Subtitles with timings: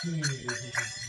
[0.04, 1.03] Hmm.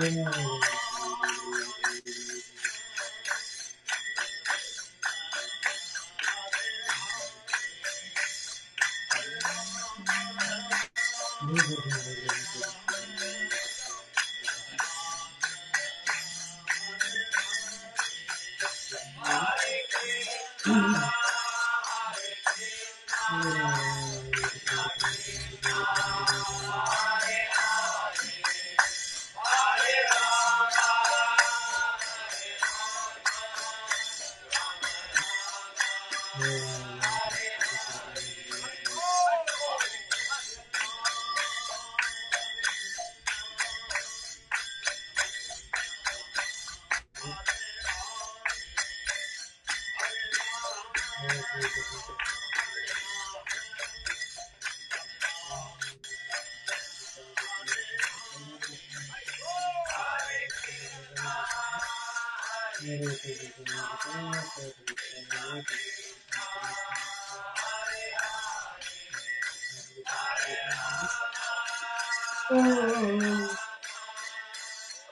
[0.00, 0.67] Yeah.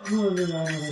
[0.09, 0.86] Oh,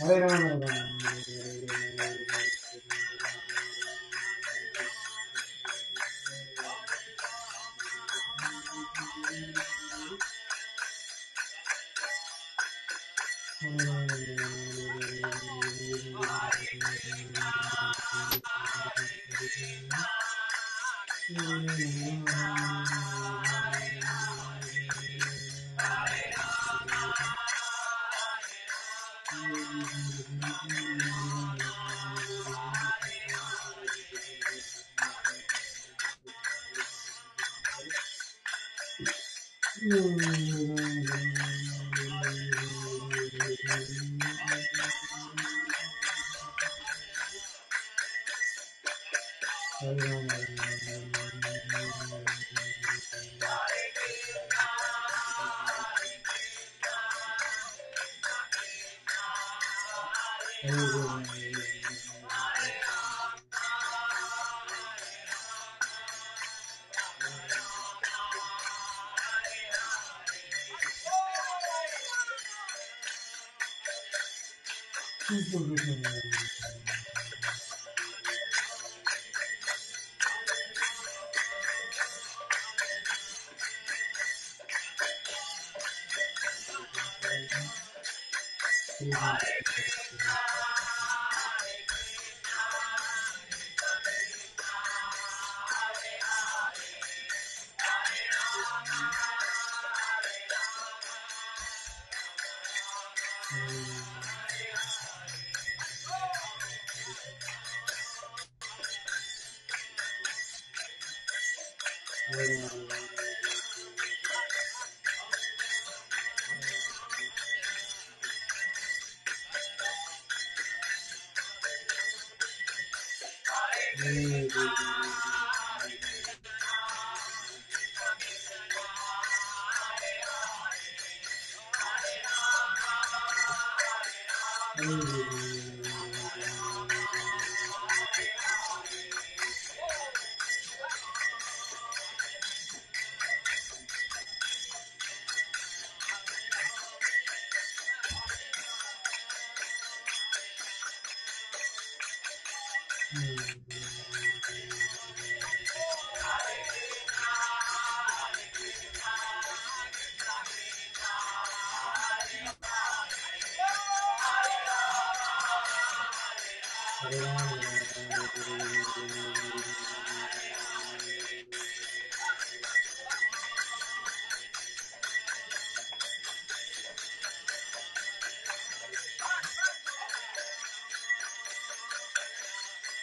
[0.00, 0.81] Hare राम Hare राम।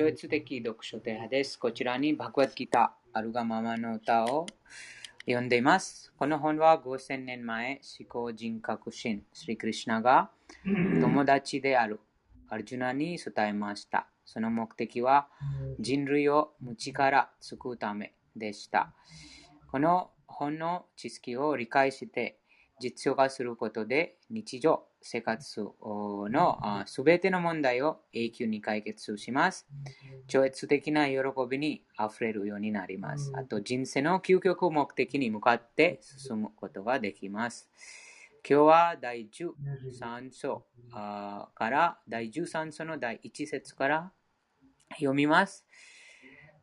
[0.00, 1.58] 超越的読書部屋です。
[1.58, 4.46] こちらにバグワッギター、アルガママの歌を
[5.26, 6.10] 読んでいます。
[6.16, 10.30] この本は5000年前、思考人格心、スリクリシナが
[10.64, 12.00] 友達である
[12.48, 14.06] アルジュナに伝えました。
[14.24, 15.28] その目的は
[15.78, 18.94] 人類を無知から救うためでした。
[19.70, 22.38] この本の知識を理解して
[22.78, 29.66] 実用化することで日常生活のすべての問題を永久に解決します。
[30.26, 31.16] 超越的な喜
[31.48, 33.32] びに溢れるようになります。
[33.34, 37.68] あと人生の究極目的に向かって進むことができます。
[38.48, 40.64] 今日は第13章
[41.54, 44.12] から第13章の第1節から
[44.92, 45.66] 読みます。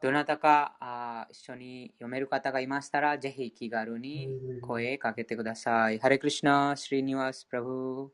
[0.01, 4.29] どなたか一緒に読める方がいましたら、ぜひ気軽に
[4.61, 5.99] 声かけてください。
[5.99, 8.13] ハレクリシナ、シリニワス、プラブ。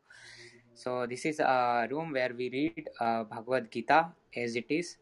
[0.74, 4.96] So, this is a room where we read uh, Bhagavad Gita as it is.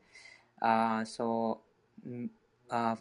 [0.62, 1.60] Uh, so,
[2.70, 2.96] uh,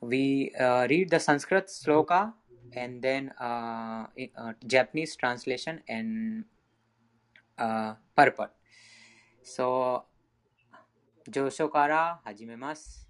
[0.00, 0.50] we
[0.88, 2.32] read the Sanskrit sloka
[2.72, 3.30] and then
[4.66, 6.46] Japanese translation and
[8.16, 8.52] purport.
[9.42, 10.04] So,
[11.29, 13.05] जोशोकारा हजिमेमस्।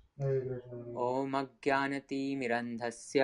[0.98, 3.20] ॐमज्ञानतिमिरन्धस्य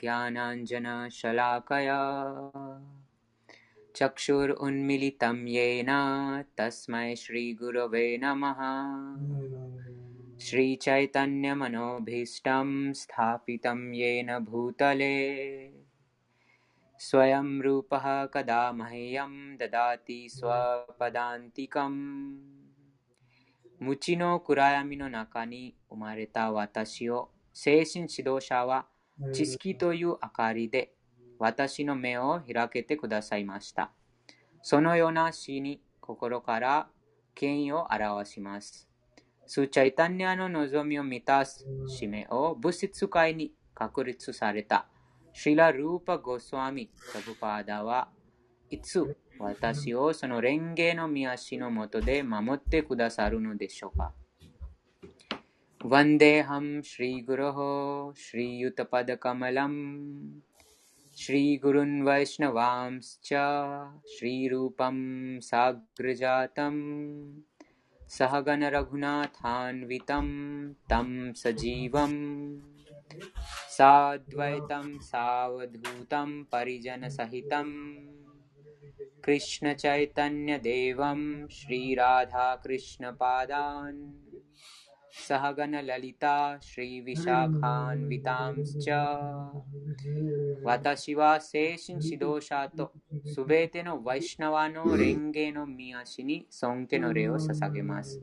[0.00, 2.00] ज्ञानाञ्जनशलाकया
[3.96, 5.86] चक्षुरुन्मिलितं येन
[6.58, 8.60] तस्मै श्रीगुरवे नमः।
[10.38, 15.70] श्रीचैतन्यमनोभीष्टं स्थापितं येन भूतले।
[16.98, 22.26] स्वयं रूपः कदा मह्यं ददाति स्वपदान्तिकम्।
[23.78, 28.86] 無知の暗闇の中に生まれた私を精神指導者は
[29.32, 30.92] 知識という明かりで
[31.38, 33.92] 私の目を開けてくださいました。
[34.62, 36.88] そのような死に心から
[37.34, 38.88] 権威を表します。
[39.46, 44.88] スチャイタニアの望みを満たす使命を物質界に確立された
[45.32, 48.08] シラ・ルーパ・ゴスワミ・プラブパーダは
[48.70, 54.13] いつ私をその蓮華の見足のもとで守ってくださるのでしょうか。
[55.83, 57.59] वन्देऽहं श्रीगुरोः
[58.23, 59.75] श्रीयुतपदकमलं
[61.21, 63.29] श्रीगुरुन् वैष्णवांश्च
[64.13, 64.97] श्रीरूपं
[65.47, 66.77] साग्रजातं
[68.17, 70.29] सहगणरघुनाथान्वितं
[70.91, 71.09] तं
[71.41, 72.13] सजीवं
[73.77, 77.69] साद्वैतं सावधूतं परिजनसहितं
[79.24, 84.12] कृष्णचैतन्यदेवं श्रीराधाकृष्णपादान्
[85.28, 88.88] सहगणललिता श्रीविशाखान्वितांश्च।
[90.66, 92.92] वतशिवाशेषिदोषातो
[93.34, 98.18] सुबेतेनो वैष्णवानो रेङ्गेनो मियाशिनि सौङ्क्तेनो रेव ससगेमास्।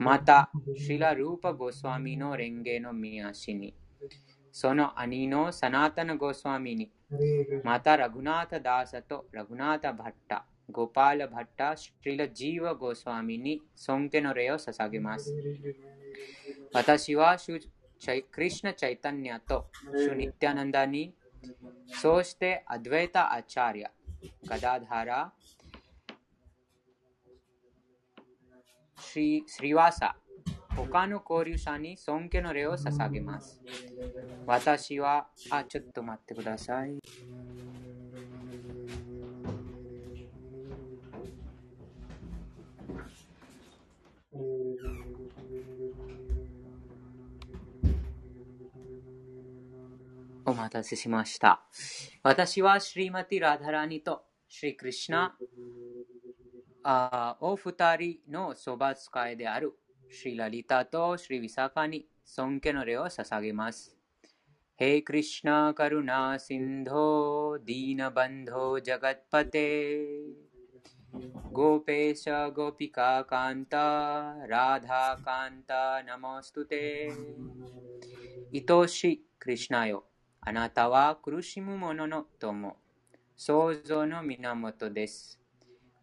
[0.00, 0.46] माता
[0.80, 3.72] श्रीलारूपगोस्वामिनो रेङ्गेनो मियाशिनि।
[4.54, 6.86] सोनो सनातन सनातनगोस्वामिनि
[7.64, 7.96] ナワ
[11.16, 15.34] の蓮華の見足に尊敬の礼を捧げます。
[16.72, 23.28] また、シラ・ルーパ・
[28.96, 29.92] ゴスワ
[30.76, 33.60] 他の交流者に尊敬の礼を捧げます。
[34.46, 36.98] 私は、あ、ちょっと待ってください。
[50.44, 51.62] お待たせしました。
[52.22, 55.36] 私はシリマティ・ラダラニとシリ・クリシナ
[56.82, 59.72] あお二人のそば使いである
[60.12, 63.96] シリ・ラリタとシリ・ウィサカに尊敬の礼を捧げます。
[64.76, 70.00] へクリシナ・カルナ・シンド・ディーナ・バンド・ジャガッパテ
[71.50, 77.10] ゴペシャ・ゴピカ・カンタ・ラダ・カンタ・ナモストテ
[78.52, 80.04] 愛しいクリシナよ
[80.42, 82.76] あなたは苦しむ者の友、
[83.36, 85.38] 創造の源です。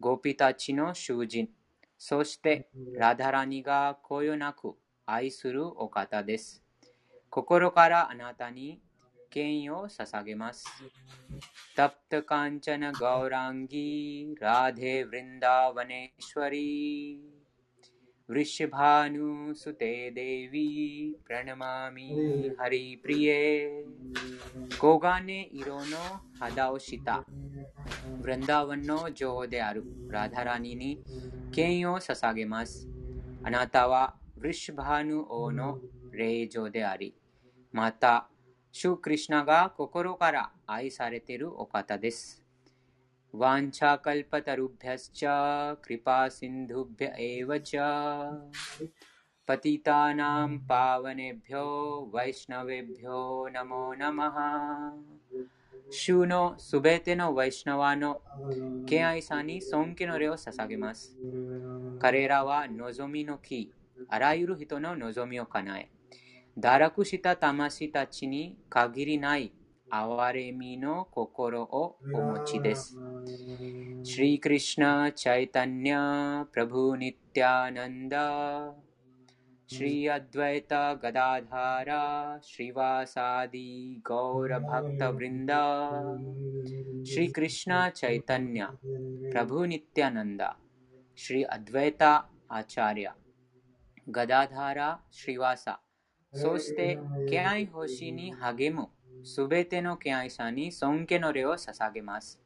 [0.00, 1.50] ゴピたちの囚人、
[2.02, 6.64] そしてラダラニがこよなく愛するお方です。
[7.28, 8.80] 心からあなたに
[9.28, 10.64] 権威を捧げます。
[11.76, 17.39] タプタカンチャナガウランギ、ラデヴリンダーヴァネシュワリー。
[18.30, 20.66] वृषभानुसुते देवी
[21.26, 22.08] प्रणमामि
[22.60, 23.40] हरिप्रिये
[24.80, 26.04] ಕೋಗಾನೆ ಇರೋನೋ
[26.40, 27.16] ಹದಾವಶಿತಾ
[28.22, 30.90] ವೃಂದಾವನ್ನೋ ಜೋಹೋದೆಯಾರು ರಾಧಾರಾಣಿನಿ
[31.56, 32.76] ಕೇಯೋ ಸಸಾಗೆಮಾಸ್
[33.46, 33.92] ಅನಾಥಾವ
[34.38, 35.68] ವೃಷಭಾನು ಓನೋ
[36.20, 37.10] ರೇ ಜೋದೆಯಾರಿ
[37.74, 38.14] ಮಾತಾ
[38.74, 40.36] ಶುಕೃಷ್ಣಗ ಕೊಕೊರೋಕಾರ
[40.70, 42.24] ಆಯಿ ಸಾರೆತೆರು ಒಕಾತಾ ದೆಸ್
[43.41, 45.21] वाञ्छाकल्पतरुभ्यश्च
[45.85, 47.71] कृपासिन्धुभ्य एव च
[49.47, 51.65] पतितानां पावनेभ्यो
[52.15, 53.19] वैष्णवेभ्यो
[53.55, 54.37] नमो नमः
[55.89, 58.21] 主のすべてのワイシナワの
[58.87, 61.15] 敬愛さんに尊敬の礼を捧げます。
[61.99, 63.71] 彼らは望みの木、
[64.09, 65.89] あらゆる人の望みを叶え、
[66.57, 69.51] 堕落した魂たちに限りない
[69.92, 72.96] 憐れみの心をお持ちです。
[74.04, 78.72] シリ・クリシナ・チャイタニャ・プラブ・ニッティアナンダ、
[79.66, 85.90] シリ・アドゥエタ・ガダダラ、シリワ・サディ・ゴーラ・バクタ・ブリンダ、
[87.02, 90.56] シリ・クリシナ・チャイタニャ、プラブ・ニッティアナンダ、
[91.16, 93.16] シリ・アドゥエタ・アチャリア、
[94.08, 95.80] ガダダラ・シリワサ、
[96.32, 96.96] そして、
[97.28, 98.88] ケアイ・ホシニ、ハゲム。
[99.22, 102.40] すべての敬愛者に尊敬の礼を捧げます。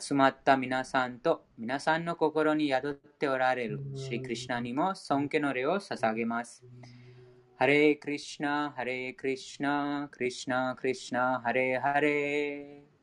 [0.00, 6.64] 集まった皆さんと皆さんの心に宿っておられるシリクリシナにも尊敬の礼を捧げます。
[7.56, 12.98] ハレークリシナ、ハレークリシナ、クリシナ、クリシナ、ハレーハレー。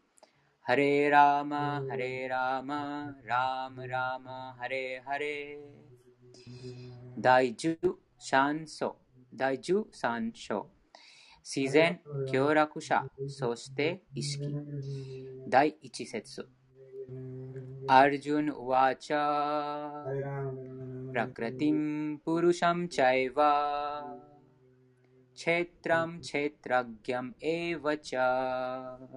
[0.62, 5.86] ハレーラーマ、ハレーラーマ、ラームラーマ、ハレーハレー。
[7.18, 7.78] 第十
[8.18, 8.96] 三章、
[9.34, 10.68] 第十三章。
[11.48, 14.42] 自然、協力者、そして意識。
[15.48, 16.50] 第一節。
[17.88, 24.04] アルジュン・ウワチャー、ラクラティン・プルシャム・チャイワ、
[25.36, 29.08] チェトラム・チェトラギャム・エヴァチャー、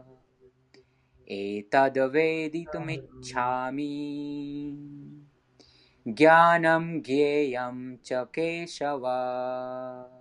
[1.26, 4.76] エタドヴェディトミッチャーミ。
[6.06, 10.17] ー、ギャナム・ゲイヤム・チャケシャワー、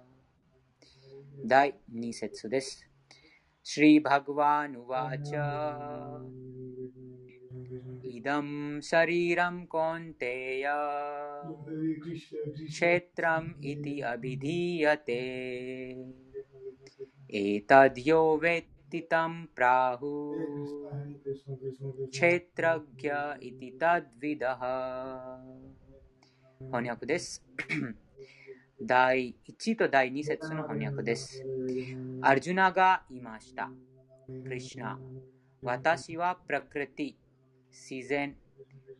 [22.11, 25.39] チェトラギャイティタドヴィダハ
[26.71, 27.43] 翻訳です。
[28.79, 31.43] 第1と第2節の翻訳です。
[32.21, 33.71] アルジュナが言いました。
[34.43, 34.99] クリシナ、
[35.63, 37.15] 私はプラクリティ、
[37.71, 38.37] 自然、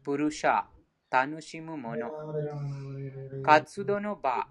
[0.04, 0.64] プルシャ、
[1.12, 2.10] 楽しむもの、
[3.44, 4.48] 活動の場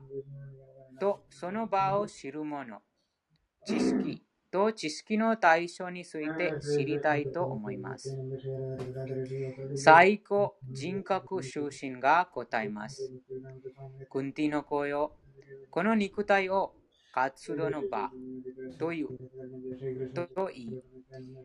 [1.00, 2.78] とその場を知るもの、
[3.64, 4.25] 知識
[4.56, 8.18] と知識の対象について知りたいと思います。
[9.74, 13.12] 最高人格出身が答えます。
[14.10, 15.16] クンティの声を、
[15.70, 16.74] この肉体を
[17.12, 18.12] 活動の場
[18.78, 19.10] という
[20.14, 20.76] と言い、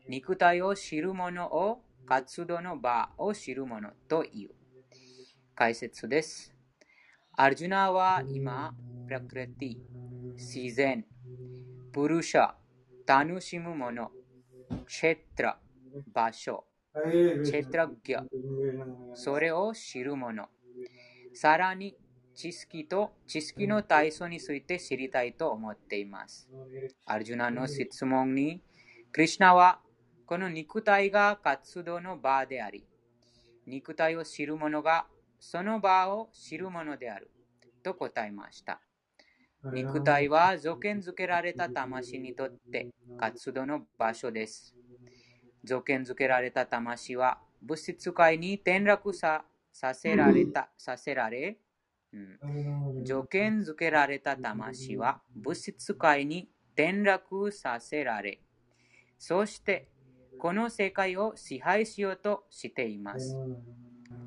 [0.08, 4.52] 肉体を知る者を活動の場を知る者という。
[5.56, 6.54] 解説です。
[7.34, 8.74] アルジュナは今、
[9.06, 9.78] プラクリティ、
[10.36, 11.06] 自然、
[11.92, 12.54] プルシャ、
[13.06, 14.12] 楽しむもの、
[14.88, 15.60] シェトラ、
[16.14, 16.66] 場所、
[17.44, 18.24] チェトラギャ、
[19.14, 20.50] それを知るもの。
[21.34, 21.98] さらに、
[22.36, 26.50] 知識と知識の体操について知りたいと思っています。
[27.06, 28.64] アルジュナの質問に、
[29.12, 29.82] クリシナは
[30.26, 32.88] この肉体が活動の場であり、
[33.66, 35.08] 肉体を知る者が
[35.40, 37.32] その場を知る者である
[37.84, 38.82] と答えました。
[39.64, 44.76] 肉体は造形づけられた魂にとって活動の場所です。
[45.64, 51.58] 造形づけられた魂は物質界に転落ささせられた、させられ、
[52.12, 58.42] うん、条件づけられた魂は物質界に転落させられ、
[59.18, 59.88] そして
[60.40, 63.38] この世界を支配しようとしています。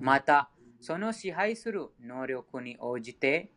[0.00, 3.50] また、その支配する能力に応じて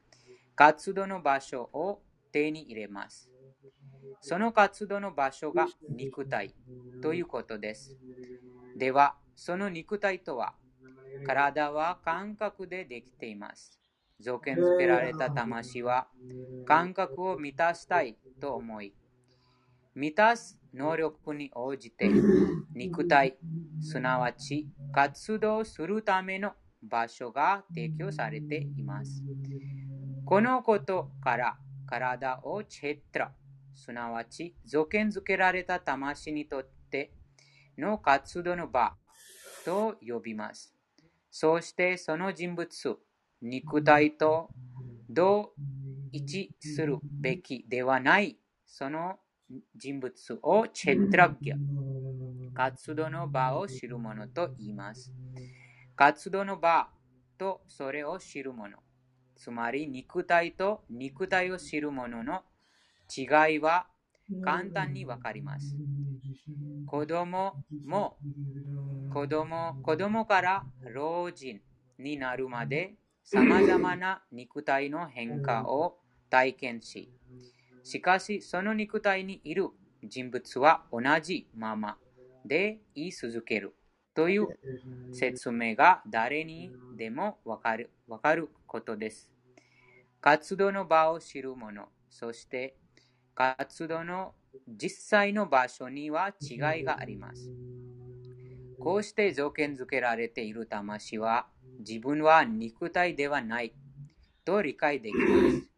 [0.57, 3.31] 活動の場所を手に入れます。
[4.21, 6.55] その活動の場所が肉体
[7.01, 7.97] ということです。
[8.75, 10.55] では、その肉体とは、
[11.23, 13.79] 体は感覚でできています。
[14.19, 16.09] 条件付けられた魂は
[16.65, 18.95] 感覚を満たしたいと思い、
[19.95, 22.19] 満たす能力に応じて
[22.73, 23.37] 肉体、
[23.79, 29.25] すなわち活動するための場所が提供されています。
[30.27, 33.31] このことから体をチェットラ、
[33.73, 37.13] すなわち条件付けられた魂にとって
[37.77, 38.97] の活動の場
[39.63, 40.75] と呼びます。
[41.31, 42.97] そしてその人物、
[43.41, 44.49] 肉体と
[45.09, 45.53] 同
[46.11, 49.15] 一するべきではないその
[49.77, 51.55] 人物をチェトラギャ、
[52.53, 55.09] 活動の場を知る者と言います。
[55.95, 56.89] 活動の場
[57.37, 58.77] とそれを知る者、
[59.37, 62.43] つまり肉体と肉体を知る者の
[63.15, 63.87] 違いは
[64.41, 65.77] 簡単にわかります。
[66.85, 68.17] 子供も
[69.09, 71.61] 子供子供から老人
[71.99, 75.97] になるまで様々な肉体の変化を
[76.29, 77.09] 体験し、
[77.83, 79.69] しかしその肉体にいる
[80.03, 81.97] 人物は同じまま
[82.45, 83.73] で言い続ける
[84.13, 84.47] という
[85.11, 89.31] 説明が誰にでもわかるわかることです。
[90.21, 92.75] 活動の場を知る者、そして
[93.33, 94.33] 活動の
[94.67, 97.49] 実際の場所には違いがあります。
[98.79, 101.47] こうして条件付けられている魂は
[101.79, 103.73] 自分は肉体ではない
[104.45, 105.69] と理解できます。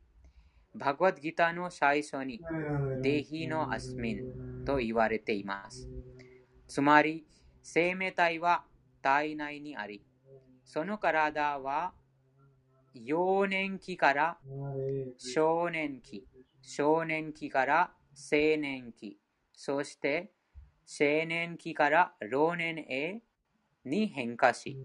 [0.75, 2.41] バグワッドギターの最初に
[3.02, 5.89] デヒのアスミンと言われています。
[6.67, 7.25] つまり
[7.63, 8.63] 生命体は
[9.02, 10.04] 体内にあり、
[10.63, 11.93] その体は
[12.93, 14.38] 幼年期から
[15.17, 16.28] 少年期、
[16.62, 17.91] 少年期から
[18.32, 19.17] 青年期、
[19.54, 20.32] そして
[20.88, 23.21] 青年期から老年へ
[23.86, 24.78] に変化し、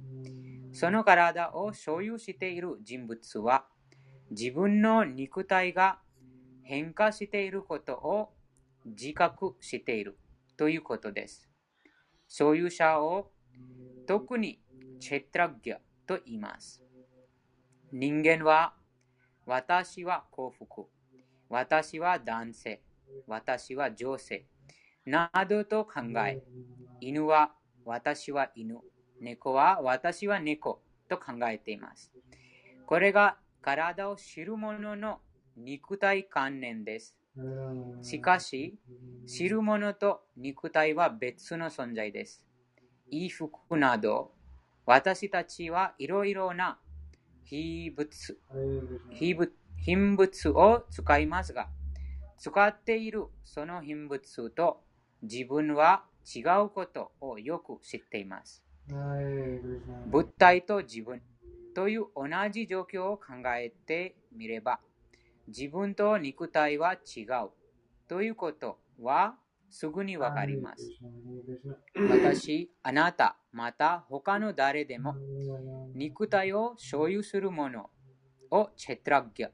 [0.72, 3.66] その体を所有している人物は
[4.30, 5.98] 自分の肉体が
[6.62, 8.34] 変化していることを
[8.84, 10.18] 自覚している
[10.56, 11.48] ということです。
[12.28, 13.30] 所有者を
[14.06, 14.60] 特に
[15.00, 16.83] チェトラギャと言います。
[17.96, 18.74] 人間は
[19.46, 20.86] 私は幸福、
[21.48, 22.82] 私は男性、
[23.28, 24.46] 私は女性
[25.06, 26.42] などと考え、
[27.00, 27.52] 犬は
[27.84, 28.80] 私は犬、
[29.20, 32.10] 猫は私は猫と考えています。
[32.84, 35.20] これが体を知る者の
[35.56, 37.14] 肉体観念です。
[38.02, 38.76] しかし、
[39.24, 42.44] 知る者と肉体は別の存在です。
[43.08, 44.32] 衣服など、
[44.84, 46.80] 私たちはいろいろな
[47.44, 48.08] 非物
[49.10, 49.52] 非物
[49.84, 51.68] 品物を使いますが、
[52.38, 54.80] 使っているその品物と
[55.22, 56.04] 自分は
[56.34, 58.64] 違うことをよく知っています。
[60.06, 61.22] 物体と自分
[61.74, 63.24] という同じ状況を考
[63.56, 64.80] えてみれば、
[65.48, 67.50] 自分と肉体は違う
[68.08, 69.36] ということは
[69.74, 70.88] すぐにわかります。
[72.08, 75.16] 私、あなた、また他の誰でも
[75.96, 77.90] 肉体を所有する者
[78.52, 79.50] をチェトラギャ、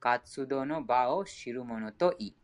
[0.00, 2.36] 活動の場を知る者と言い、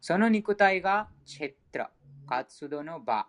[0.00, 1.90] その肉体がチェトラ、
[2.26, 3.28] 活動の場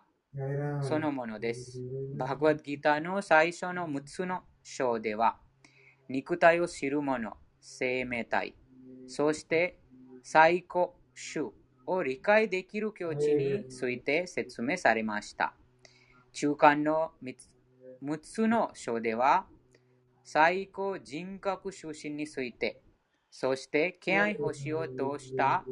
[0.82, 1.80] そのものです。
[2.16, 5.38] バグワッドギターの最初の6つの章では、
[6.08, 8.56] 肉体を知る者、生命体、
[9.06, 9.78] そして
[10.24, 11.61] 最高種
[11.92, 15.54] を理解できる境地について説明されました。
[16.32, 19.46] 中間の6つの章では、
[20.24, 22.80] 最高人格出身について、
[23.30, 25.64] そして敬愛星を通した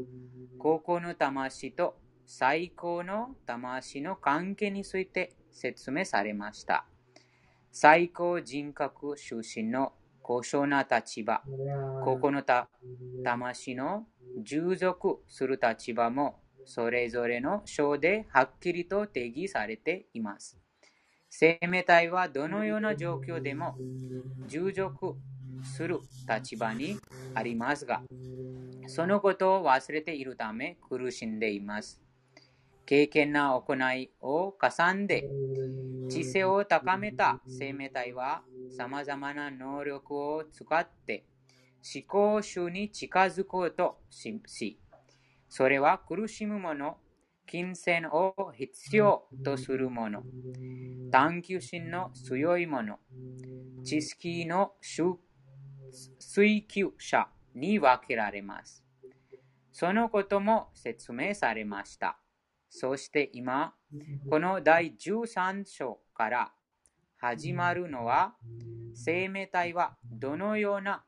[0.58, 6.86] 高校の魂と最高の魂の関係について説明されました。
[7.72, 9.92] 最高人格出身の
[10.30, 11.42] 高尚な立場、
[12.04, 12.68] ここのた
[13.24, 14.06] 魂の
[14.40, 20.56] 従属する立場もそれぞれの章ではっきりと定義されています。
[21.28, 23.74] 生命体はどのような状況でも
[24.46, 25.16] 従属
[25.64, 26.96] する立場に
[27.34, 28.00] ありますが、
[28.86, 32.00] そのことを忘れているため苦しんでいます。
[32.86, 35.24] 経験な行いを重んで
[36.10, 38.42] 知性を高めた生命体は
[38.76, 41.24] 様々な能力を使って
[41.94, 43.98] 思考集に近づこうと
[44.46, 44.80] し、
[45.48, 46.98] それは苦しむ者、
[47.46, 50.22] 金銭を必要とする者、
[51.10, 52.98] 探求心の強い者、
[53.84, 54.72] 知識の
[56.18, 58.84] 追求者に分けられます。
[59.72, 62.18] そのことも説明されました。
[62.68, 63.74] そして今、
[64.28, 66.52] この第13章から
[67.16, 68.36] 始まるのは、
[68.94, 71.02] 生命体はどのような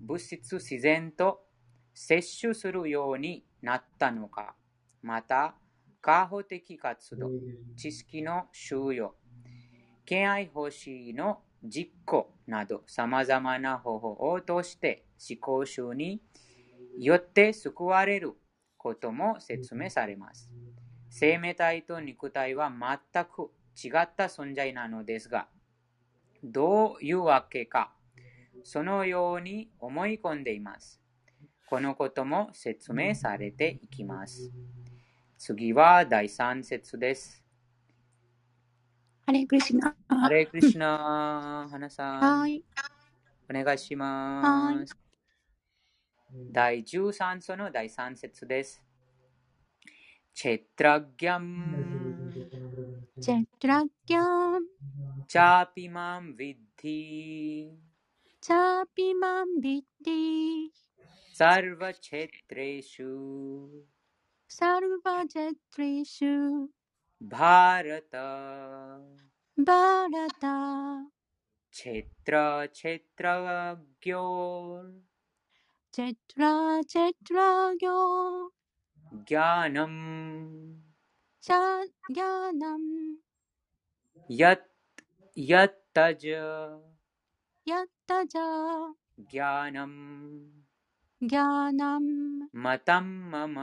[0.00, 1.40] 物質自然と
[1.94, 4.54] 摂取するようになったのか、
[5.02, 5.54] また、
[6.02, 7.30] 過保的活動、
[7.76, 9.14] 知識の収容、
[10.04, 16.20] 敬愛方針の実行など様々な方法を通して思考集に
[16.98, 18.34] よって救われる
[18.76, 20.49] ことも説明されます。
[21.10, 25.48] 生命体と肉体は全く違った存在なのですが、
[26.42, 27.92] どういうわけか、
[28.62, 31.00] そのように思い込んでいます。
[31.66, 34.52] このことも説明されていきます。
[35.36, 37.44] 次は第3節です。
[39.26, 39.94] ハレクリシナ。
[40.08, 42.62] ハレクリシナ、花さん、はい。
[43.48, 44.96] お願いします。
[46.52, 48.89] 第13章の第3節です。
[50.40, 51.52] क्षेत्रज्ञम्
[53.20, 54.60] क्षेत्रज्ञां
[55.30, 57.00] चापि माँ विद्धि।
[58.42, 60.20] चापि माँ विद्धि।
[61.38, 63.10] सर्वक्षेत्रेषु।
[64.50, 66.32] सर्वक्षेत्रेषु।
[67.22, 68.16] भारत।
[69.70, 70.44] भारत।
[71.72, 74.24] क्षेत्र क्षेत्रज्ञो
[75.92, 76.42] क्षेत्र
[76.88, 77.98] क्षेत्रज्ञो
[79.25, 79.99] ज्ञानम्
[81.45, 82.83] jnanam
[84.29, 84.67] यत्
[85.37, 86.23] यत्तज
[87.69, 88.47] yattaja
[89.31, 89.99] ज्ञानम्
[91.21, 92.05] jnanam
[92.53, 93.55] मतं मम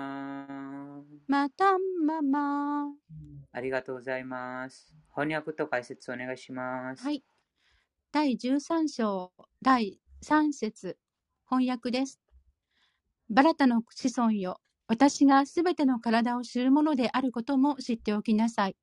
[1.28, 2.94] matam mama
[3.54, 4.94] ありがとうございます。
[5.14, 7.02] 翻訳と解説お願いします。
[7.02, 7.22] はい。
[8.10, 9.32] 第13章
[9.62, 10.96] 第3節
[11.48, 12.20] 翻訳です。
[13.28, 14.60] バラタの子孫よ。
[14.87, 18.75] 私がすべての体を知るものであることも知っておきなさい。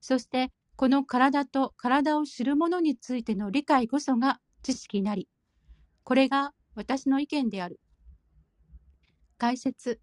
[0.00, 5.28] そして、この体と体を知るものについての理解こそが知識なり。
[6.02, 7.80] これが私の意見である。
[9.38, 10.00] 解説。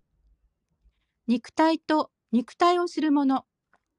[1.27, 3.45] 肉体と肉体を知るもの、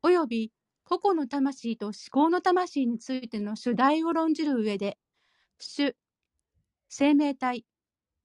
[0.03, 0.51] および
[0.85, 4.99] 個々の魂と思考の魂についての主題を論じる上で、
[5.59, 5.97] 主、
[6.89, 7.65] 生命体、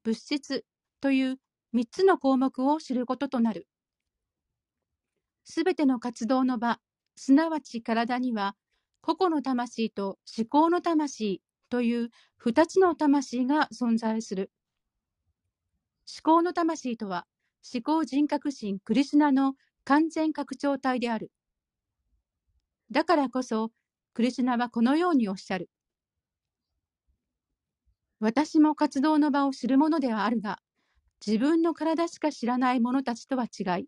[0.03, 0.65] 物質
[0.99, 1.39] という
[1.71, 3.67] 三つの項目を知ることとなる。
[5.43, 6.79] すべての活動の場、
[7.15, 8.55] すなわち体には、
[9.01, 14.51] 個々の魂と思考の魂という二つの魂が存在する。
[16.07, 17.27] 思考の魂とは、
[17.73, 19.53] 思考人格心クリスナの
[19.83, 21.31] 完全拡張体である。
[22.91, 23.71] だからこそ、
[24.13, 25.69] クリシュナはこのようにおっしゃる。
[28.19, 30.59] 私も活動の場を知るものではあるが、
[31.25, 33.87] 自分の体しか知らない者たちとは違い、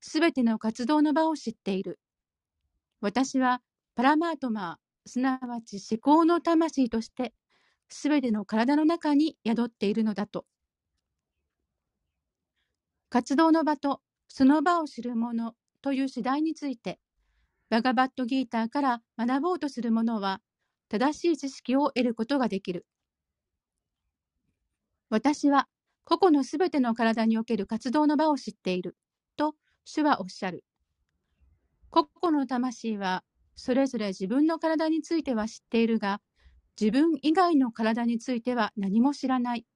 [0.00, 1.98] すべての活動の場を知っている。
[3.00, 3.62] 私は
[3.94, 7.34] パラマートマー、すなわち思考の魂として、
[7.88, 10.46] すべての体の中に宿っているのだと。
[13.08, 16.98] 活動の場とその場を知る者という次第について、
[17.68, 20.40] バガバットギーターから学ぼうとする者は、
[20.88, 22.86] 正しい知識を得ることができる。
[25.10, 25.68] 私は
[26.06, 28.96] 個々のすべての体における活動の場を知っている。
[29.36, 30.64] と主はおっしゃる。
[31.90, 33.24] 個々の魂は
[33.56, 36.20] それぞれ自分の体については知っているが、
[36.80, 39.66] 自分以外の体については何も知らない。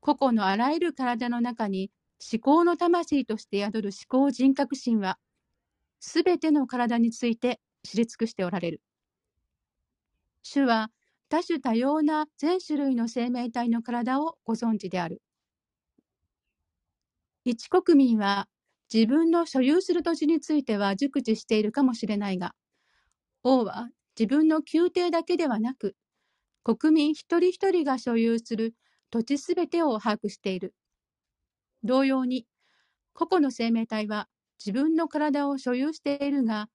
[0.00, 1.90] 個々のあらゆる体の中に
[2.30, 5.18] 思考の魂として宿る思考人格心は、
[5.98, 8.82] すべての体について知り尽くしておられる。
[10.42, 10.90] 主は
[11.30, 15.22] 多種多様な全種類の生命体の体をご存知である。
[17.44, 18.48] 一国民は
[18.92, 22.54] 自分の所有する土地については熟知しているかもしれないが、
[23.44, 25.96] 王は自分の宮廷だけではなく、
[26.64, 28.74] 国民一人一人が所有する
[29.10, 30.74] 土地すべてを把握している。
[31.84, 32.46] 同様に、
[33.14, 34.28] 個々の生命体は
[34.64, 36.68] 自分の体を所有しているが、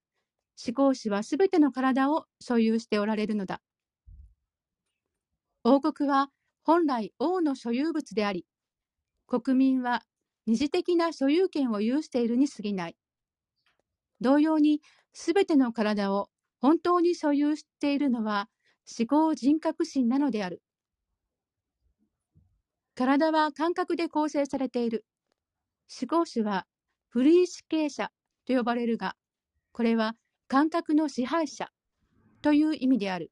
[0.66, 3.62] 思考士はすべての体を所有しておられるのだ。
[5.68, 6.30] 王国は
[6.62, 8.46] 本来王の所有物であり、
[9.26, 10.04] 国民は
[10.46, 12.96] 二次的な所有権を有しているに過ぎない。
[14.22, 16.30] 同様に、すべての体を
[16.62, 18.48] 本当に所有しているのは
[19.00, 20.62] 思考人格心なのである。
[22.94, 25.04] 体は感覚で構成されている。
[26.00, 26.68] 思考主は
[27.10, 28.12] フリー死刑者
[28.46, 29.16] と呼ばれるが、
[29.72, 30.14] これは
[30.48, 31.70] 感覚の支配者
[32.44, 33.32] という意味である。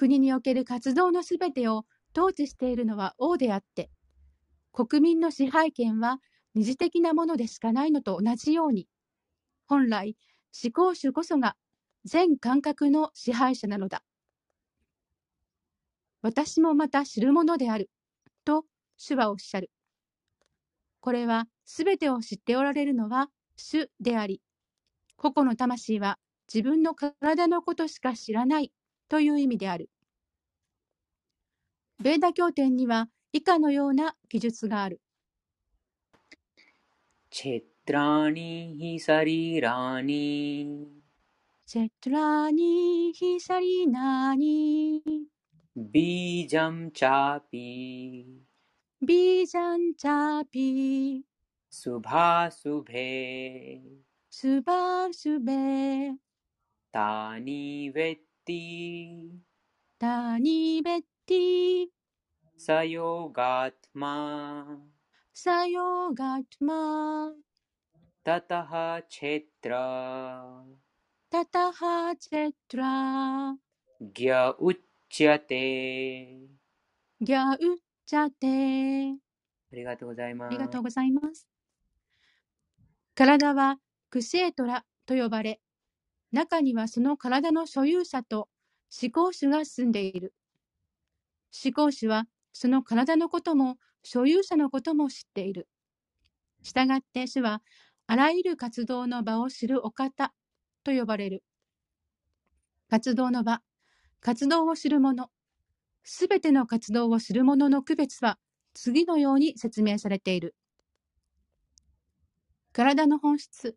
[0.00, 1.84] 国における活動のすべてを
[2.16, 3.90] 統治しているのは王であって、
[4.72, 6.20] 国民の支配権は
[6.54, 8.88] 二次的なものでしかないのと同じように、
[9.66, 10.16] 本来、
[10.64, 11.54] 思考主こそが
[12.06, 14.02] 全感覚の支配者なのだ。
[16.22, 17.90] 私もまた知るものである、
[18.46, 18.64] と
[18.96, 19.70] 主はおっしゃる。
[21.00, 24.40] これはすべてを知っておられるのは主であり、
[25.16, 26.18] 個々の魂は
[26.50, 28.72] 自分の体のことしか知らない
[29.10, 29.90] という意味である。
[32.02, 35.02] ベーダ経典には以下のような記述がある。
[37.28, 40.86] チェトラニヒサリラニ
[41.66, 45.02] チェトラニヒサリナニ
[45.76, 48.26] ビジャンチャピ
[49.00, 51.22] ビジャンチャピ
[51.68, 53.80] スバスベ
[54.30, 56.12] スバスベ
[56.92, 59.30] タニベッティ
[59.98, 61.86] タニベティ
[62.56, 64.78] サヨガトマ
[65.32, 67.32] サヨガトマ
[68.24, 70.64] タタハチェトラ
[71.30, 73.56] タタハチェトラ
[74.00, 74.74] ギャウ
[75.08, 76.48] チャテ
[77.20, 77.58] ギャウ
[78.06, 79.20] チャテ
[79.72, 80.48] ありがとうございます。
[80.48, 81.46] ありがとうございます。
[83.14, 83.76] 体は
[84.10, 85.60] クシトラと呼ばれ、
[86.32, 88.48] 中にはその体の所有者と
[89.02, 90.34] 思考主が住んでいる。
[91.64, 95.68] 思考主はその体のことも所有者のことも知っている。
[96.62, 97.62] したがって主は
[98.06, 100.32] あらゆる活動の場を知るお方
[100.84, 101.42] と呼ばれる。
[102.88, 103.62] 活動の場、
[104.20, 105.30] 活動を知る者、
[106.02, 108.38] すべての活動を知る者の区別は
[108.74, 110.54] 次のように説明されている。
[112.72, 113.76] 体の本質、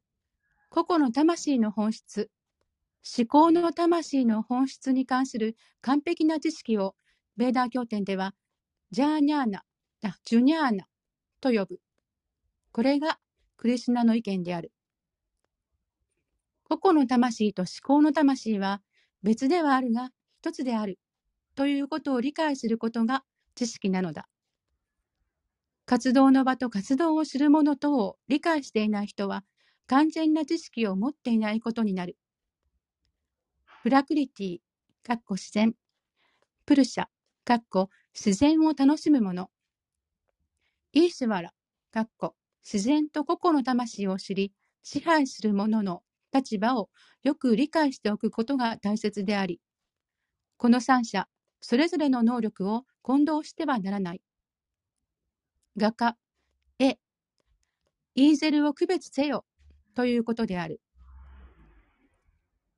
[0.69, 2.29] 個々の魂の本質、
[3.05, 6.95] 思考の魂の本質に関する完璧な知識を、
[7.35, 8.33] ベーダー経典では、
[8.91, 9.63] ジャーニャーナ、
[10.03, 10.87] あジュニャーナ
[11.41, 11.79] と呼ぶ。
[12.71, 13.19] これが
[13.57, 14.71] クリシナの意見である。
[16.63, 18.81] 個々の魂と思考の魂は
[19.21, 20.09] 別ではあるが
[20.41, 20.97] 一つである
[21.55, 23.23] ということを理解することが
[23.55, 24.27] 知識なのだ。
[25.85, 29.43] 活動の場と活動を知る者とを理解していない人は
[29.87, 32.17] 完全な知識を持っていないことになる。
[33.83, 34.57] プラクリティ、
[35.05, 35.73] かっこ自然。
[36.65, 37.07] プルシャ、
[37.43, 39.49] かっこ自然を楽しむ者。
[40.93, 41.51] イーシュワラ、
[41.91, 44.53] かっこ自然と個々の魂を知り、
[44.83, 46.01] 支配する者の
[46.33, 46.91] 立場を
[47.23, 49.59] よく理解しておくことが大切であり、
[50.55, 51.27] この三者、
[51.59, 54.21] それぞれの能力を混同してはならない。
[55.75, 56.15] 画家、
[56.79, 56.97] 絵、
[58.15, 59.43] イーゼルを区別せよ
[59.93, 60.79] ということである。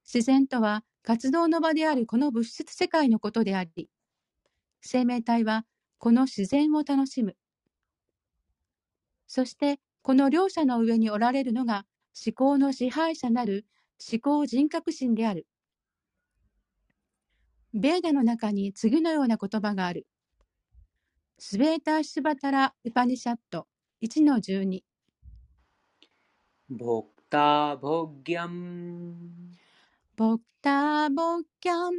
[0.03, 3.89] 自然とは活動の場であるこの物質世界のことであり、
[4.81, 5.63] 生命体は
[5.99, 7.37] この自然を楽しむ。
[9.27, 11.85] そしてこの両者の上におられるのが
[12.25, 13.67] 思考の支配者なる
[14.11, 15.45] 思考人格心である。
[17.75, 20.07] ベーダの中に次のような言葉がある。
[21.37, 23.67] スベータ・シュバタラ・ウパニシャット
[24.01, 24.81] 1-12。
[26.69, 29.64] ボクタ・ボギャン。
[30.17, 31.91] ボクタボキャン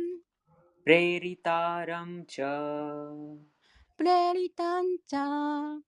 [0.84, 3.36] プレリタラムチャー
[3.94, 5.80] プレリタンチャー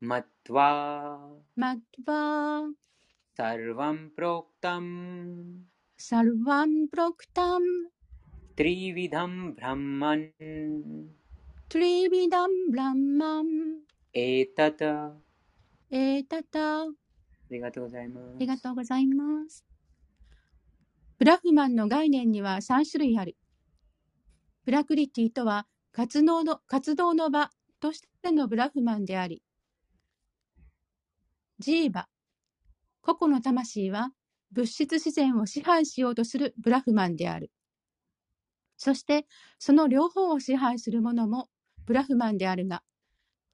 [0.00, 2.62] マットワマットワ
[3.36, 5.60] サルワンプロクタム
[5.96, 7.66] サルワンプロクタム
[8.56, 10.30] トリビダムブラマン
[11.68, 13.46] トリビダムブラマン
[14.12, 15.12] エタタ
[15.88, 16.86] エタタあ
[17.48, 19.69] りがとうございますありがとうございます
[21.20, 23.36] ブラフマンの概念には3種類ある。
[24.64, 29.42] プラクリティとは活動の活動の場としてのブラフマンであり、
[31.58, 32.08] ジーバ、
[33.02, 34.12] 個々の魂は
[34.50, 37.50] 物質自然を支配しようとするブラフマンである。
[38.78, 39.26] そして、
[39.58, 41.50] その両方を支配する者も
[41.84, 42.82] ブラフマンであるが、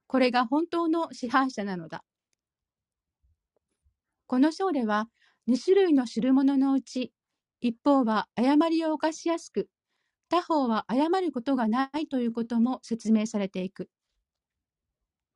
[0.06, 2.04] これが本当の支配者なのだ。
[4.28, 5.08] この章では、
[5.48, 7.12] 2種類の知る者のうち、
[7.66, 9.68] 一方は誤りを犯しやすく、
[10.28, 13.90] 他方は誤ることがないということも説明されていく。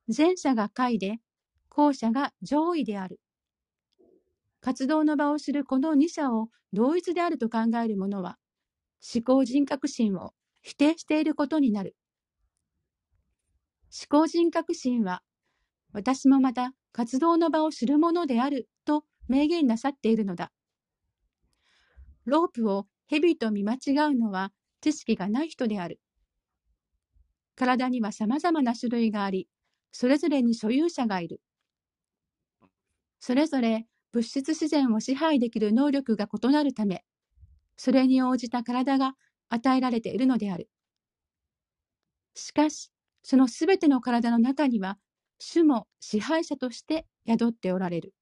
[0.07, 1.17] 前者が下位で、
[1.67, 3.19] 後者が上位である。
[4.61, 8.37] 活動の場を知るこの二者を同一であると考える者は、
[9.13, 11.97] 思考人格心を否定していることになる。
[13.91, 15.21] 思考人格心は、
[15.91, 20.53] 私もまた活動の場を知るものであると明言なさっているのだ。
[22.25, 23.77] ロープを蛇と見間違
[24.11, 24.51] うのは
[24.81, 25.99] 知識がない人である。
[27.55, 29.47] 体には様々な種類があり、
[29.91, 31.41] それぞれに所有者がいる。
[33.19, 37.03] それぞれ物質自然を支配できる能力が異なるため、
[37.77, 39.13] それに応じた体が
[39.49, 40.69] 与えられているのである。
[42.35, 42.91] しかし、
[43.23, 44.97] そのすべての体の中には、
[45.39, 48.13] 主も支配者として宿っておられる。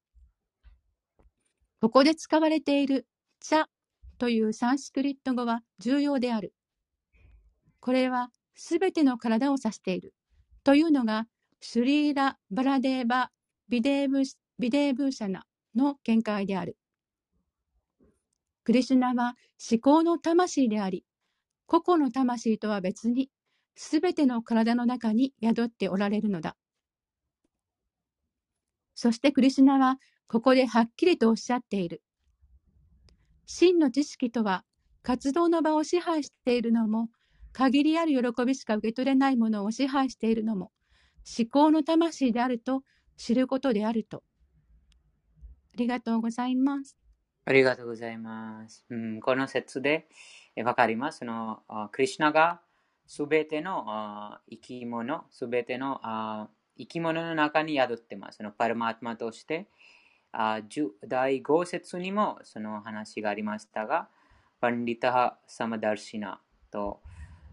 [1.81, 3.07] ここで使われている
[3.39, 3.69] 茶
[4.19, 6.53] というサンスクリット語は重要である。
[7.79, 10.13] これはすべての体を指している。
[10.63, 11.25] というのが、
[11.61, 13.31] シュリーラ・バラデーバ・
[13.69, 14.21] ビデーブ
[14.59, 16.77] ビデーブーシャナの見解である。
[18.65, 19.35] クリシュナは
[19.71, 21.05] 思考の魂であり、
[21.65, 23.29] 個々の魂とは別に、
[23.75, 26.57] すべての体の中に宿っておられるのだ。
[28.95, 29.97] そしてクリシュナは、
[30.27, 32.03] ここではっきりとおっしゃっている。
[33.51, 34.63] 真の知識とは、
[35.01, 37.09] 活動の場を支配しているのも、
[37.51, 40.71] 限りある喜びしか受け取れないものを支配しているのも、
[41.37, 42.83] 思考の魂であると
[43.17, 44.23] 知ることであると。
[45.73, 46.95] ありがとうございます。
[47.45, 48.85] ありがとうございます。
[48.91, 50.07] うん、この説で
[50.63, 51.19] わかります？
[51.19, 52.61] そのクリシュナが
[53.07, 56.47] すべての生き物、すべての
[56.77, 58.37] 生き物の中に宿ってます。
[58.37, 59.67] そのパルマートマとして、
[60.31, 60.61] あ
[61.07, 64.09] 第5節にもその話がありましたが、
[64.59, 67.01] パンディタハ・サマダルシナと、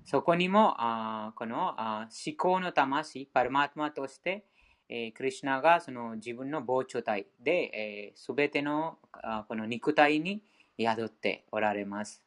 [0.04, 4.44] そこにもあこのあ思考の魂、パルマートマとして、
[4.88, 10.42] えークリシュナがその自分の膨張体で、す、べ、てのあこの肉体に
[10.78, 12.22] 宿っておられます。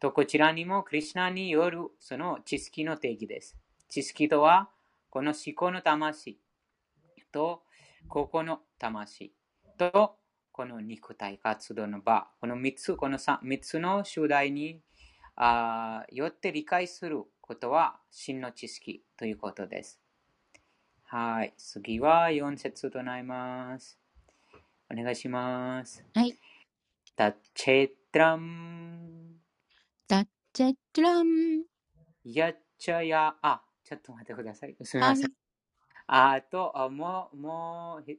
[0.00, 3.56] と、こちらにもクリシュナによるその知識の定義です。
[3.88, 4.70] 知識とは、
[5.10, 6.38] この思考の魂
[7.32, 7.62] と、
[8.08, 9.32] ここの魂
[9.78, 10.18] と、
[10.52, 14.82] この肉体活動の場、この3つ、この 3, つの主題に
[15.36, 20.00] あーよって理解することは真の知識ということです。
[21.04, 21.54] はい。
[21.56, 23.98] 次は4節となります。
[24.90, 26.04] お願いします。
[26.12, 26.36] はい。
[27.14, 29.36] タチェトラム、
[30.06, 31.64] ダッチェトラン。
[32.24, 34.76] ヤッチャヤ、あ、ちょっと待ってください。
[34.82, 35.47] すみはいません。。
[36.10, 38.18] あと、もう、もう、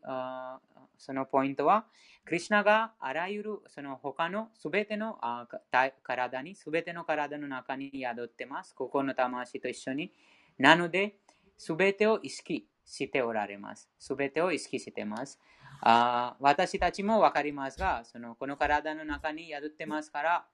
[0.98, 1.86] そのポイントは、
[2.24, 8.76] クリシュナがあらゆるその他のすべてのあか体体に、すべての体の中に宿ってます。
[8.76, 10.14] ここの魂と一緒に。
[10.60, 11.16] なので、
[11.58, 13.90] すべてを意識しておられます。
[13.98, 15.40] すべてを意識してます。
[15.82, 20.46] あ私たちもわかりますが、そのこの体の中に宿ってますから、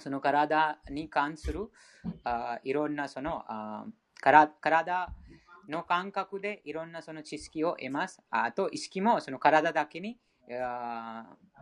[0.00, 1.70] その体に関する
[2.24, 3.86] あいろんなそのあ
[4.20, 5.12] から体
[5.68, 8.22] の感覚でいろんなその知識を得ます。
[8.30, 10.18] あと意識もその体だけに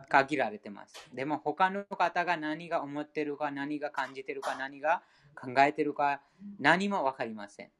[0.09, 1.09] 限られてます。
[1.13, 5.01] でも他の方が何が思ってるか、何が感じてるか、何が
[5.35, 6.21] 考えてるか、
[6.59, 7.71] 何も分かりません。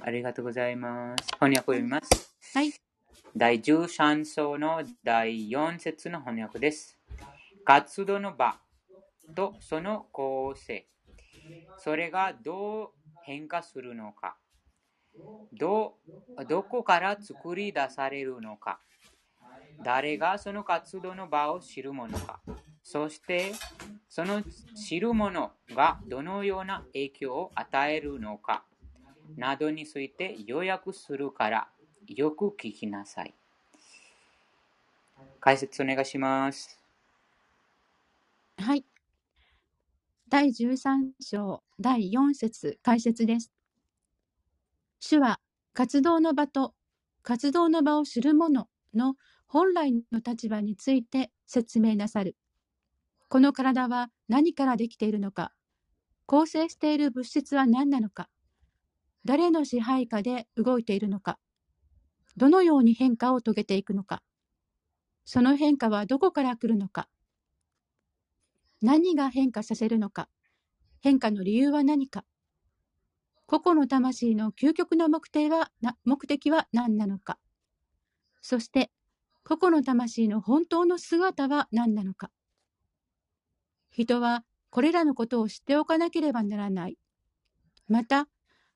[0.00, 1.28] ありがとうございます。
[1.34, 2.34] 翻訳を読みます。
[2.54, 2.72] はい。
[3.36, 6.98] 第13章の第4節の翻訳です。
[7.64, 8.56] 活動の場
[9.32, 10.88] とその構成。
[11.78, 12.90] それがどう
[13.22, 14.36] 変化するのか。
[15.52, 15.94] ど
[16.48, 18.80] どこから作り出されるのか。
[19.80, 22.40] 誰がその活動の場を知るものか。
[22.82, 23.52] そして、
[24.08, 24.42] その
[24.74, 28.64] 知るものがどのような影響を与えるのか。
[29.36, 31.68] などについて要約するから
[32.06, 33.34] よく聞きなさい。
[35.40, 36.78] 解説お願いします。
[38.58, 38.84] はい。
[40.28, 43.52] 第13章第4節解説です。
[45.00, 45.40] 主は
[45.72, 46.74] 活動の場と
[47.22, 49.14] 活動の場を知る者の
[49.52, 52.36] 本来の立場について説明なさる。
[53.28, 55.52] この体は何からできているのか、
[56.24, 58.30] 構成している物質は何なのか、
[59.26, 61.38] 誰の支配下で動いているのか、
[62.38, 64.22] どのように変化を遂げていくのか、
[65.26, 67.10] その変化はどこから来るのか、
[68.80, 70.30] 何が変化させるのか、
[71.02, 72.24] 変化の理由は何か、
[73.44, 75.70] 個々の魂の究極の目的は
[76.06, 77.38] 目的は何なのか、
[78.40, 78.90] そして
[79.44, 82.30] 個々の魂の本当の姿は何なのか。
[83.90, 86.96] 人はこれらのことを知っておかなければならない。
[87.88, 88.28] また、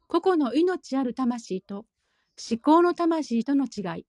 [0.08, 1.86] 個々の命ある魂と
[2.50, 4.06] 思考の魂との違い、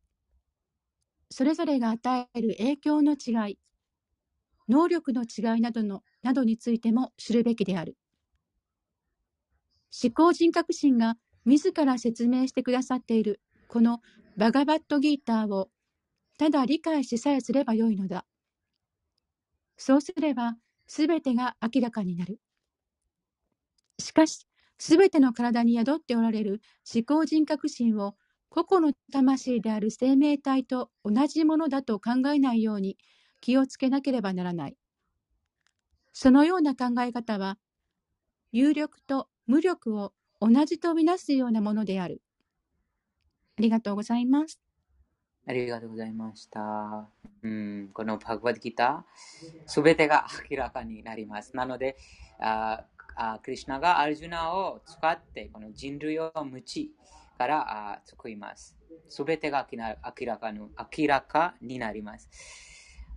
[1.29, 3.59] それぞれが与える影響の違い、
[4.67, 7.97] 能力の違いなどのなどについても知るべきである。
[10.03, 13.39] 思考人格心が自ら説明してくださっている
[13.69, 14.01] この
[14.35, 15.69] バガバットギーターを
[16.37, 18.25] ただ理解しさえすればよいのだ。
[19.75, 20.55] そうすれば
[20.87, 22.39] すべてが明らかになる。
[23.99, 24.45] しかし、
[24.79, 26.61] すべての体に宿っておられる
[26.93, 28.15] 思考人格心を
[28.49, 32.97] 個々の魂である生命体と同じものだと考えないように
[33.41, 34.77] 気をつけなければならない。
[36.11, 37.57] そのような考え方は、
[38.51, 42.21] 有力と無力を同じとみなすようなものである。
[43.57, 44.59] ありがとうございます。
[45.47, 47.07] ありがとうございました。
[47.41, 51.55] うん、このバグワッドギター、すべてが明らかになります。
[51.55, 51.97] なので、
[52.39, 52.83] あ
[53.15, 56.91] あクリシナがアルジュナを使って、この人類を無知
[57.37, 58.75] からあ救います。
[59.07, 62.29] すべてが明らかに明らかになります。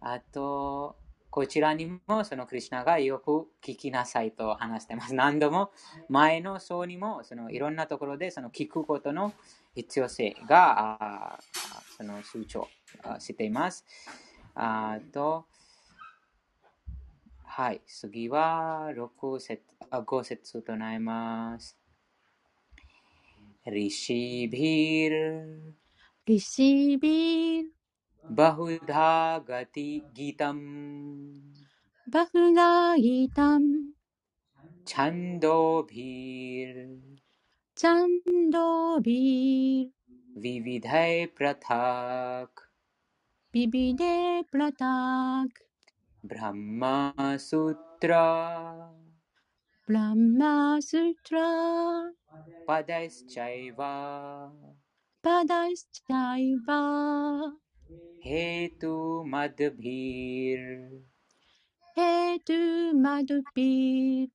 [0.00, 0.96] あと、
[1.30, 5.14] こちらにもそのクリシナがよく聞きなさいと話してます。
[5.14, 5.70] 何度も
[6.08, 9.32] 前の章にもそのいろんなところでその聞くことの
[9.76, 11.38] 必要性があ
[12.00, 12.66] その主張
[13.02, 13.84] あしています。
[14.54, 15.44] あと、
[17.44, 21.76] はい、次は6節あ5節となります。
[23.66, 25.74] リシビル。
[26.24, 27.70] リシビール、
[28.30, 31.34] バフダガティギタム。
[32.10, 33.62] バフガギタン、
[34.86, 36.98] チャンドビル。
[37.74, 39.92] チャンドビール、
[40.38, 42.60] विविधय प्रथाक।
[43.54, 45.58] विविधे प्रथाक्।
[46.26, 48.24] ब्रह्मसूत्रा
[49.90, 51.46] ब्रह्मसूत्रा
[58.24, 61.00] हेतु मद्भिर्।
[61.98, 64.30] हेतुमद्भिर् हेतुमद्भिर्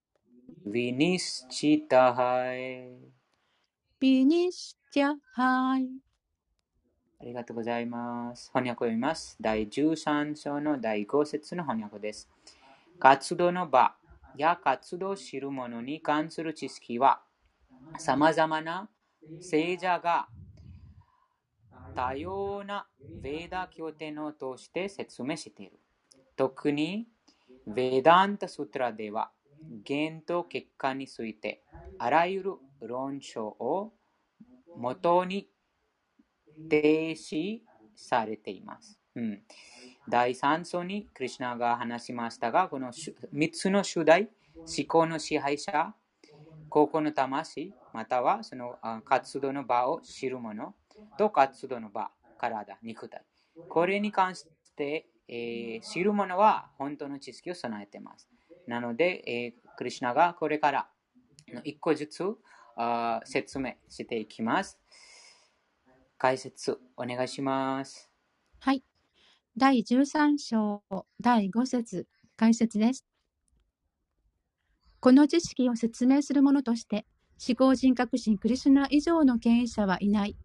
[0.68, 2.18] विनिश्चितः
[4.02, 5.90] विनिश्च ニシチャハイ。
[7.20, 8.50] ありがとうございます。
[8.54, 9.36] 翻訳を読みます。
[9.42, 12.30] 第13章の第5節の翻訳です。
[12.98, 13.94] 活動の場
[14.38, 17.22] や活動を知る者に関する知識は、
[17.98, 18.88] 様々な
[19.42, 20.30] 聖者が
[21.94, 22.88] 多様な
[23.22, 25.78] ヴェーダ経典を通して説明している。
[26.38, 27.06] 特に、
[27.68, 29.30] ヴェダンタストラでは、
[29.86, 31.64] 原と結果について、
[32.00, 33.92] あらゆる論証を
[34.78, 35.50] 元に
[36.70, 37.64] 提示
[37.96, 39.00] されています。
[39.16, 39.42] うん、
[40.10, 45.94] 第3章にクリュナが話しましたが、この3つの主題、思考の支配者、
[46.70, 50.76] 高校の魂、またはその活動の場を知る者
[51.18, 53.24] と活動の場、体、肉体。
[53.70, 54.46] これに関し
[54.76, 58.28] て、えー知る者は本当の知識を備えています。
[58.68, 60.90] なので、えークリュナがこれから
[61.64, 62.24] 一個ずつ
[62.76, 64.80] あ説明していきます。
[66.18, 68.10] 解説お願いします。
[68.60, 68.84] はい。
[69.58, 70.84] 第13章
[71.22, 73.06] 第5節解説です。
[75.00, 77.06] この知識を説明する者として、
[77.48, 80.36] 思考人格心クリシュナ以上の権威者はいない。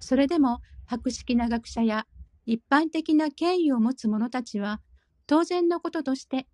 [0.00, 2.06] それでも、博識な学者や
[2.46, 4.80] 一般的な権威を持つ者たちは、
[5.26, 6.46] 当然のこととして、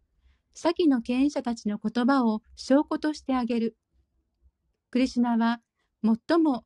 [0.54, 3.76] 先の権威者たちの言葉を証拠としてあげる。
[4.90, 5.60] クリシュナは、
[6.02, 6.64] 最も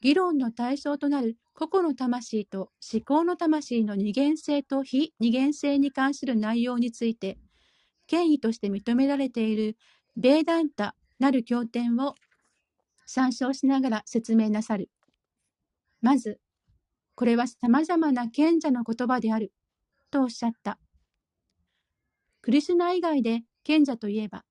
[0.00, 7.38] 議論の対象となる個々の魂と思考の魂の二元性と非二元性に関する内容について、
[8.06, 9.76] 権威として認められている
[10.16, 12.14] ベーダンタなる経典を
[13.06, 14.88] 参照しながら説明なさる。
[16.00, 16.40] まず、
[17.14, 19.52] これは様々な賢者の言葉である、
[20.10, 20.78] とおっしゃった。
[22.40, 24.44] クリシュナ以外で賢者といえば、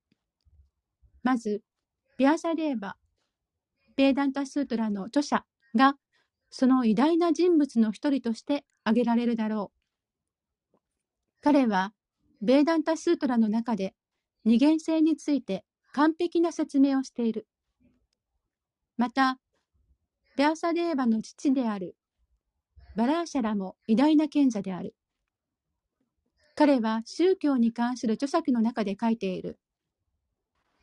[1.23, 1.63] まず、
[2.19, 2.97] ビアサデーバ、
[3.95, 5.95] ベーダンタスートラの著者が、
[6.49, 9.71] その偉大な人物の一人として挙げられるだろ
[10.73, 10.77] う。
[11.39, 11.93] 彼は、
[12.41, 13.95] ベーダンタスートラの中で
[14.43, 15.63] 二元性について
[15.93, 17.47] 完璧な説明をしている。
[18.97, 19.39] また、
[20.35, 21.95] ベアサデーバの父である
[22.97, 24.93] バラーシャラも偉大な賢者である。
[26.55, 29.57] 彼は宗教に関する著作の中で書いている。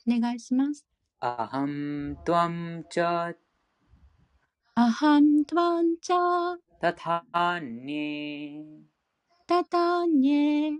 [0.08, 0.95] お願いします。
[1.18, 3.34] アハントワムチャ
[4.74, 8.62] アハントワンチャタタニ
[9.46, 10.72] タタニェ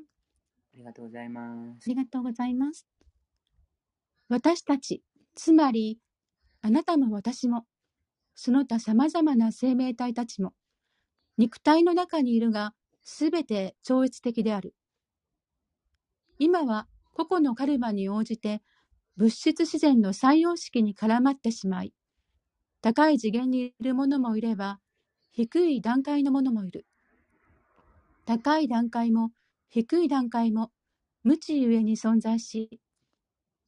[0.76, 1.40] りがとうございま
[1.80, 1.84] す。
[1.86, 2.86] ありがとうございます。
[4.28, 5.02] 私たち、
[5.34, 5.98] つまり、
[6.60, 7.64] あなたも私も、
[8.34, 10.52] その他様々な生命体たちも、
[11.38, 12.74] 肉体の中にいるが、
[13.04, 14.74] すべて超越的である。
[16.38, 18.60] 今は個々のカルマに応じて、
[19.16, 21.94] 物質自然の三様式に絡まってしまい、
[22.82, 24.78] 高い次元にいる者もいれば、
[25.32, 26.86] 低い段階の者もいる。
[28.26, 29.30] 高い段階も
[29.68, 30.70] 低い段階も
[31.22, 32.80] 無知ゆえに存在し、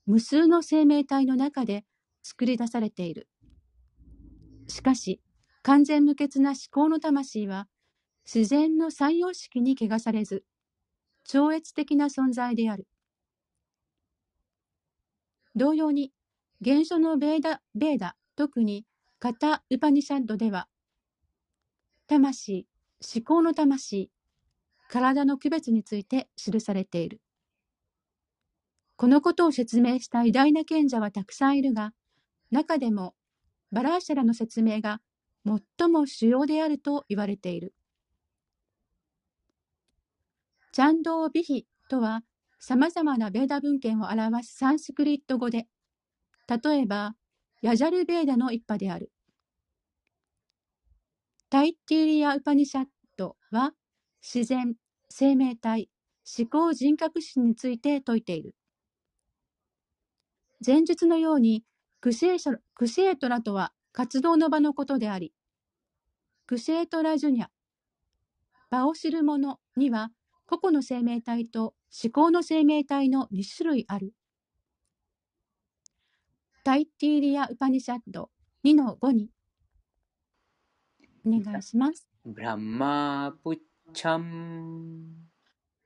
[0.04, 1.84] 無数の生命体の中で
[2.22, 3.28] 作り出されている。
[4.68, 5.22] しかし、
[5.62, 7.68] 完全無欠な思考の魂は、
[8.24, 10.44] 自然の三様式に汚されず、
[11.24, 12.86] 超越的な存在である。
[15.58, 16.12] 同様に、
[16.64, 18.86] 原書のベーダ、ベーダ、特に
[19.18, 20.68] カタ・ウパニシャッドでは、
[22.06, 22.66] 魂、
[23.14, 24.10] 思考の魂、
[24.88, 27.20] 体の区別について記されている。
[28.96, 31.92] このことを説明した偉大な賢者はたくさんいるが、
[32.50, 33.14] 中でも
[33.72, 35.00] バラーシャラの説明が
[35.44, 37.74] 最も主要であると言われている。
[40.72, 42.22] チャンドービヒとは
[42.58, 45.66] 様々なベーダ文献を表すサンスクリット語で、
[46.48, 47.14] 例えば、
[47.62, 49.12] ヤジャルベーダの一派である。
[51.50, 52.86] タイティリア・ウパニシャッ
[53.16, 53.72] トは
[54.22, 54.74] 自然、
[55.08, 55.88] 生命体、
[56.38, 58.54] 思考人格心について説いている。
[60.64, 61.64] 前述のように、
[62.00, 65.32] クシェークシェートラとは活動の場のことであり、
[66.46, 67.48] クシェートラジュニャ、
[68.70, 70.10] 場を知る者には、
[70.46, 74.12] 個々の生命体と思考の生命体の2種類ある。
[76.64, 78.30] タイティリア・ウパニシャッド
[78.64, 79.30] 2の5に
[81.26, 82.06] お願いします。
[82.24, 83.58] ブランマプッ
[83.94, 85.28] チャン、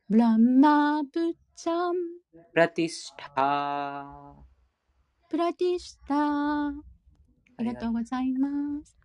[0.08, 1.94] ブランマー・ブッチャン、
[2.32, 4.34] プラティスタ
[5.32, 6.18] プラティシター。
[6.18, 8.48] ありがとうございま
[8.84, 8.98] す。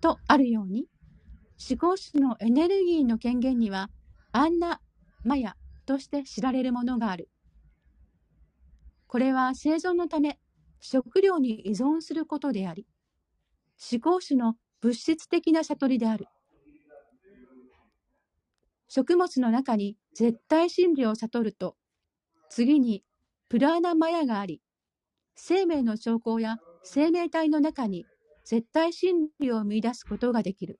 [0.00, 0.86] とあるように、
[1.68, 3.90] 思考主のエネルギーの権限には、
[4.32, 4.80] アンナ・
[5.22, 5.56] マヤ
[5.90, 7.28] として知られるものがある。
[9.08, 10.38] これは生存のため、
[10.78, 12.86] 食料に依存することであり、
[13.90, 16.26] 思考主の物質的な悟りである。
[18.86, 21.74] 食物の中に絶対真理を悟ると、
[22.50, 23.02] 次に
[23.48, 24.62] プラーナマヤがあり、
[25.34, 28.06] 生命の兆候や生命体の中に
[28.44, 30.78] 絶対真理を見出すことができる。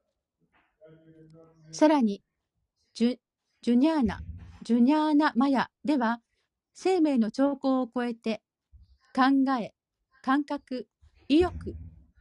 [1.72, 2.22] さらに、
[2.94, 3.16] ジュ
[3.62, 4.20] ジュニャーナ、
[4.62, 6.20] ジュニャーナマヤでは、
[6.74, 8.42] 生命の兆候を超えて、
[9.14, 9.72] 考え、
[10.22, 10.86] 感覚、
[11.28, 11.74] 意欲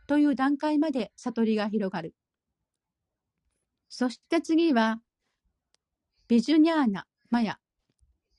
[0.07, 2.15] という段階まで悟りが広がる。
[3.89, 5.01] そして次は、
[6.29, 7.59] ビジュニャーナマヤ、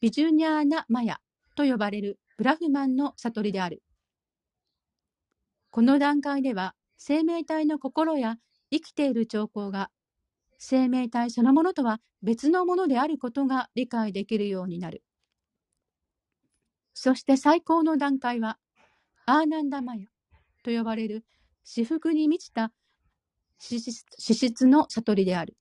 [0.00, 1.20] ビジュニャーナマヤ
[1.54, 3.82] と呼ばれるブラフマンの悟りである。
[5.70, 8.36] この段階では、生命体の心や
[8.70, 9.90] 生きている兆候が、
[10.62, 15.02] 生命体そのものとは別のものであることが理解できるようになる。
[16.92, 18.58] そして最高の段階は、
[19.24, 20.06] アーナンダマヤ
[20.62, 21.24] と呼ばれる
[21.64, 22.72] 至福に満ちた
[23.58, 25.56] 資質の悟りである。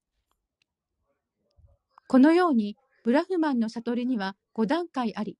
[2.10, 2.76] このように、
[3.06, 5.38] ブラフマンの悟りには5段階あり、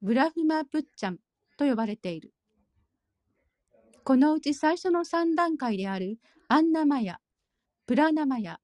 [0.00, 1.18] ブラフマプッチャン
[1.58, 2.32] と呼ばれている。
[4.02, 6.18] このうち最初の3段階である
[6.48, 7.20] アンナマヤ、
[7.90, 8.60] プラナマヤ、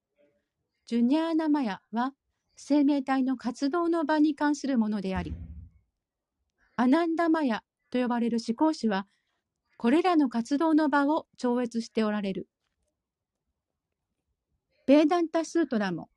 [0.85, 2.13] ジュニャーナマヤは
[2.55, 5.35] 生命体の活動の場に関するものであり、
[6.77, 7.61] アナンダマヤ
[7.91, 9.05] と呼ばれる思考主は、
[9.75, 12.47] これらの活動の場を超越しておられる。
[14.85, 16.07] ベーダンタスートラも、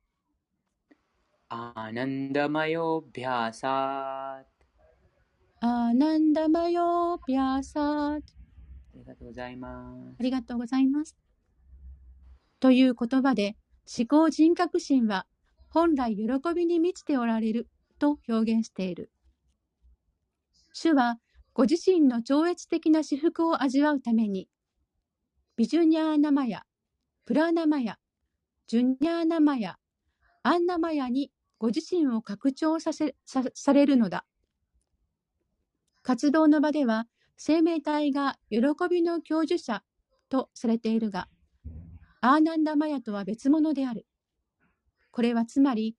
[1.49, 8.19] アーナンダマヨビャーサーアーナンダマヨピャーサーあ
[8.95, 10.15] りがとうございます。
[10.17, 11.17] ありがとうございます。
[12.61, 13.57] という言葉で、
[13.97, 15.25] 思考人格心は
[15.67, 16.23] 本来喜
[16.55, 17.67] びに満ちておられる
[17.99, 19.11] と表現している。
[20.71, 21.17] 主は
[21.53, 24.47] ご自身の超越的な至福を味わうために、
[25.57, 26.63] ビジュニャーナマヤ、
[27.25, 27.97] プラナマヤ、
[28.67, 29.77] ジュニャーナマヤ、
[30.43, 34.25] アンナマヤにご自身を拡張させさされるのだ。
[36.03, 37.07] 活動の場では、
[37.37, 39.83] 生命体が喜びの享受者
[40.29, 41.27] とされているが、
[42.21, 44.05] アーナンダマヤとは別物である。
[45.11, 45.95] これはつまり、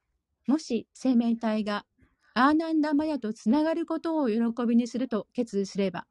[0.47, 1.85] もし生命体が
[2.35, 6.07] アーナンダマヤとつながることを喜びにすると決意すれば、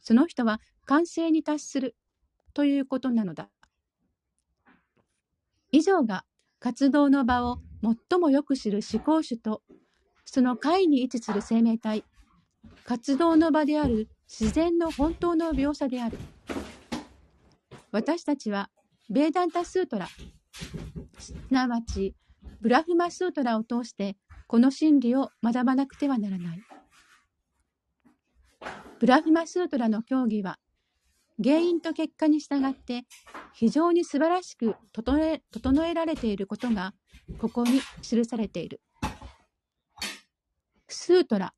[0.00, 1.96] その人は完成に達する
[2.54, 3.50] ということなのだ。
[5.72, 6.24] 以上が
[6.60, 9.62] 活動の場を最もよく知る思考主と
[10.26, 12.04] その解に位置する生命体、
[12.84, 16.18] 活動の場である自然の本当の描写である。
[17.92, 18.68] 私たちは、
[19.08, 20.08] ベーダンタスートラ、
[21.18, 22.16] すなわち、
[22.60, 24.16] ブラフマスートラを通して、
[24.48, 26.62] この真理を学ばなくてはならない。
[28.98, 30.58] ブラフマスートラの教義は、
[31.42, 33.04] 原因と結果に従って
[33.52, 36.94] 非常に素晴らしく整え整えられていることが
[37.38, 38.80] ここに記されている。
[40.88, 41.54] スートラ、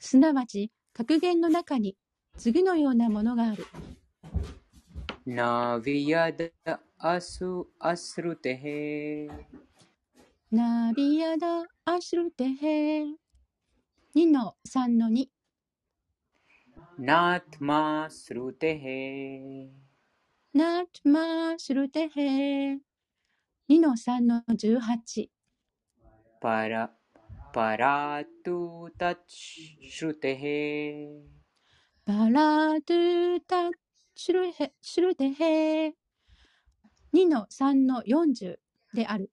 [0.00, 1.96] すなわち格言の中に
[2.36, 3.64] 次のようなものがある。
[5.24, 7.42] ナビヤダアス
[7.78, 9.26] アスルテヘ
[10.52, 13.06] ナビアダアスルテヘ
[14.14, 15.30] 二の三の二。
[16.98, 19.70] ナトマスルテヘ
[20.52, 22.76] ナトマスルテヘ
[23.66, 25.30] 二の三の十八。
[26.38, 26.90] パラ
[27.54, 31.08] パラトゥタッチシュテヘ
[32.04, 33.70] パラトゥタッ
[34.14, 35.94] チュルテヘ,シュルテヘ
[37.14, 38.58] 2の3の40
[38.94, 39.30] である。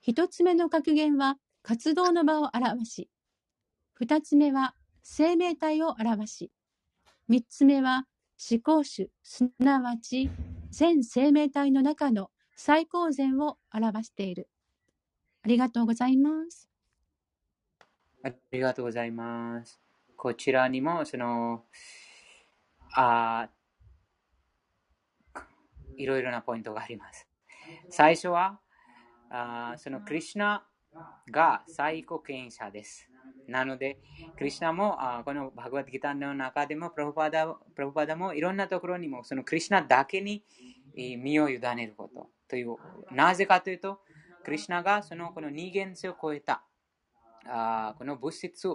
[0.00, 3.10] 一つ目の格言は活動の場を表し、
[3.94, 6.52] 二つ目は生命体を表し、
[7.28, 8.06] 三つ目は
[8.50, 10.30] 思考主、すなわち
[10.70, 14.48] 全生命体の中の最高善を表している。
[15.42, 16.68] ありがとうございます。
[18.22, 19.80] ありがとうございます。
[20.16, 21.64] こちらにも、その、
[22.94, 23.48] あ
[25.96, 27.28] いろいろなポイントがあります。
[27.90, 28.60] 最初は、
[29.30, 30.66] あーそのクリシュナ
[31.30, 33.10] が最高権威者です。
[33.46, 34.00] なので、
[34.36, 40.44] クリシュナもあーこのバグワッドギターの中でもプラブパダ、プラブパダもいろんなところにもそのクリシュナだけに
[40.96, 42.76] えー身を委ねることという。
[43.10, 44.00] なぜかというと、
[44.44, 46.64] クリシュナがそのこの人間性を超えた。
[47.46, 48.68] あーこの物質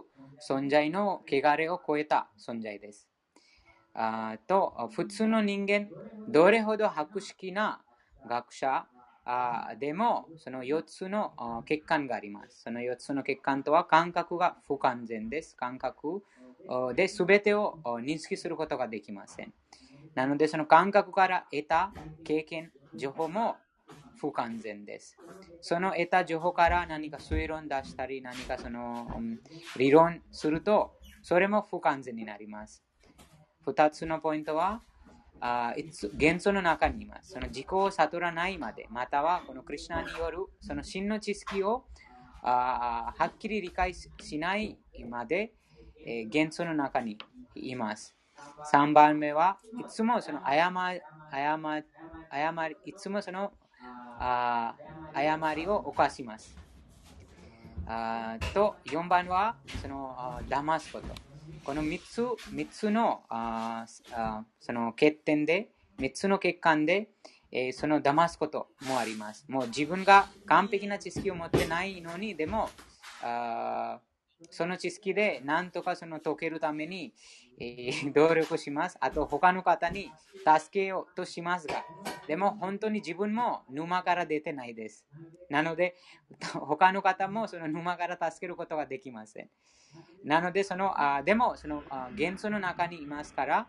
[0.50, 3.11] 存在の汚れを超えた存在です。
[3.94, 5.90] あと普通の人間、
[6.28, 7.82] どれほど博識な
[8.26, 8.86] 学者
[9.26, 12.64] あでも、その4つのあー欠陥があります。
[12.64, 15.56] その4つの欠陥とは感覚が不完全です。
[15.56, 16.24] 感覚
[16.96, 19.54] で全てを認識することができません。
[20.16, 23.58] なので、その感覚から得た経験、情報も
[24.18, 25.18] 不完全です。
[25.62, 29.08] その得た情報から何か推論出したり、何かその、
[29.78, 32.84] 理論すると、それも不完全になります。
[33.66, 34.82] 二つのポイントは、
[35.40, 37.32] あいつ元素の中にいます。
[37.32, 41.86] その自己を悟らないまで、またはこのクリュナによるその真の知識を
[42.44, 44.78] あはっきり理解しない
[45.10, 45.54] まで、
[46.06, 47.18] えー元素の中に
[47.56, 48.16] います。
[48.72, 51.02] 3番目はいつもその誤り
[51.32, 51.84] 誤
[52.30, 53.52] 誤りいつもその
[54.20, 54.76] あ
[55.14, 56.56] 誤りを犯します。
[57.88, 61.31] あと4番はそのあ騙すこと。
[61.64, 67.10] この3つ ,3 つのああその欠点で、3つの欠陥で、
[67.52, 69.46] えーその騙すこともあります。
[69.48, 72.70] もう自分が完璧な知識を持ってないのに、でも、
[73.22, 74.00] あ
[74.50, 77.14] その知識で何とかその解けるために、
[78.14, 78.98] 努力します。
[79.00, 81.84] あと他の方に助けようとしますが、
[82.28, 85.06] でも本当に自分も沼から出てないです。
[85.50, 85.96] なので、
[86.54, 89.50] 他の方もその沼から助けることができません。
[90.24, 93.68] なので、そのあでもそのあ元素の中にいますから、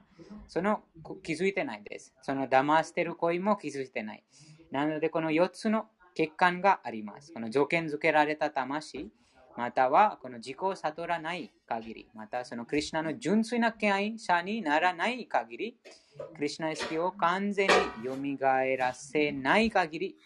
[0.49, 0.83] その
[1.23, 2.15] 気づいてないです。
[2.23, 4.25] その騙してる行為も気づいてない。
[4.71, 5.87] なので、この4つの
[6.17, 7.33] 欠陥があります。
[7.33, 9.11] この条件付けられた魂、
[9.57, 15.77] またはこの自己を悟らない限り、またそのクリュナの純粋な権威者にならない限り、
[16.35, 17.75] クリュナ意識を完全に
[18.05, 18.17] 蘇
[18.79, 20.17] らせない限り、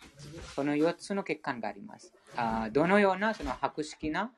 [0.54, 2.12] この4つの欠陥があります。
[2.36, 4.32] あどのようなその博識な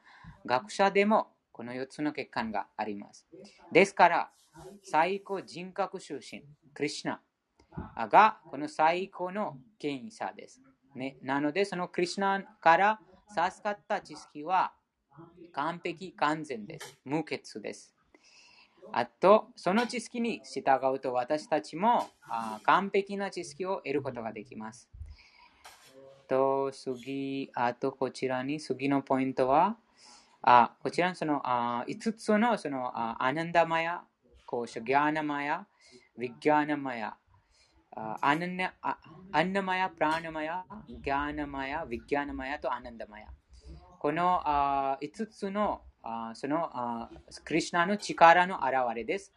[0.46, 3.26] 学者でもこの4つの欠陥があります。
[3.72, 4.30] ですから、
[4.82, 10.62] 最高人格出身、クリュナがこの最高の権威者です。
[10.94, 14.72] ね、なので、そのクリュナから授かった知識は
[15.58, 16.96] 完璧完全です。
[17.04, 17.92] 無欠です。
[18.92, 20.62] あと、その知識に従
[20.94, 24.88] うと私たちもあ完璧な知識を得ることができます。
[26.28, 29.76] と、次、あとこちらに次のポイントは、
[30.42, 34.02] あこちらのそのあ5つのそのあアナンダマヤ、
[34.46, 35.66] コーシャ、ギャーナマヤ、
[36.16, 37.16] ヴィギャーナマヤ、
[37.96, 38.96] アナンあ
[39.32, 43.26] アンナマヤ、プラーナマヤ、ギャーナマヤ、ヴィギャーナマヤとアナンダマヤ。
[43.98, 47.10] このあ5つのあそのあ
[47.44, 49.32] クリュナの力の現れです。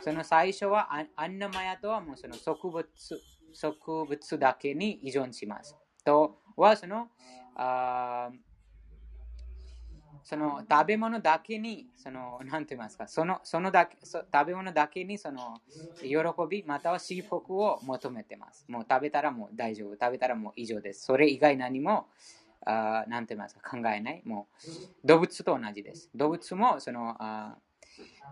[0.00, 2.86] その最初はアンナマヤとはもうその植物
[3.52, 5.76] 植物だけに依存します。
[6.04, 7.08] とはその
[7.54, 8.30] あ
[10.24, 15.60] その食べ物だけに、その、なんて言いますか、その、そのだけ、そ食べ物だけに、その、
[16.00, 16.16] 喜
[16.48, 18.64] び、または幸福を求めてます。
[18.68, 19.92] もう食べたらもう大丈夫。
[19.92, 21.04] 食べたらもう以上です。
[21.04, 22.06] それ以外何も、
[22.66, 24.22] あなんて言いますか、考えない？
[24.24, 24.48] も
[25.04, 26.10] う、動物と同じです。
[26.14, 27.56] 動物も、その、あ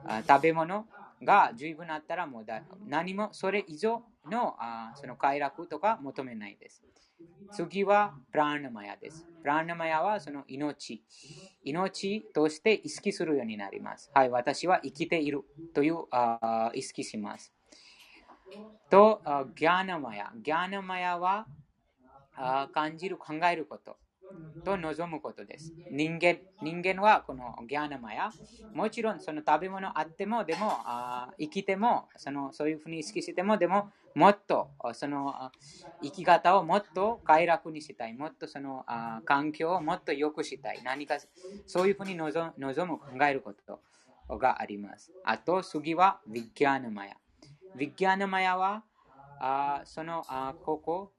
[0.04, 0.86] あ食べ物
[1.22, 6.82] が十分あったらもうだ何もそれ以上のあその快楽とか求めないです。
[7.52, 9.26] 次はプラーナマヤです。
[9.42, 11.02] プラーナマヤはその命。
[11.62, 14.10] 命として意識するようになります。
[14.14, 15.42] はい、私は生きている
[15.74, 17.52] というあ意識します。
[18.88, 19.20] と、
[19.54, 20.32] ギャーナマヤ。
[20.42, 21.46] ギャーナマヤは
[22.34, 23.98] あ感じる、考えること。
[24.64, 25.72] と望むことです。
[25.90, 28.30] 人間人間はこのギャーナマヤ、
[28.74, 35.50] もちろんその食べ物あっても、でもあ生きてもその、そういうふうに意識しても、でももっとその
[36.02, 41.16] 生き方をもっと快楽にしたい、もっとそのあ環境をもっと良くしたい、何か
[41.66, 43.80] そういうふうに望む、考えること
[44.36, 45.10] があります。
[45.24, 47.16] あと次はヴィギャーナマヤ。
[47.76, 48.82] ヴィギャーナマヤは
[49.40, 51.12] あそのあここ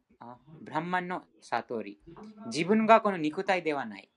[0.61, 1.99] ブランマンの悟り。
[2.47, 4.09] 自分がこの肉体ではない。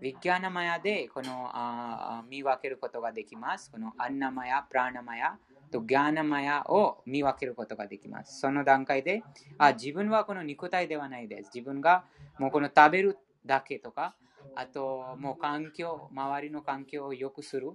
[0.00, 3.70] ヴィギャーナマヤでこのあ見分けることができます。
[3.70, 5.36] このアンナマヤ、プラナマヤ
[5.70, 8.40] とギャーナマヤを見分けることができます。
[8.40, 9.22] その段階で
[9.58, 11.50] あ自分はこの肉体ではないです。
[11.54, 12.04] 自分が
[12.38, 14.14] もうこの食べるだけとか、
[14.54, 17.72] あともう環境、周りの環境を良くする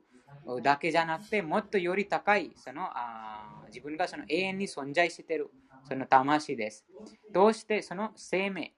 [0.63, 5.51] だけじゃなくて、もっとより高いそのあ自分がその永遠に存在している
[5.87, 6.85] その魂です。
[7.31, 8.73] どうしてその生命、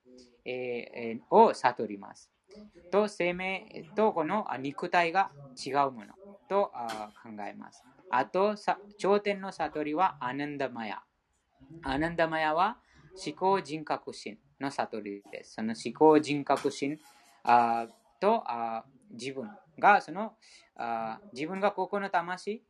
[0.45, 2.29] えー、を悟ります。
[2.91, 5.31] と生命とこの肉体が
[5.63, 6.13] 違うもの
[6.49, 6.71] と
[7.23, 7.83] 考えます。
[8.09, 8.55] あと、
[8.97, 11.01] 頂点の悟りはアナンダマヤ。
[11.83, 12.77] アナンダマヤは
[13.25, 15.55] 思考人格心の悟りです。
[15.55, 16.97] その思考人格心
[17.43, 17.87] あ
[18.19, 18.43] と
[19.11, 19.49] 自分
[19.79, 20.33] がその
[21.33, 22.63] 自分がここの魂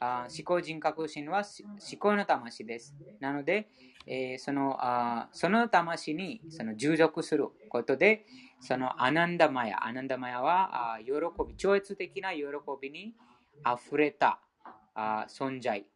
[0.00, 2.94] あ思考人格心は思考の魂です。
[3.20, 3.68] なので、
[4.06, 8.26] えー、そのあその魂にその従属することで、
[8.60, 11.12] そのアナンダマヤ、アナンダマヤはあ喜
[11.46, 12.42] び、超越的な喜
[12.80, 13.14] びに
[13.64, 14.40] 溢れた
[14.94, 15.86] あ存在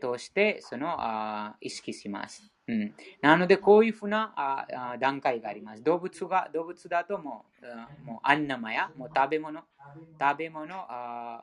[0.00, 2.50] としてそのあ意識します。
[2.68, 5.82] うん、なので、こういうふうなあ段階があります。
[5.82, 7.46] 動物が動物だとも
[8.04, 9.62] う、もうアンナマヤ、もう食べ物、
[10.20, 11.42] 食べ物あ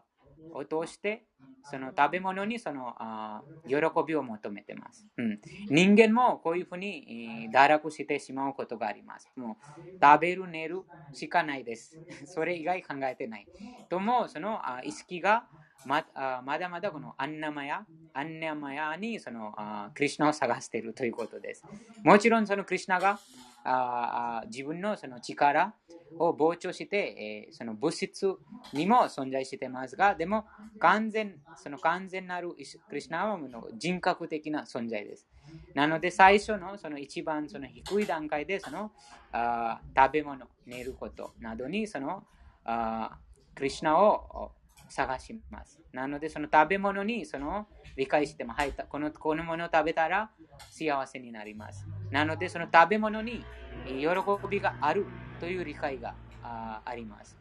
[0.52, 1.26] を通して、
[1.64, 3.76] その食べ物にそのあ喜
[4.08, 5.40] びを求めてます、うん。
[5.70, 9.30] 人間もこういうふうに堕落してしまうことがあります。
[9.36, 9.56] もう
[10.04, 10.82] 食べる、寝る
[11.12, 12.00] しかないです。
[12.26, 13.48] それ以外考えてない。
[13.90, 15.48] とも、そのあ意識が
[15.84, 16.06] ま
[16.44, 21.66] まだまだこのアンナマヤ、アンナマヤにそのあクリュナを探しているということです。
[22.04, 23.22] もちろんそのクリュナが
[23.70, 25.74] あ自分のその力
[26.18, 28.34] を膨張して、えー、その物質
[28.72, 30.46] にも存在してますが、でも
[30.80, 32.56] 完全、その完全なるク
[32.96, 35.28] リュナはの人格的な存在です。
[35.74, 38.92] なので最初のその一番その低い段階でその
[39.32, 42.24] あ食べ物、寝ることなどにその
[42.64, 43.18] あ
[43.54, 44.52] クリュナを
[44.90, 45.80] 探します。
[45.92, 50.30] なので、その食べ物にその理解しても、はい、このこのものを食べたら
[50.70, 51.86] 幸せになります。
[52.12, 53.46] なので、その食べ物に
[53.86, 54.08] 喜
[54.50, 55.06] びがある
[55.40, 57.38] という理解があります。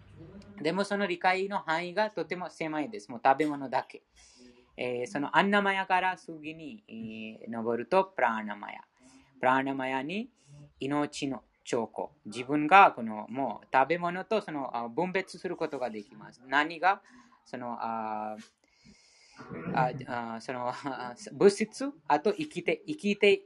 [0.61, 3.11] でも、その理解の範囲がとても狭いです。
[3.11, 4.03] もう食べ物だけ。
[4.79, 8.81] えー、そのアンナマヤから次に、えー、登るとプラーナマヤ。
[9.41, 10.29] プラーナマヤに
[10.81, 12.13] 命の兆候。
[12.27, 16.43] 自分がこのもう食べ物とその分別することができます。
[16.47, 17.03] 何が
[17.47, 18.37] そのあ
[19.75, 20.73] あその
[21.33, 23.43] 物質、あと生きて生きて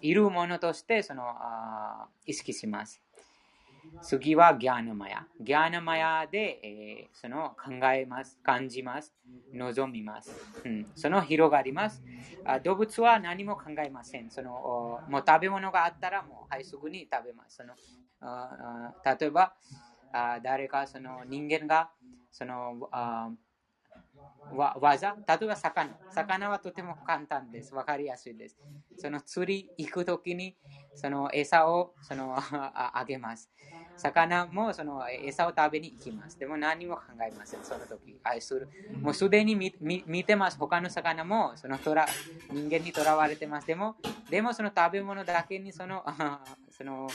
[0.00, 3.00] いるものとしてそのあ意識します。
[4.02, 5.26] 次はギャーナマヤ。
[5.40, 9.14] ギャーナマヤで、えー、その考えます、感じます、
[9.52, 10.32] 望みます。
[10.64, 12.02] うん、その広がります
[12.44, 12.60] あ。
[12.60, 14.30] 動物は何も考えません。
[14.30, 14.50] その
[15.08, 17.56] もう食べ物があったらもう、はい、すぐに食べます。
[17.56, 17.74] その
[18.20, 19.54] あ例えば
[20.12, 21.90] あ、誰かその人間が
[22.34, 23.30] そのあ
[24.50, 25.96] わ技、例えば魚。
[26.08, 27.74] 魚はとても簡単です。
[27.74, 28.56] わかりやすいです。
[28.96, 30.56] その釣り行くときに、
[30.94, 33.50] その餌をその あげます。
[33.96, 36.38] 魚もその餌を食べに行きます。
[36.38, 37.64] でも何も考えません。
[37.64, 38.70] その時愛する。
[39.00, 40.58] もうすでに見見てます。
[40.58, 42.06] 他の魚もそのとら
[42.50, 43.66] 人間にとらわれてます。
[43.66, 43.96] でも、
[44.28, 46.04] でもその食べ物だけにその
[46.70, 47.08] その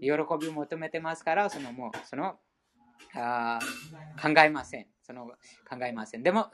[0.00, 0.08] 喜
[0.40, 2.38] びを求めてますから、そのもうその
[3.14, 3.58] あ
[4.20, 4.86] 考えません。
[5.02, 5.26] その
[5.68, 6.22] 考えません。
[6.22, 6.50] でも、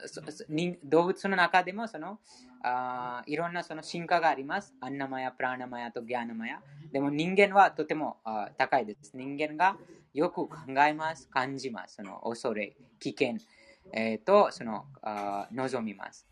[0.83, 2.19] 動物の中でもその
[2.63, 4.75] あいろんなその進化があります。
[4.81, 6.61] アンナマヤ、プラナマヤとギャナマヤ。
[6.91, 9.13] でも人間はとてもあ高いです。
[9.15, 9.77] 人間が
[10.13, 11.95] よく考えます、感じます。
[11.95, 13.37] その恐れ、危険、
[13.93, 16.27] えーとそのあ望みます。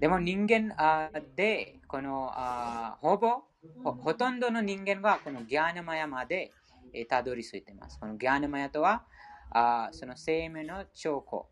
[0.00, 3.44] でも人間あで、このあほぼ
[3.84, 6.50] ほ、ほとんどの人間はこのギャナマヤまで
[6.92, 8.00] えーたどり着いています。
[8.00, 9.04] このギャナマヤとは、
[9.50, 11.48] あその生命の兆候、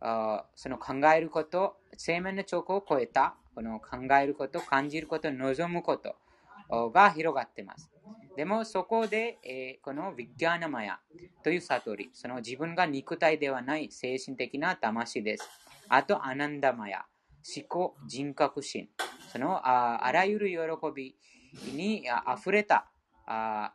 [0.00, 6.16] あその考えること、生命の兆候を超えた、この考えること、感じること、望むこと
[6.90, 7.90] が広がっています。
[8.36, 11.00] でもそこで、えーこのビッギャーナマヤ
[11.42, 15.48] という悟り、その自分が肉体ではない精神的な魂です。
[15.88, 17.06] あと、アナンダマヤ、
[17.56, 18.88] 思考、人格心、
[19.32, 20.56] そのああらゆる喜
[20.94, 21.16] び
[21.74, 22.04] に
[22.36, 22.90] 溢れた
[23.26, 23.72] あ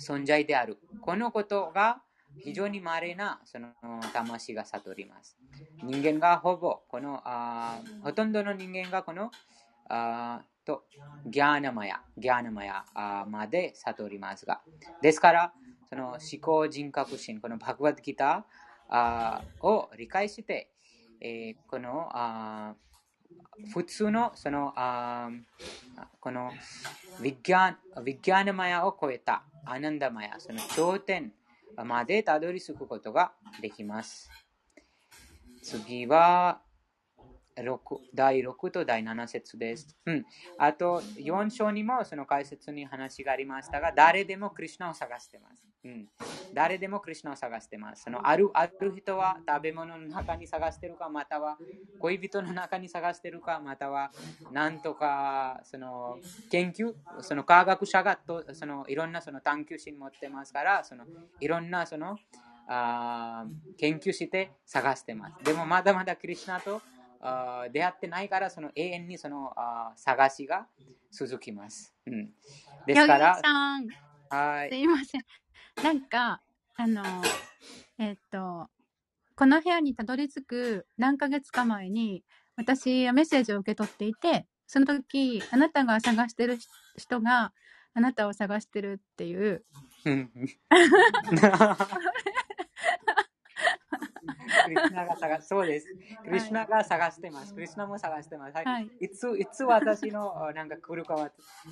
[0.00, 0.78] 存在である。
[1.00, 2.02] このことが
[2.42, 3.68] 非常に稀なその
[4.12, 5.36] 魂が悟ります。
[5.82, 9.30] 人間がほぼ、このあほとんどの人間がこの
[9.88, 10.84] あと
[11.26, 14.60] ギャーナマヤ、ギャーナマヤあまで悟りますが。
[15.00, 15.52] ですから、
[15.88, 20.70] その思考人格心、このバグワッドギターあを理解して、
[21.20, 22.74] えーこのあ
[23.72, 25.30] 普通のそのあ
[26.20, 26.50] この
[27.22, 31.32] ビッギャンビッギャーナマヤを超えたアナンダマヤ、その頂点
[31.84, 34.30] までたどり着くことができます。
[35.62, 36.60] 次は
[37.62, 39.96] 六第6と第7節です。
[40.04, 40.24] うん、
[40.58, 45.64] あと4章にもその解説に話がありましたが、誰でもクリュナを探しています。
[45.86, 46.08] うん、
[46.52, 48.02] 誰でもクリュナを探してます。
[48.02, 51.58] そのあるある人は食べ物の中に探してるか、または
[52.00, 54.10] 恋人の中に探してるか、または
[54.50, 56.18] なんとかその
[56.50, 61.04] 研究、その科学者がとそのいろんなその探求心持ってますから、その
[61.40, 62.18] いろんなその
[62.66, 65.44] あー研究して探してます。
[65.44, 66.82] でもまだまだクリュナと
[67.20, 70.66] あー出会ってないから、その永遠にそのあー探しが
[71.12, 71.94] 続きます。
[72.06, 72.30] うん、
[72.86, 73.86] ですから、さん、
[74.28, 74.70] はい。
[74.70, 75.22] すいません。
[75.82, 76.40] なんか、
[76.76, 77.02] あの、
[77.98, 78.68] えっと、
[79.34, 82.24] この部屋にたどり着く何ヶ月か前に、
[82.56, 86.58] 私はメッセージを受け取っていて、その時、あなたが探してる
[86.96, 87.52] 人が、
[87.94, 89.64] あなたを探してるっていう、
[90.04, 90.30] うん
[94.66, 95.86] クリシュナが探そうです。
[96.24, 97.54] クリシュナが探してます。
[97.54, 98.54] クリシュナも探してます。
[98.54, 98.64] はい。
[98.64, 98.90] はい。
[99.00, 101.30] いつ、いつ私の あなんか来るかは、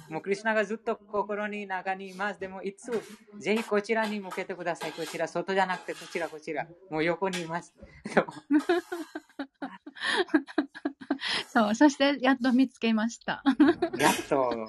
[0.09, 2.40] もうクリシュナがずっと心に中にいます。
[2.40, 2.90] でも、いつ、
[3.38, 4.92] ぜひこちらに向けてください。
[4.92, 6.66] こちら、外じゃなくて、こちら、こちら。
[6.90, 7.74] もう横にいます。
[11.49, 13.42] そう、そしてやっと見つけました。
[13.99, 14.68] やっと、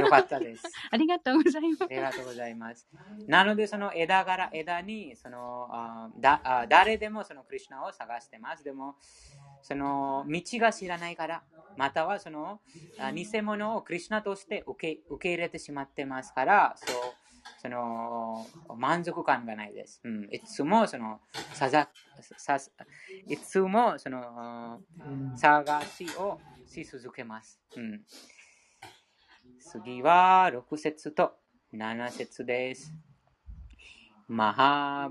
[0.00, 0.64] よかったです。
[0.90, 1.86] ありがとうございますあ。
[1.90, 2.88] りがとうございます。
[3.26, 8.64] なので、その枝から枝に、そのあだあ誰でもそのクリシュナを探してます。
[8.64, 8.96] でも、
[9.62, 11.42] その道が知らないから、
[11.76, 12.60] またはその
[13.14, 16.96] 偽物をクリシュナとして受け受け入れてしまってますから、そう
[17.62, 18.46] その
[18.76, 20.00] 満足感がないです。
[20.04, 21.20] うん、いつもその
[21.54, 21.88] さざ
[22.36, 22.58] さ
[23.28, 24.80] いつもその
[25.36, 27.60] 探しをし続けます。
[27.76, 28.00] うん、
[29.60, 31.34] 次は6節と
[31.72, 32.92] 7節です。
[34.28, 35.10] マ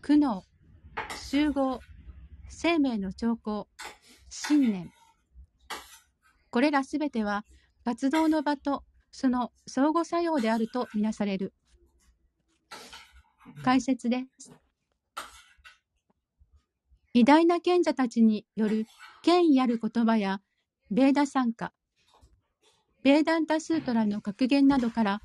[0.02, 0.44] 苦悩、
[1.18, 1.82] 集合、
[2.48, 3.68] 生命の兆候、
[4.30, 4.94] 信念。
[6.50, 7.44] これらすべては
[7.84, 11.54] 活動の場とその相互作用であるとみなされる。
[13.62, 14.54] 解説です。
[17.14, 18.86] 偉大な賢者たちによる
[19.22, 20.40] 権威ある言葉や
[20.92, 21.74] ベーダ参加、
[23.04, 25.22] ベーダンタスートラの格言などから、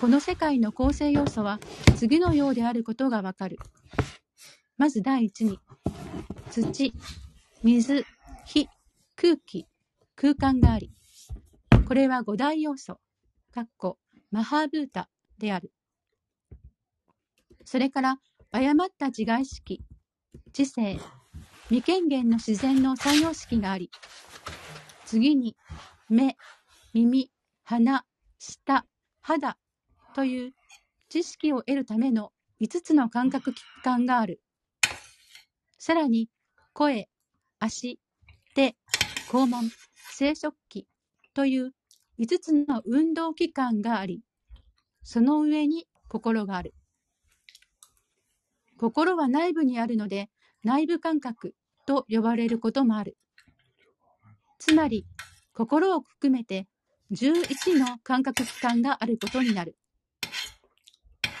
[0.00, 1.58] この世界の構成要素は
[1.96, 3.58] 次のようであることがわかる。
[4.78, 5.58] まず第一に、
[6.50, 6.92] 土、
[7.62, 8.04] 水、
[8.44, 8.68] 火、
[9.16, 9.66] 空気、
[10.14, 10.90] 空間があり、
[11.86, 13.00] これは五大要素、
[13.52, 13.98] かっこ
[14.30, 15.08] マハーブータ
[15.38, 15.72] である。
[17.64, 18.18] それから、
[18.52, 19.82] 誤った自我意識、
[20.52, 20.98] 知性、
[21.68, 23.90] 未権限の自然の三様式があり、
[25.04, 25.56] 次に、
[26.08, 26.36] 目、
[26.96, 27.30] 耳、
[27.62, 28.06] 鼻、
[28.38, 28.86] 舌、
[29.20, 29.58] 肌
[30.14, 30.52] という
[31.10, 32.32] 知識を得るための
[32.62, 34.40] 5つの感覚器官がある。
[35.78, 36.30] さらに、
[36.72, 37.10] 声、
[37.58, 38.00] 足、
[38.54, 38.76] 手、
[39.28, 39.70] 肛門、
[40.10, 40.86] 生殖器
[41.34, 41.72] という
[42.18, 44.22] 5つの運動器官があり、
[45.02, 46.72] その上に心がある。
[48.78, 50.30] 心は内部にあるので、
[50.64, 51.54] 内部感覚
[51.86, 53.18] と呼ばれることもある。
[54.58, 55.04] つまり、
[55.52, 56.66] 心を含めて
[57.12, 59.76] 11の感覚器官があることになる。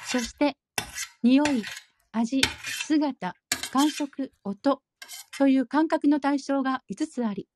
[0.06, 0.56] そして、
[1.22, 1.64] 匂い、
[2.12, 2.40] 味、
[2.86, 3.34] 姿、
[3.72, 4.80] 感触、音
[5.36, 7.48] という感覚の対象が5つあり、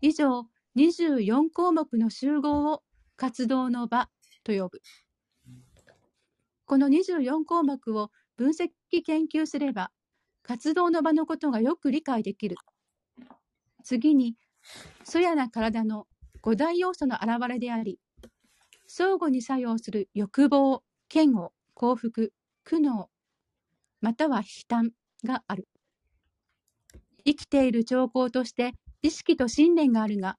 [0.00, 2.82] 以上24項目の集合を
[3.16, 4.08] 活動の場
[4.42, 4.80] と呼ぶ。
[6.64, 8.70] この24項目を分析
[9.04, 9.90] 研究すれば、
[10.42, 12.56] 活動の場のことがよく理解できる。
[13.84, 14.34] 次に、
[15.04, 16.06] そやな体の
[16.42, 18.00] 五大要素の現れであり、
[18.88, 20.82] 相互に作用する欲望、
[21.12, 22.32] 嫌悪、幸福、
[22.64, 23.06] 苦悩、
[24.00, 24.90] または悲嘆
[25.24, 25.68] がある。
[27.24, 30.36] 生きている兆候として意識と信念があるが、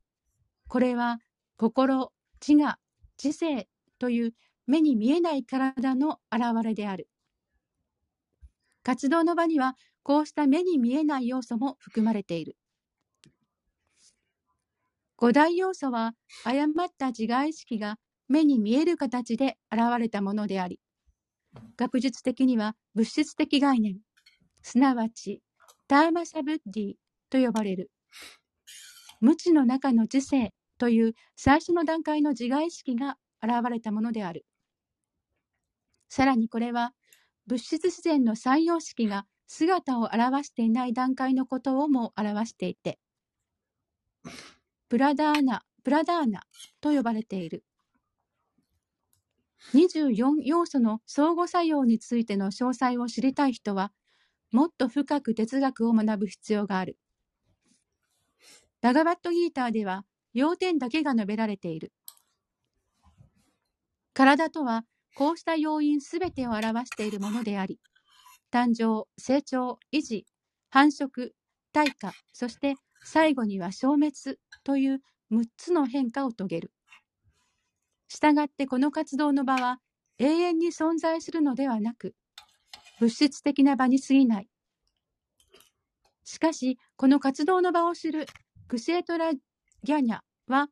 [0.67, 1.19] これは
[1.55, 2.11] 心、
[2.45, 2.77] 自我、
[3.15, 4.33] 知性という
[4.67, 7.07] 目に見えない体の現れである。
[8.83, 12.57] 活動の場にはこうした目に見えない要素も含まれている。
[15.17, 16.13] 五大要素は
[16.43, 20.79] 誤った自我意識が目に見える形で現れたものであり、
[21.77, 23.97] 学術的には物質的概念、
[24.61, 25.41] すなわち
[25.87, 26.93] ターマサブッディ
[27.29, 27.91] と呼ばれる。
[29.21, 34.45] 無知の中の知性という最初の段階の自我意識が現れたものである。
[36.09, 36.93] さらにこれは
[37.47, 42.99] 物質自然の三様式が姿を表していない段階のことをも表していて、
[44.93, 46.41] プラダーナ、プラダーナ
[46.79, 47.63] と呼ばれている。
[49.73, 53.91] 24要素の相互作用についての詳細を知りたい人は、
[54.51, 56.99] もっと深く哲学を学ぶ必要がある。
[58.81, 60.05] バガバットギーターでは
[60.35, 61.91] 要点だけが述べられている。
[64.13, 67.79] 体とはこうした要因すべてを表しているものであり、
[68.51, 70.27] 誕生、成長、維持、
[70.69, 71.31] 繁殖、
[71.73, 75.01] 退化、そして最後には消滅という
[75.31, 76.71] 6つの変化を遂げる。
[78.07, 79.79] したがってこの活動の場は
[80.19, 82.15] 永遠に存在するのではなく、
[82.99, 84.47] 物質的な場に過ぎない。
[86.23, 88.27] しかし、この活動の場を知る
[88.67, 90.67] クセートラ・ギャニャは、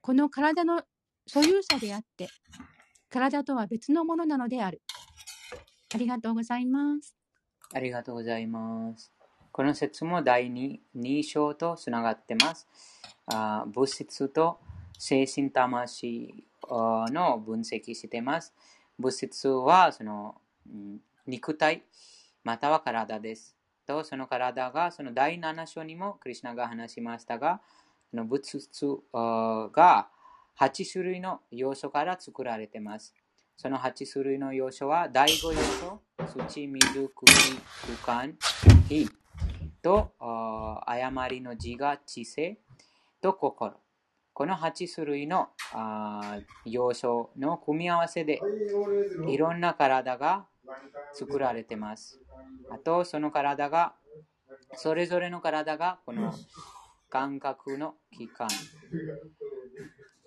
[0.00, 0.82] この体の
[1.26, 2.28] 所有者であって、
[3.08, 4.82] 体とは別のものなのである。
[5.94, 7.16] ありがとうございます。
[7.72, 9.19] ありがとうございます。
[9.52, 12.68] この説も第 2, 2章とつながってます。
[13.26, 14.60] あ物質と
[14.98, 18.54] 精神魂の分析してます。
[18.98, 20.36] 物質はその
[21.26, 21.82] 肉体
[22.44, 23.56] または体です。
[23.86, 27.60] とその体がその第7章にもクリュナが話しましたが、
[28.12, 30.08] の物質が
[30.58, 33.14] 8種類の要素から作られています。
[33.56, 36.00] その8種類の要素は第5要素、
[36.48, 38.38] 土、水、空気、空間、
[38.88, 39.08] 火
[39.82, 40.12] と
[40.86, 42.58] 誤りの自我、知性
[43.20, 43.74] と心。
[44.32, 45.48] この8種類の
[46.64, 48.40] 要素の組み合わせで
[49.28, 50.46] いろんな体が
[51.12, 52.20] 作られてます。
[52.70, 53.94] あと、その体が、
[54.76, 56.32] それぞれの体がこの
[57.08, 58.48] 感覚の器官、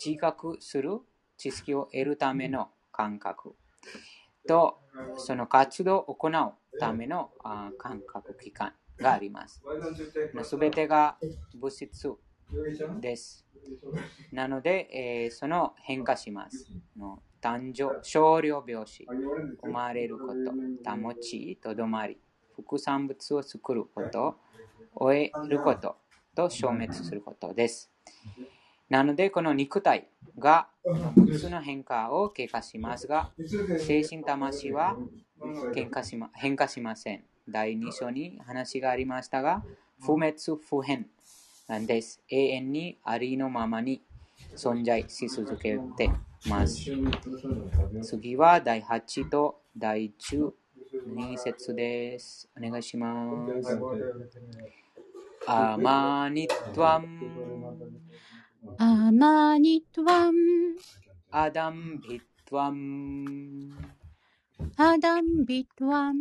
[0.04, 1.00] 自覚する
[1.38, 3.56] 知識を得るための感覚
[4.48, 4.80] と、
[5.18, 7.32] その活動を行うための
[7.78, 9.64] 感覚器官があります。
[10.44, 11.18] すべてが
[11.54, 12.14] 物質
[13.02, 13.46] です。
[14.32, 16.70] なので、えーその変化します。
[16.98, 19.06] の誕生、少量病死、
[19.62, 20.56] 生まれること、
[20.86, 22.18] 保ち、とどまり、
[22.56, 24.38] 副産物を作ること、
[24.96, 25.98] 終えること
[26.36, 27.92] と消滅することです。
[28.90, 33.32] なので、この肉体が6つの変化を経過しますが、
[33.76, 35.00] 精神魂は
[35.72, 37.24] 変化しま変化しません。
[37.48, 39.64] 第2章に話がありましたが、
[40.00, 40.36] 不滅
[40.68, 41.08] 不変
[41.68, 42.22] なんです。
[42.30, 44.02] 永遠にありのままに
[44.56, 46.10] 存在し続けて
[46.48, 46.92] ます。
[48.02, 50.14] 次は第8と第
[51.10, 52.50] 12節です。
[52.58, 53.30] お願いしま
[53.62, 53.80] す。
[55.46, 57.06] アマニトワン、
[58.78, 60.34] アマニトワン、
[61.32, 63.70] アダンビトワン、
[64.78, 66.16] アダンビトワン、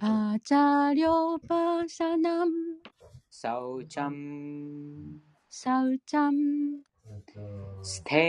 [0.00, 2.52] アチャリョパシャナム、
[7.88, 8.20] サ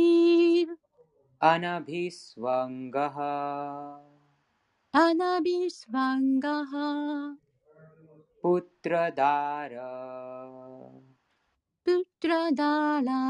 [1.51, 3.19] अनभिस्वङ्गः
[5.05, 6.73] अनभिस्वङ्गः
[8.43, 9.75] पुत्रदार
[11.89, 13.23] पुत्रदाला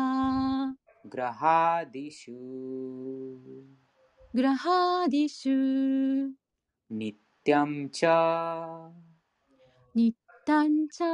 [1.15, 2.39] ग्रहादिषु
[4.37, 5.57] ग्रहादिषु
[6.99, 8.05] नित्यं च
[9.97, 11.11] नित्यं च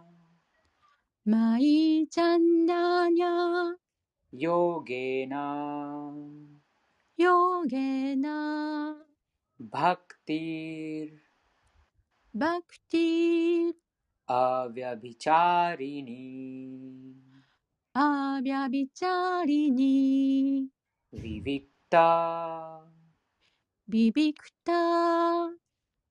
[1.25, 3.80] मयि चानन्य、
[4.33, 6.09] योगेन、
[7.17, 8.95] योगेन、
[9.59, 11.21] भक्तिर्、
[12.33, 13.75] भक्तिर्、
[14.27, 17.13] अव्यभिचारिणी、
[17.93, 20.69] अव्यभिचारिणी、
[21.13, 22.83] विविक्त、
[23.89, 25.49] ビビクタ、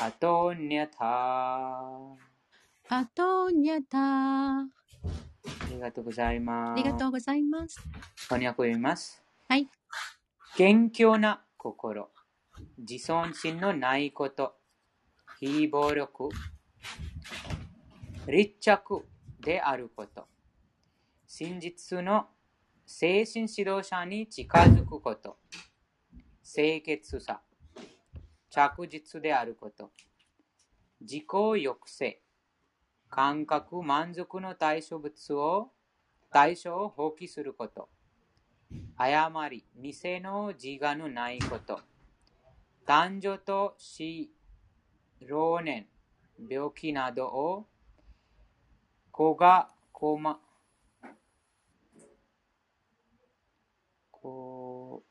[0.00, 1.04] アトニャタ
[2.90, 6.82] アトニャタあありがとうございます。
[6.82, 7.80] りがとうございます。
[8.28, 9.22] 翻訳を読みます。
[9.48, 9.68] はい。
[10.56, 12.10] 謙虚な心、
[12.78, 14.54] 自尊心のないこと、
[15.38, 16.28] 非暴力、
[18.26, 19.04] 立着
[19.40, 20.26] であること、
[21.26, 22.26] 真実の
[22.86, 25.36] 精神指導者に近づくこと、
[26.42, 27.42] 清潔さ、
[28.50, 29.90] 着実であること、
[31.00, 32.22] 自己抑制、
[33.08, 35.70] 感覚満足の対象物を
[36.30, 37.88] 対象を放棄すること。
[38.96, 41.80] 誤り、偽の自我のないこと。
[42.84, 44.30] 男女と死、
[45.20, 45.86] 老年、
[46.48, 47.66] 病気などを
[49.10, 50.40] 子がこま、
[54.10, 55.08] こう、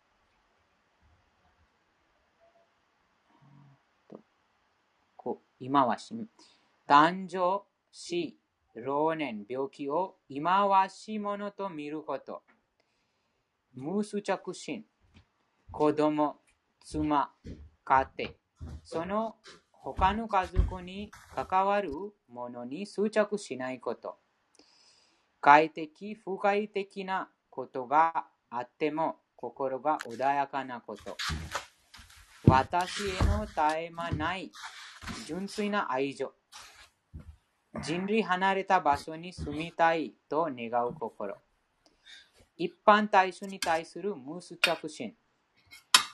[4.10, 6.14] とこ今はし、
[6.88, 8.38] 男女、死、
[8.76, 12.44] 老年、病気を今はしものと見ること。
[13.74, 14.86] 無執着心、
[15.72, 16.38] 子供、
[16.86, 17.32] 妻、
[17.84, 18.32] 家庭、
[18.84, 19.36] その
[19.72, 21.92] 他の家族に関わる
[22.30, 24.18] ものに執着しないこと。
[25.42, 31.18] 快適、不快適なことがあっても心が穏やかなこと。
[32.46, 34.52] 私への絶え間ない
[35.26, 36.34] 純粋な愛情。
[37.84, 41.36] 人類離れた場所に住みたいと願う心。
[42.56, 45.16] 一般大衆に対する無執着心。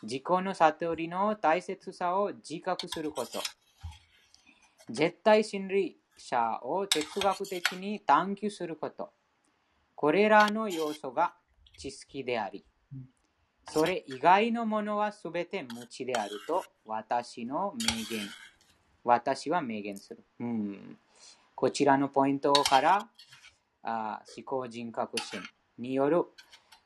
[0.04, 3.42] 自己の悟りの大切さを自覚すること。
[4.90, 9.14] 絶対真理者を哲学的に探求すること。
[9.96, 11.36] これらの要素が
[11.78, 12.66] 知識であり、
[13.70, 18.28] それ以外のものはすべて無知であると私の明言。
[19.04, 20.24] 私は明言する。
[20.40, 20.98] うん、
[21.56, 23.08] こちらのポイントから
[23.84, 25.42] あ思考人格心
[25.78, 26.24] による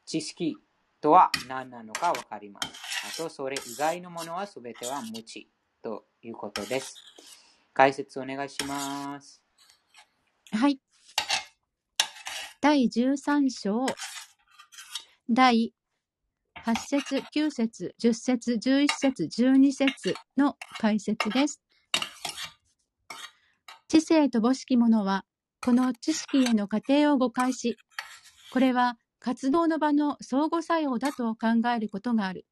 [0.05, 0.57] 知識
[0.99, 2.87] とは何なのかわかります。
[3.07, 5.47] あと、それ以外のものはすべては無知
[5.81, 6.95] ということです。
[7.73, 9.41] 解説お願いします。
[10.51, 10.79] はい。
[12.59, 13.85] 第13章、
[15.29, 15.73] 第
[16.65, 21.61] 8節、9節、10節、11節、12節の解説です。
[23.87, 25.23] 知性と母式者は、
[25.63, 27.77] この知識への過程を誤解し、
[28.51, 32.45] これは活動の場の相互作用だと考えることがある。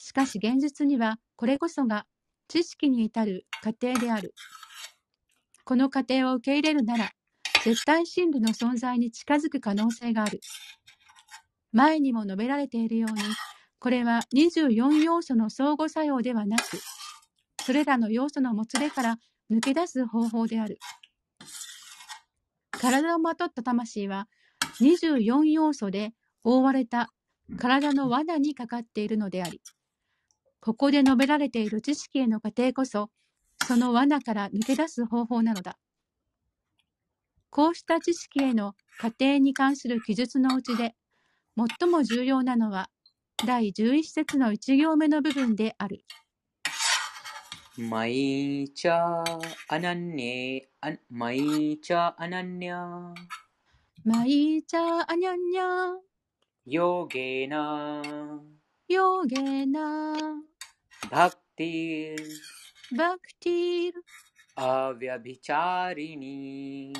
[0.00, 2.06] しかし現実には、これこそが
[2.46, 4.34] 知識に至る過程である。
[5.64, 7.10] この過程を受け入れるなら、
[7.64, 10.40] 絶対真理の存在に近づく可能性がある。
[11.72, 13.22] 前にも述べられているように、
[13.78, 16.62] これは24要素の相互作用ではなく、
[17.62, 19.16] それらの要素のもつれから
[19.50, 20.78] 抜け出す方法である。
[22.70, 24.28] 体をまとった魂は、
[24.80, 26.12] 24要素で
[26.44, 27.12] 覆われた
[27.56, 29.60] 体の罠にかかっているのであり、
[30.60, 33.10] ここで述べられている知識への過程こそ、
[33.66, 35.78] その罠から抜け出す方法なのだ。
[37.50, 40.94] こうした知識への過程に関する記述のうちで、
[41.56, 42.90] 最も重要なのは、
[43.44, 46.04] 第11節の1行目の部分である。
[47.80, 49.22] マイチャ
[49.68, 53.14] アナニャ、マイチャアナニャ、
[54.04, 55.94] マイチャアニャンニャ、
[56.66, 58.02] ヨゲナ、
[58.88, 60.12] ヨーゲーナ、
[61.08, 62.24] バクティル、
[62.96, 64.04] バクティール、
[64.56, 66.92] アヴャビチャリニ。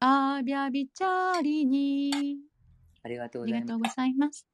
[0.00, 2.38] アービャビチャーリニ
[3.04, 3.46] ありがとうあ。
[3.46, 4.48] りがとうございます。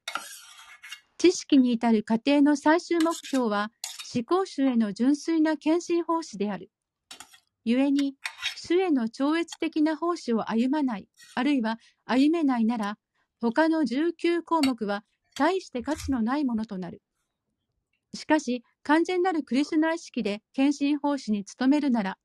[1.16, 3.72] 知識に至る過程の最終目標は、
[4.14, 6.70] 思考主への純粋な献身奉仕である。
[7.64, 8.14] 故に、
[8.56, 12.98] 主への超越的な奉仕を歩まない、あるいは歩めないなら、
[13.40, 15.04] 他の19項目は
[15.36, 17.02] 大して価値のないものとなる。
[18.14, 22.18] しかし、完全なるクリスナー意識で献身奉仕に努めるなら、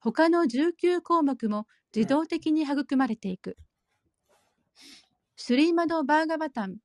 [0.00, 3.56] 他の19項目も自動的に育まれていく。
[5.36, 6.76] スリーマド・バーガバタン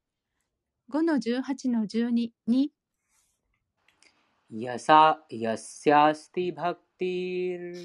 [0.92, 2.72] 5の18の12に、
[4.54, 7.78] यस्यास्ति भक्तिर्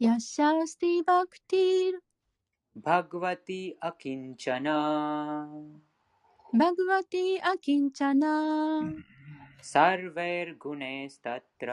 [0.00, 1.96] यस्यास्ति भक्तिर्
[2.86, 4.76] भगवती अकिञ्चना
[6.54, 8.34] भगवती अकिञ्चना
[9.72, 11.68] सर्वैर्गुणैस्तत्र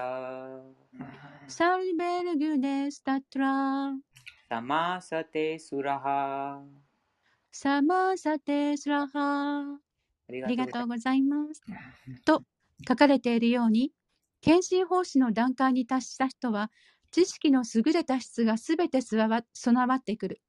[1.57, 3.41] सर्वैर्गुणैस्तत्र
[4.49, 6.05] समासते सुरः
[7.53, 9.13] समासते सुरः
[10.29, 11.61] ありがとうございます。
[12.25, 12.43] と
[12.87, 13.91] 書かれているように
[14.41, 16.71] 献身奉仕の段階に達した人は、
[17.11, 20.41] 知識の優れた質がすべて備わってくる。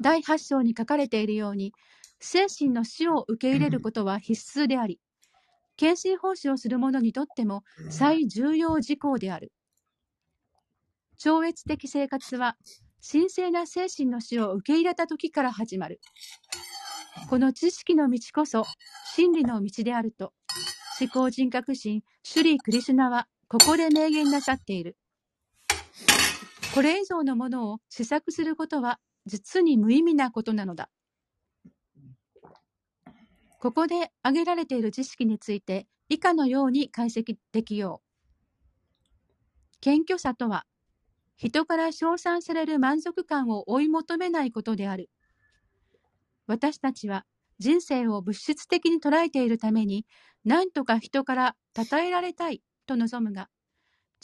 [0.00, 1.72] 第8章に書かれているように、
[2.20, 5.00] 精神の死を受け入れることは必須であり、
[5.76, 9.52] 献身奉仕をする者にとっても最重要事項である。
[11.18, 12.56] 超越的生活は、
[13.00, 16.00] 神聖な精神の死を受け入れた時から始まる。
[17.28, 18.64] この知識の道こそ
[19.14, 20.32] 真理の道であると、
[21.00, 24.96] 思考人格心、シュリー・クリシュナはここで明言なさっている。
[26.74, 30.90] これ以上のものを試作することは実に無意味なことなのだ。
[33.60, 38.08] ここで挙げられている知識について以下のように解析できよう。
[39.80, 40.66] 謙虚さとは、
[41.36, 45.10] 人から称賛される満足感を追い求めないことである。
[46.48, 47.24] 私たちは
[47.58, 50.06] 人生を物質的に捉えているために、
[50.44, 53.48] 何とか人から称えられたいと望むが、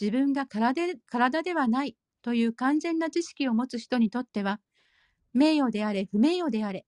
[0.00, 4.60] 自分が体で体ではないという完全な知識を持つ人にとっては、
[5.32, 6.86] 名誉であれ不名誉であれ、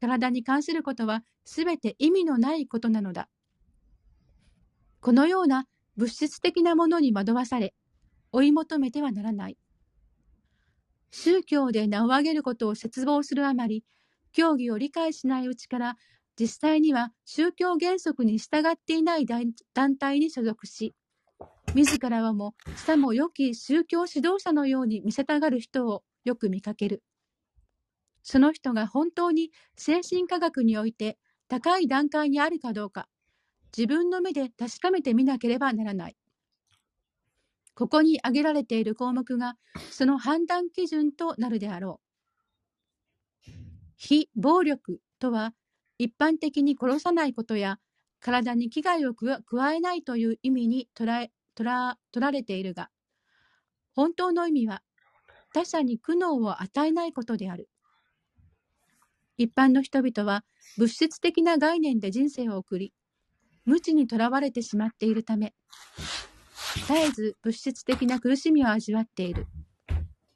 [0.00, 3.28] 体に関することは全て意味のないことなのだ。
[5.00, 5.66] このような
[5.96, 7.74] 物質的なものに惑わされ、
[8.32, 9.58] 追い求めてはならない。
[11.10, 13.84] 宗教で名を上げることを絶望するあまり、
[14.32, 15.96] 教義を理解しないうちから、
[16.38, 20.94] 実際には宗教原則に従っていない団体に所属し、
[21.74, 27.02] 自らはもさも良き宗教指導者のように見せたがる人をよく見かける。
[28.22, 33.08] その人が本当に精神科学において高い段階にあるかどうか、
[33.76, 36.16] 自分の目で確かめてみなければならない。
[37.74, 39.56] ここに挙げられている項目が、
[39.90, 42.00] その判断基準となるであろ
[43.46, 43.50] う。
[43.96, 45.54] 非暴力とは、
[46.04, 47.78] 一般的に殺さないことや、
[48.20, 52.90] 体に危害を加えないという意味に捉え捉ら取られているが、
[53.94, 54.82] 本当の意味は、
[55.54, 57.70] 他者に苦悩を与えないことである。
[59.38, 60.44] 一般の人々は
[60.76, 62.92] 物質的な概念で人生を送り、
[63.64, 65.54] 無知にとらわれてしまっているため、
[66.86, 69.46] 絶えず物質的な苦しみを味わっている。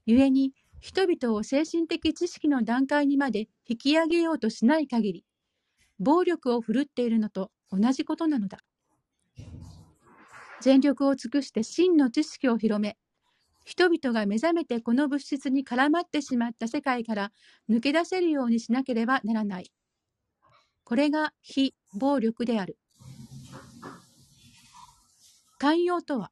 [0.06, 5.24] 故に、人々を精神的知識の段階にまで引き上げようとしない限り、
[5.98, 8.58] 暴力を振るっているのと同じことなのだ。
[10.60, 12.96] 全力を尽くして真の知識を広め、
[13.64, 17.32] 人々が目覚めてこの物質に絡まってしまった世界から
[17.68, 19.70] 抜け出せるようにしなければならない。
[20.84, 22.78] これが非暴力である。
[25.58, 26.30] 寛容とは、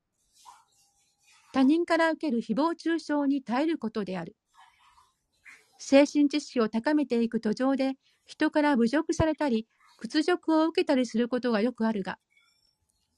[1.52, 4.36] 他人から受ける誹謗中傷に耐えることである。
[5.78, 9.66] 精神知識を高めていく途上で、人から侮辱されたり、
[9.98, 12.18] 屈辱を受けたりすることがよくあるが、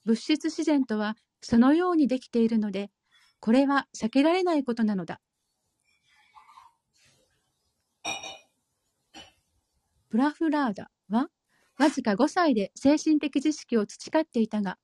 [0.05, 2.90] 物質自然とはそのようにできているので、
[3.40, 5.20] これは避けられないことなのだ。
[10.10, 11.28] プラフラーダは、
[11.78, 14.78] わずか5歳で精神的知識を培っていたが、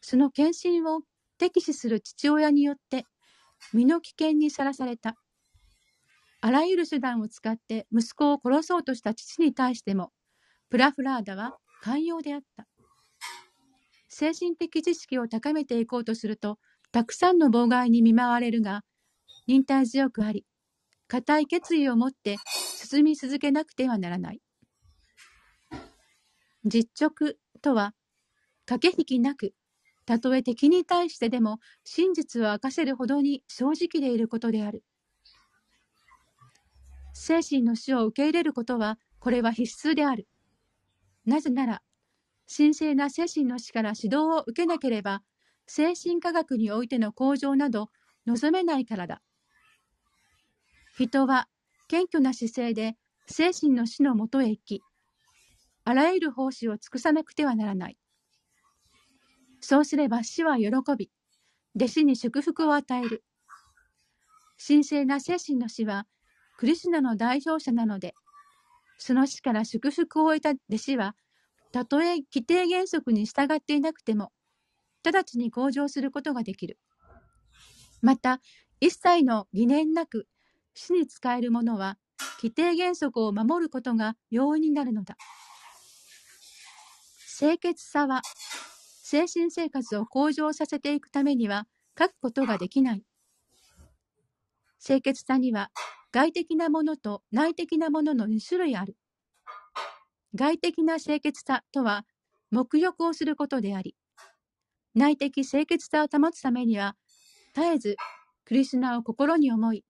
[0.00, 1.00] その献身を
[1.38, 3.04] 敵視する父親によって
[3.72, 5.16] 身の危険にさらされた。
[6.42, 10.10] あらゆる手段を使って息子を殺そうとした父に対しても、
[10.70, 12.66] プラフラーダは寛容であった。
[14.08, 16.58] 精神的知識を高めていこうとすると、
[16.92, 18.82] たくさんの妨害に見舞われるが、
[19.46, 20.46] 忍耐強くあり、
[21.08, 22.36] 固い決意を持って
[22.74, 24.40] 進み続けなくてはならない。
[26.64, 27.94] 実直とは、
[28.66, 29.52] 駆け引きなく、
[30.06, 34.82] たとえ敵に対してでも真実を明かせるほどに正直でいることである。
[37.22, 40.26] 精神の死を受け入れることは、これは必須である。
[41.26, 41.82] なぜなら、
[42.48, 45.22] 神聖な精神の死から指導を受けなければ、
[45.66, 47.90] 精神科学においての向上など
[48.24, 49.20] 望めないからだ。
[50.96, 51.46] 人は
[51.88, 54.82] 謙虚な姿勢で精神の死のもとへ行き、
[55.84, 57.98] あらゆる奉仕を尽くさなくてはならない。
[59.60, 61.10] そうすれば死は喜び、
[61.76, 63.22] 弟子に祝福を与える。
[64.66, 66.06] 神聖な精神の死は、
[66.60, 68.12] クリシュナの代表者なので、
[68.98, 71.16] その死から祝福を得た弟子は、
[71.72, 74.30] たとえ規定原則に従っていなくても、
[75.02, 76.78] 直ちに向上することができる。
[78.02, 78.42] また、
[78.78, 80.26] 一切の疑念なく
[80.74, 81.96] 死に使える者は、
[82.42, 85.16] 規定原則を守ることが容易になるのだ。
[87.38, 88.20] 清潔さは、
[89.02, 91.66] 精神生活を向上させていくためには
[91.98, 93.02] 書くことができない。
[94.78, 95.70] 清潔さには
[96.12, 98.96] 外的なものと内的なものの2種類ある。
[100.34, 102.04] 外的な清潔さとは
[102.52, 103.96] 沐浴をすることであり、
[104.94, 106.96] 内的清潔さを保つためには、
[107.54, 107.96] 絶えず
[108.44, 109.84] クリシュナを心に思い、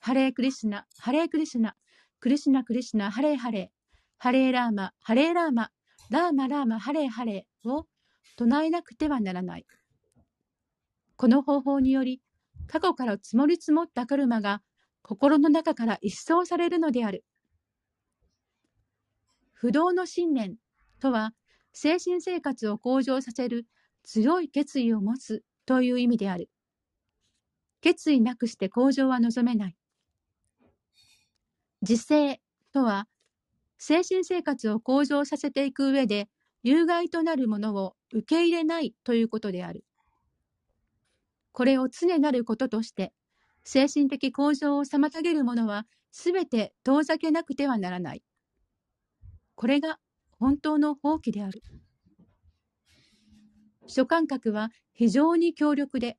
[0.00, 1.74] ハレークリシュナ、ハレークリシュナ、
[2.20, 5.70] クリシュナクリシュナ、ハレーハレー、ハレーラーマ、ハレーラーマ、
[6.10, 7.86] ラーマラーマ、ハレーハレーを
[8.36, 9.66] 唱えなくてはならない。
[11.16, 12.20] この方法により、
[12.66, 14.60] 過去から積もり積もったカルマが
[15.06, 17.24] 心の中から一掃されるのである。
[19.52, 20.56] 不動の信念
[20.98, 21.34] とは、
[21.74, 23.66] 精神生活を向上させる
[24.02, 26.48] 強い決意を持つという意味である。
[27.82, 29.76] 決意なくして向上は望めない。
[31.82, 32.40] 自制
[32.72, 33.06] とは、
[33.76, 36.30] 精神生活を向上させていく上で
[36.62, 39.84] 有害となるものを受け入れないということである。
[41.52, 43.12] これを常なることとして、
[43.64, 48.22] 精神的向上を妨げるものはすべて遠ざけなくてはならない。
[49.54, 49.98] これが
[50.38, 51.62] 本当の放棄である。
[53.86, 56.16] 諸感覚は非常に強力で、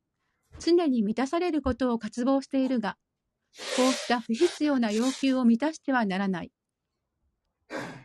[0.59, 2.97] 常に満たされることを渇望しているが、
[3.77, 6.51] こうした不必要な要求を満たしてはならない。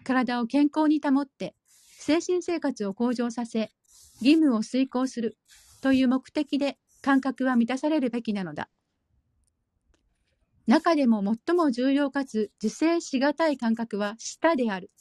[0.05, 1.55] 体を健康に保って、
[1.99, 3.71] 精神生活を向上させ、
[4.21, 5.37] 義務を遂行する
[5.83, 8.69] という目的で感覚は満たされるべきなのだ。
[10.71, 14.93] 中でも最も重要かつ自制しがたい感覚は舌である。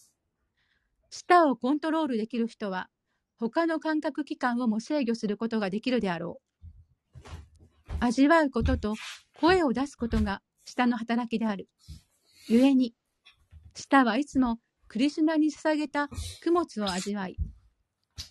[1.11, 2.89] 舌をコントロールできる人は、
[3.37, 6.41] 他の感覚器官をも制御することができるであろ
[7.13, 7.19] う。
[7.99, 8.95] 味わうことと
[9.39, 11.69] 声を出すことが舌の働きである。
[12.47, 12.95] 故に、
[13.75, 16.09] 舌はいつもクリシュナに捧げた
[16.43, 17.37] 供物を味わい、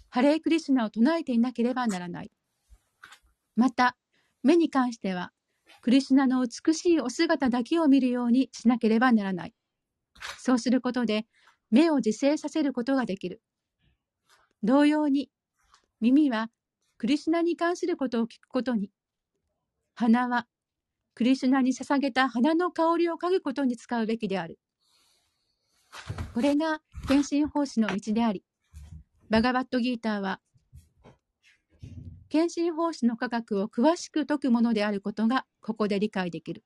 [0.08, 2.32] ハレークリシュナを唱えていなければならない。
[3.54, 3.96] また、
[4.42, 5.30] 目に関しては、
[5.82, 9.54] クリシュナの美しいお姿だけを見るようにしなければならない。
[10.38, 11.26] そうすることで、
[11.70, 13.42] 目を自制させることができる。
[14.62, 15.30] 同様に、
[16.00, 16.50] 耳は
[16.96, 18.90] クリシュナに関することを聞くことに、
[19.94, 20.46] 鼻は
[21.14, 24.58] クリシュナに捧げた花の香りを嗅ぐことに使うべきである。
[26.34, 28.44] これが献身奉仕の道であり、
[29.30, 30.40] バガバットギーターは、
[32.28, 36.64] 献身奉仕の科学を詳しく説くものであることがここで理解できる。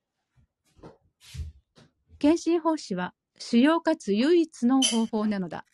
[2.19, 5.65] 献身奉仕は主要かつ唯一の方法なのだ。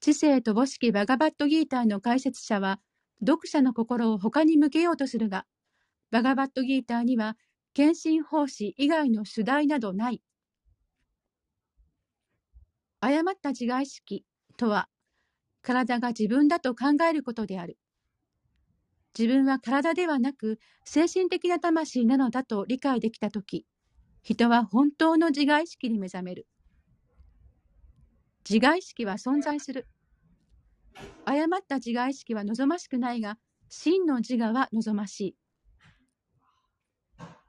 [0.00, 2.80] 知性と母式バガバットギーターの解説者は、
[3.20, 5.46] 読者の心を他に向けようとするが、
[6.12, 7.36] バガバットギーターには、
[7.74, 10.22] 献身奉仕以外の主題などない。
[13.00, 14.24] 誤った自我意識
[14.56, 14.88] とは、
[15.60, 17.76] 体が自分だと考えることである。
[19.18, 23.64] 自分は体ではなく精神的な魂なのだと理解できたとき、
[24.22, 26.46] 人は本当の自我意識に目覚める。
[28.48, 29.86] 自我意識は存在する。
[31.24, 33.38] 誤った自我意識は望ましくないが、
[33.70, 35.36] 真の自我は望ましい。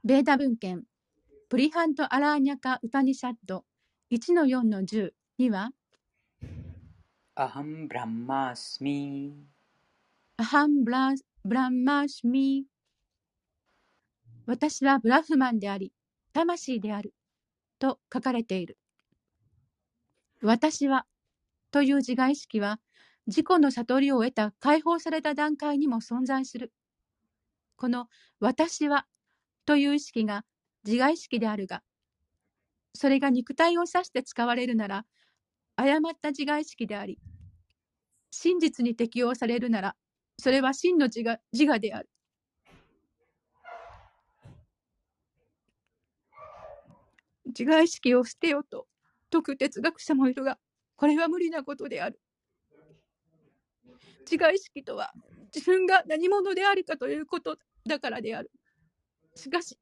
[0.04, 0.84] ベーダ文献、
[1.50, 3.64] プリハント・アラーニャカ・ウパニシャッド
[4.10, 5.70] 1の4の10には、
[7.34, 9.34] アハン・ブランマースミ
[10.38, 11.12] アハン・ブラ
[11.44, 12.66] ブランマーシュミ
[14.46, 15.92] 私はブラフマンであり、
[16.32, 17.14] 魂である、
[17.78, 18.78] と書かれている。
[20.42, 21.06] 私は、
[21.70, 22.80] という自我意識は、
[23.26, 26.72] 自己の悟りを得た解放された段階にも存在する。
[27.76, 28.08] この
[28.40, 29.06] 私は
[29.66, 30.44] という意識が
[30.84, 31.82] 自我意識であるが、
[32.94, 35.04] それが肉体を指して使われるなら、
[35.76, 37.20] 誤った自我意識であり、
[38.30, 39.96] 真実に適用されるなら、
[40.40, 42.08] それは真の自我自我である。
[47.46, 48.86] 自我意識を捨てよと
[49.32, 50.58] 説く哲学者もいるが、
[50.96, 52.20] これは無理なことである。
[54.30, 55.12] 自我意識とは
[55.54, 57.56] 自分が何者であるかということ
[57.86, 58.50] だからである。
[59.34, 59.76] しかし、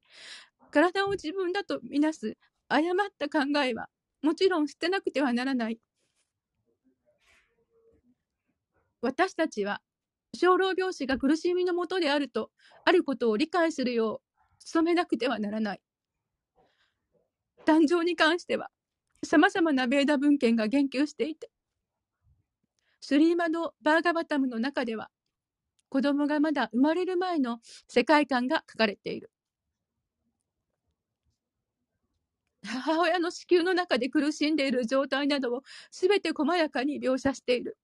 [0.71, 2.35] 体を自分だとみなす
[2.67, 3.89] 誤った考えは
[4.23, 5.79] もちろん捨てなくてはならない。
[9.01, 9.81] 私たちは
[10.37, 12.51] 小老病死が苦しみのもとであると
[12.85, 15.81] あることを理解するよう努めなくてはならない。
[17.65, 18.69] 誕生に関しては
[19.23, 21.49] 様々なベーダ文献が言及していて、
[23.01, 25.09] スリーマド・バーガバタムの中では
[25.89, 29.31] 子供がまだ生まれる前の世界観が書かれている。
[32.65, 37.77] 母親の子宮の中で苦しんでいる状態などをすべて細やかに描写している。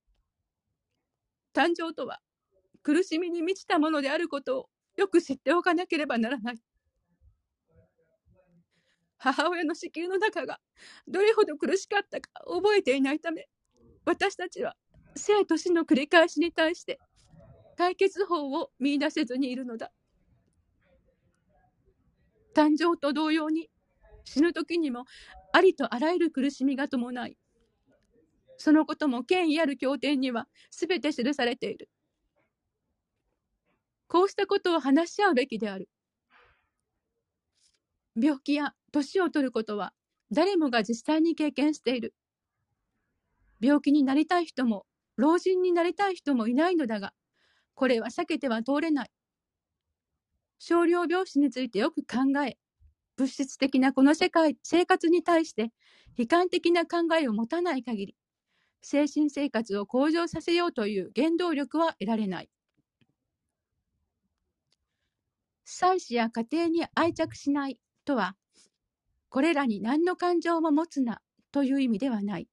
[1.53, 2.19] 誕生とは
[2.83, 6.61] 苦しみに満ちたものであることをよく知っておかなければならない。
[9.17, 10.59] 母親の子宮の中が
[11.07, 13.47] どれほど苦しかったか覚えていないため、
[14.05, 14.75] 私たちは
[15.15, 16.99] 生と死の繰り返しに対して
[17.77, 19.91] 解決法を見出せずにいるのだ。
[22.53, 23.69] 誕生と同様に
[24.25, 25.05] 死ぬ時にも
[25.53, 27.37] ありとあらゆる苦しみが伴い、
[28.57, 31.89] そのことも権威ある経典には全て記されている。
[34.13, 35.89] こうしたことを話し合うべきである。
[38.15, 39.91] 病気や年を取ることは
[40.31, 42.13] 誰もが実際に経験している。
[43.59, 44.85] 病気になりたい人も
[45.17, 47.11] 老人になりたい人もいないのだが、
[47.73, 49.11] これは避けては通れない。
[50.59, 52.59] 少量病死についてよく考え、
[53.17, 55.71] 物質的なこの世界、生活に対して
[56.19, 58.15] 悲観的な考えを持たない限り、
[58.83, 62.49] 精神生活を向上させようという原動力は得られない。
[65.65, 68.35] 妻子や家庭に愛着しないとは、
[69.29, 71.21] これらに何の感情も持つな
[71.51, 72.47] という意味ではない。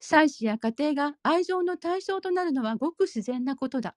[0.00, 3.94] 妻子や家庭が愛情の対象となるのはごく自然なことだ。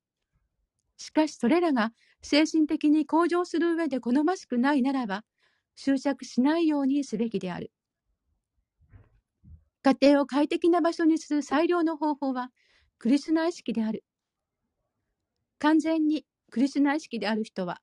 [0.98, 1.92] しかしそれらが
[2.22, 5.24] 精神的に向上する上で好ましくないならば、
[5.76, 7.72] 執着しないようにすべきである。
[9.84, 12.52] 家庭を快適な場所にする最良の方法は、
[12.98, 14.04] クリスナ意識である。
[15.60, 16.26] 完全に
[16.56, 17.82] クリスナ意識である人は、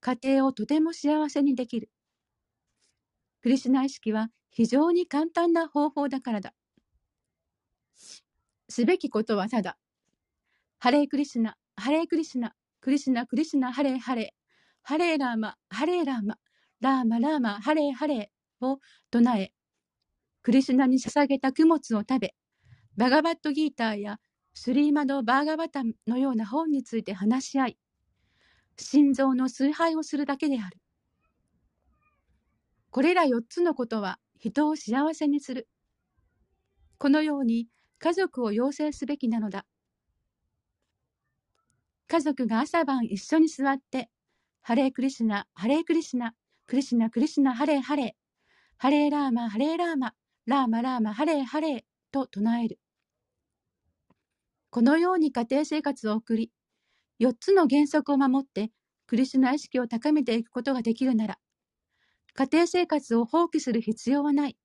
[0.00, 1.90] 家庭をとても幸せにできる。
[3.42, 6.54] クリスナ意識は非常に簡単な方法だからだ。
[8.70, 9.76] すべきことはただ、
[10.78, 14.26] ハレークリスナ、ハレークリスナ、クリスナ、クリスナ、ハレーハレー、
[14.82, 16.38] ハレーラーマ、ハレーラーマ、
[16.80, 18.78] ラーマラーマ、ハレーハレーを
[19.10, 19.52] 唱え、
[20.40, 22.34] クリスナに捧げた供物を食べ、
[22.96, 24.18] バガバットギーターや
[24.54, 27.78] スリーマド・バーガバタのような本について話し合い、
[28.78, 30.78] 心臓の崇拝をするだけである。
[32.90, 35.68] これら4つのことは人を幸せにする。
[36.98, 37.68] このように
[37.98, 39.66] 家族を養成すべきなのだ。
[42.06, 44.10] 家族が朝晩一緒に座って、
[44.60, 46.34] ハレークリシナ、ハレークリシナ、
[46.66, 48.10] クリシナ、クリシナ、ハレーハレー、
[48.76, 50.14] ハレーラーマ、ハレーラーマ、
[50.46, 51.80] ラーマラーマハレーハレー
[52.12, 52.78] と唱える。
[54.70, 56.50] このように家庭生活を送り、
[57.18, 58.70] 4つの原則を守って
[59.06, 61.38] クリシュナ意識を高めていくことができるなら、
[62.34, 64.56] 家庭生活を放棄する必要はない。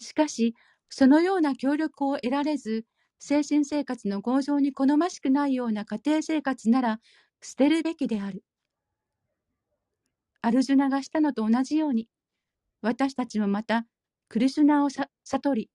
[0.00, 0.54] しかし、
[0.88, 2.84] そのような協力を得られず、
[3.20, 7.00] 精神生活の向上に好ましくないような家庭生活なら
[7.42, 8.44] 捨てるべきである。
[10.42, 12.08] アルジュナがしたのと同じように、
[12.82, 13.86] 私たちもまた
[14.28, 15.70] クリシュナを悟り、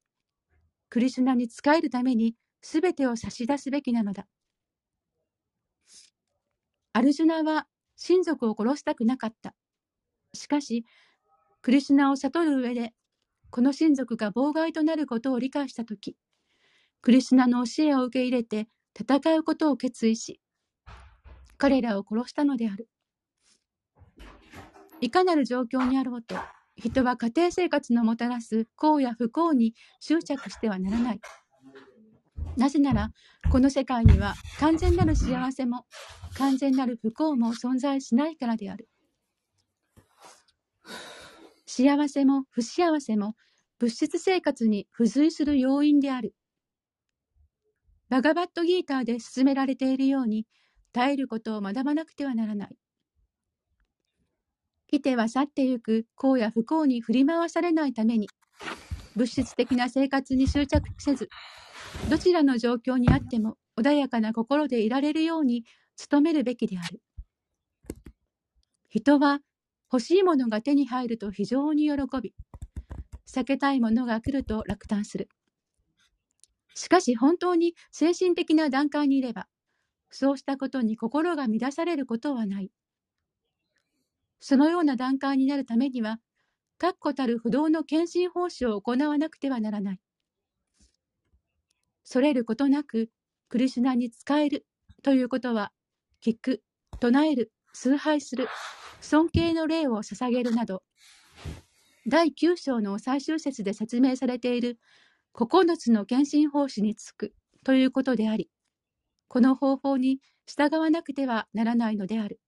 [0.90, 4.28] クリシュナに仕えるために全てを差し出すべきなのだ。
[6.98, 7.68] アルジュナは
[7.98, 9.54] 親族を殺したくなかった。
[10.34, 10.86] しかし、
[11.62, 12.94] クリシュナを悟る上で、
[13.50, 16.16] この親族が妨害となることを理解したとき、
[17.02, 20.40] クリシュナの教えを受け入れて戦うことを決意し、
[21.58, 22.88] 彼らを殺したのである。
[25.02, 26.46] いかなる状況にあろうと、
[26.78, 31.22] 人は家庭生活のもたらす幸や不幸に執着してはならない。
[32.57, 33.11] なぜなら、
[33.52, 35.86] この世界には完全なる幸せも
[36.38, 38.90] 完全なる不幸も存在しないからである。
[41.65, 43.36] 幸せも不幸せも
[43.80, 46.34] 物質生活に付随する要因である。
[48.07, 50.45] バガバットギーターで進められているように、
[50.94, 52.77] 耐えることを学ばなくてはならない。
[54.88, 58.30] 来ては去ってゆく幸や不幸に振り回されないために、
[59.15, 61.30] 物質的な生活に執着せず、
[62.10, 65.66] どちらの状況にあっても穏やかな心でいられるように
[66.10, 67.02] 努めるべきである。
[68.90, 69.40] 人は
[69.91, 72.34] 欲しいものが手に入ると非常に喜び、
[73.28, 75.30] 避けたいものが来ると落胆する。
[76.74, 79.48] しかし本当に精神的な段階にいれば、
[80.10, 82.72] そうしたことに心が乱されることはない。
[84.40, 86.20] そのような段階になるためには、
[86.78, 89.99] 確固たる不動の献身奉仕を行わなくてはならない。
[92.06, 93.10] それることなく、
[93.49, 94.65] クリシナに仕える
[95.03, 95.72] ということは、
[96.23, 96.64] 聞く、
[96.99, 98.48] 唱える、崇拝する、
[99.02, 100.84] 尊敬の礼を捧げるなど、
[102.07, 104.77] 第9章の最終節で説明されている
[105.34, 107.34] 9つの献身奉仕につく
[107.64, 108.49] ということであり、
[109.27, 112.40] この方法に従わなくてはならないのである。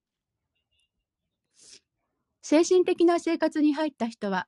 [2.43, 4.47] 精神的な生活に入った人は、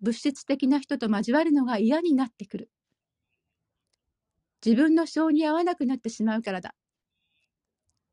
[0.00, 2.70] 物質的な人と交わるのが嫌になってくる。
[4.64, 6.74] 自分の性に合わなくなってしまうからだ。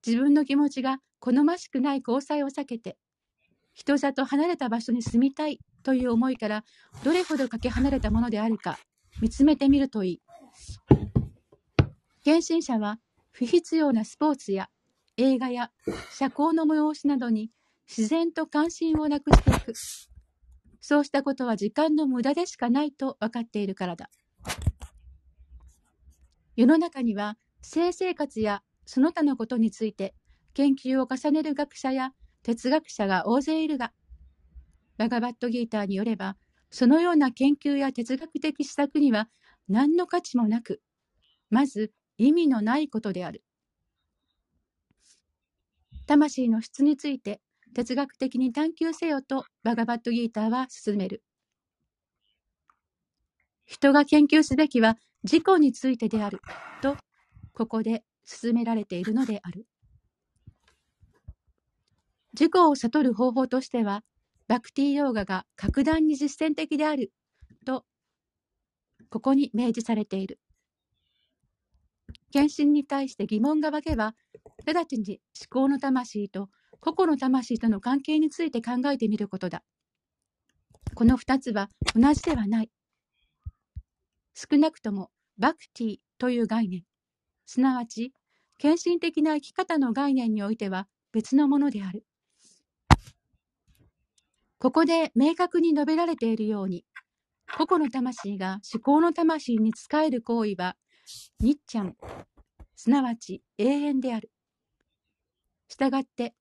[0.06, 2.98] 自分の気持ちが好ましくない交際を避けて、
[3.74, 6.64] 人里離れた場所に住みたいという思いから
[7.04, 8.80] どれほどかけ離れたものであるか
[9.22, 10.22] 見つめてみるといい。
[12.24, 13.00] 献身者は
[13.32, 14.70] 不必要なスポーツや
[15.18, 15.72] 映画や
[16.12, 17.52] 社交の催しなどに
[17.88, 19.74] 自然と関心をなくしていく。
[20.82, 24.10] そうしたことは時間の無駄でしかないと分かっているからだ。
[26.58, 30.16] 世の中には性生活やその他のことについて
[30.56, 33.94] 研究を重ねる学者や哲学者が大勢いるが、
[34.98, 36.36] バガバットギーターによれば、
[36.72, 39.30] そのような研究や哲学的施策には
[39.70, 40.82] 何の価値もなく、
[41.52, 43.44] まず意味のないことである。
[46.08, 47.40] 魂の質について
[47.76, 51.22] 哲学的に探求せよとバガバットギーターは進める。
[53.66, 56.42] 人が研究すべきは自己についてである
[56.82, 56.96] と、
[57.54, 59.66] ここで進められているのである。
[62.34, 64.04] 自己を悟る方法としては、
[64.48, 67.12] バクティヨーガが格段に実践的である
[67.66, 67.84] と、
[69.10, 70.40] ここに明示されている。
[72.32, 74.14] 献身に対して疑問が湧けば、
[74.66, 76.50] 直ちに思考の魂と
[76.80, 79.64] 個々の魂との関係について考えてみることだ。
[80.94, 82.70] この二つは同じではない。
[84.40, 85.10] 少なくとも
[85.40, 86.84] バクティという概念、
[87.48, 88.14] すなわち
[88.60, 92.06] 献身的な生き方の概念においては別のものである。
[94.60, 96.86] ここで明確に述べられているように、
[97.58, 100.76] 個々の魂が思考の魂に仕える行為は、
[101.40, 101.96] ニッチャン、
[102.76, 104.30] すなわち永遠である。
[105.68, 106.36] したがって、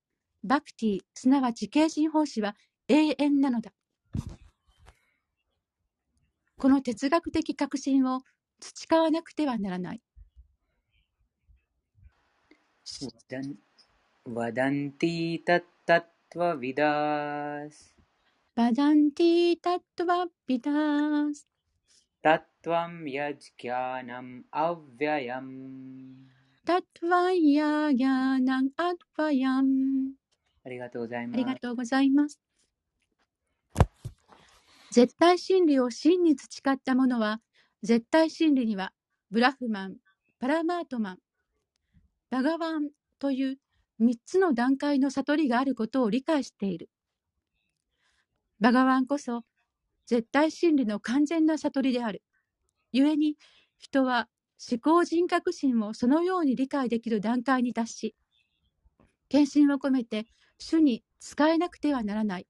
[0.45, 2.57] バクティ、すなわち敬心奉仕は
[2.89, 3.73] 永遠なのだ。
[6.59, 8.23] この哲学的核心を
[8.61, 10.01] 培わなくてはならない。
[14.25, 16.01] バダンティタタ
[16.31, 17.95] トワビダス。
[18.55, 20.73] バダンティタトワビダ
[21.35, 21.47] ス。
[22.23, 26.27] タトワムヤジキャナムアヴヤヤム。
[26.65, 30.15] タトワヤギャナムアヴヤム。
[30.65, 31.35] ありがとうございます。
[31.35, 32.46] ありがとうございます。
[34.97, 37.43] 絶対真理を真に培った者は、
[37.83, 38.95] 絶対真理には、
[39.31, 39.97] ブラフマン、
[40.41, 41.19] パラマートマン、
[42.31, 43.59] バガワンという
[43.99, 46.89] 三つの段階の悟りがあることを理解している。
[48.59, 49.43] バガワンこそ、
[50.07, 52.23] 絶対真理の完全な悟りである。
[52.95, 53.37] 故に、
[53.77, 54.31] 人は
[54.67, 58.17] 思考人格心をそのように理解できる段階に達し、
[59.29, 60.25] 献身を込めて
[60.57, 62.47] 主に仕えなくてはならない。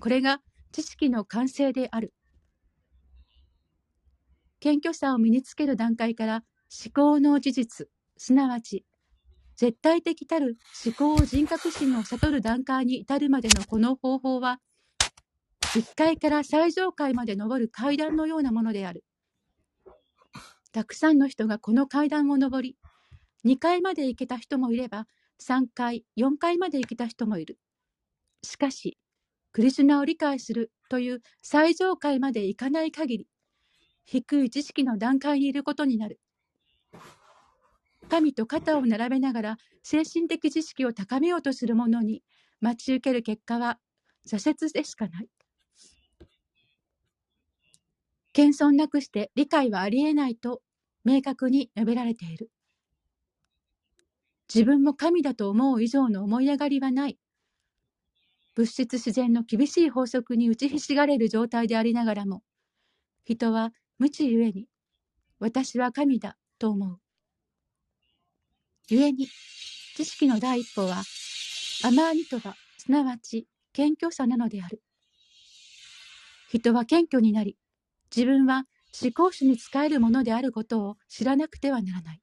[0.00, 0.40] これが
[0.78, 2.14] 知識の完成である。
[4.60, 6.44] 謙虚さを身につける段階から
[6.84, 8.84] 思考の事実、すなわち
[9.56, 10.56] 絶対的たる
[10.86, 14.60] 思考人格心を悟る段階に至るまでのこの方法は、
[15.74, 19.04] 1階から最上階まで登る階段のようなものである。
[20.70, 22.76] たくさんの人がこの階段を登り、
[23.44, 25.08] 2階まで行けた人もいれば、
[25.42, 27.58] 3階、4階まで行けた人もいる。
[28.44, 28.96] しかし、
[29.58, 33.26] クリシュナを理解するという最上階まで行かない限り、
[34.04, 36.20] 低い知識の段階にいることになる。
[38.08, 42.22] 神と肩を並べながら精神的知識を高めようとする者に
[42.60, 43.80] 待ち受ける結果は
[44.28, 45.28] 挫折でしかない。
[48.32, 50.62] 謙遜なくして理解はありえないと
[51.04, 52.48] 明確に述べられている。
[54.54, 57.18] 自分も神だと思う以上の思い上がりはない。
[58.58, 62.42] 物質自然の厳しい法則に打ちひしがれる状態でありながらも、
[63.24, 63.70] 人は
[64.00, 64.66] 無知ゆえに、
[65.38, 66.98] 私は神だと思う。
[68.88, 69.28] ゆえに、
[69.94, 71.04] 知識の第一歩は、
[71.84, 74.82] アマーニトバ、すなわち謙虚さなのである。
[76.50, 77.56] 人は謙虚になり、
[78.12, 78.64] 自分は
[79.00, 82.20] 思考主に仕えるものであることを知らなくてはならない。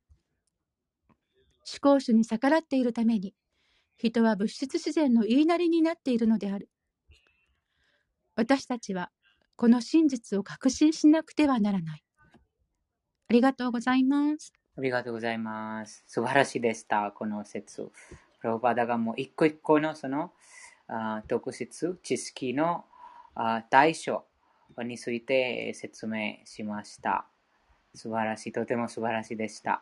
[1.65, 3.33] 思考主に逆らっているために、
[3.97, 6.69] 人は物質自然の言いなりになっているのである。
[8.35, 9.11] 私たちは
[9.55, 12.03] この真実を確信しなくてはならない。
[13.29, 14.53] ありがとうございます。
[14.77, 16.03] ありがとうございます。
[16.07, 17.89] 素晴らしいでした、この説。
[18.41, 20.33] プロパダがもう一個一個のその
[20.87, 22.85] あ特質、知識の
[23.33, 24.25] あ対象
[24.83, 27.25] について説明しました。
[27.93, 29.81] 素晴らしい、とても素晴らしいでした。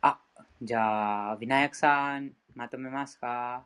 [0.00, 0.18] あ、
[0.62, 3.64] じゃあ、ビナヤクさん、まとめますか？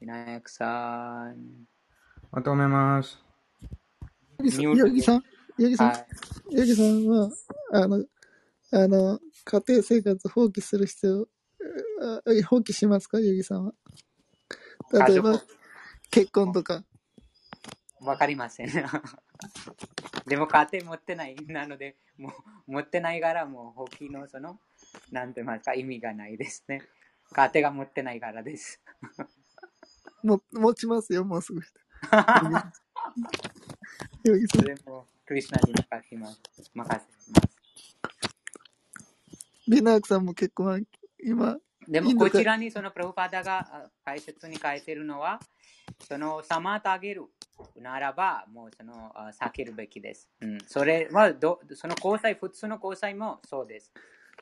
[0.00, 1.68] ビナヤクさん。
[2.32, 3.16] まとめます。
[4.40, 4.60] ヤギさん？
[4.60, 5.22] ミュートヤギさん？
[5.56, 6.06] ヨギさん、はい。
[6.50, 7.30] ヨギさんは、
[7.74, 8.04] あの、
[8.72, 11.28] あの、家庭生活放棄する必要、
[12.02, 13.20] あ放棄しますか？
[13.20, 13.72] ヨギさんは。
[15.06, 15.42] 例えば家、
[16.10, 16.82] 結婚とか。
[18.00, 18.68] わかりません。
[20.26, 21.36] でも家庭持ってない。
[21.46, 22.32] なので、も
[22.66, 24.58] う持ってないから、もう放棄のその、
[25.10, 26.82] なんて言いますか、意味がないですね。
[27.32, 28.80] 家庭が持ってないからです。
[30.22, 31.60] も持ちますよ、もうすぐ。
[34.48, 36.40] それもクリスナに任せます。
[36.72, 37.58] 任せます。
[39.68, 40.78] ビナークさんも結婚は
[41.22, 41.58] 今、
[41.88, 45.40] でもこちらにそのプラブパダがあ解説に書いてるのは、
[46.06, 47.24] その妨げる
[47.76, 50.28] ならば、もうそのあ避けるべきです。
[50.40, 53.90] うん、それはど、その交際、普通の交際もそうです。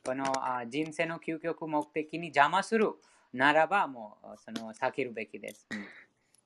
[0.06, 2.92] このあ人生の究極目的に邪魔する
[3.32, 5.66] ならば、もうその避けるべきです。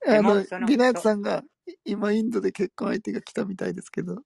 [0.07, 1.43] うもその、ビナークさんが
[1.85, 4.23] 今インドで結婚相手が来たみたいですけど。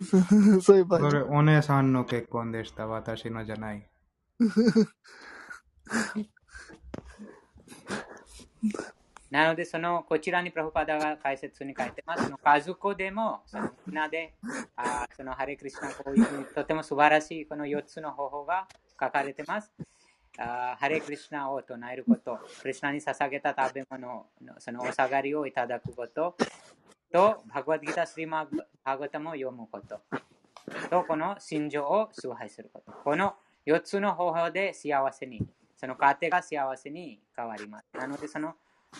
[0.62, 2.86] そういう場合それ、お姉さんの結婚でした。
[2.86, 3.86] 私のじゃない。
[9.34, 12.22] なので、そのこちらにプラフパダが解説に書いてます。
[12.22, 14.32] その家族でも、そのみんなで、
[14.76, 18.68] あそのハレクリスナこういうふうにとても素晴らしいこの4つの方法が
[19.00, 19.72] 書かれてます。
[20.38, 26.36] あハレクリスナを唱えること、クリスナに捧げた食べ物のそのお下がりをいただくこと
[27.12, 28.48] と、バグワッドギタースリマ
[28.84, 30.00] バグタも読むこと
[30.88, 32.92] と、この心情を崇拝すること。
[33.02, 33.34] この
[33.66, 35.44] 4つの方法で幸せに、
[35.76, 37.86] その家庭が幸せに変わります。
[37.94, 38.54] なので、その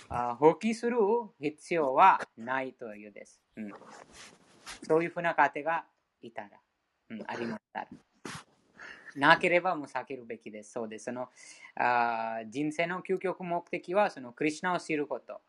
[0.09, 0.97] あ放棄する
[1.41, 3.41] 必要はないというです。
[3.57, 3.73] うん、
[4.87, 5.85] そういうふうな家庭が
[6.23, 6.49] いたら、
[7.11, 7.89] うん、ありましたら。
[9.17, 10.73] なければもう避けるべきです。
[10.73, 11.05] そうです。
[11.05, 11.29] その
[11.77, 15.41] あ人生の究極目的はそのクリシナを知ること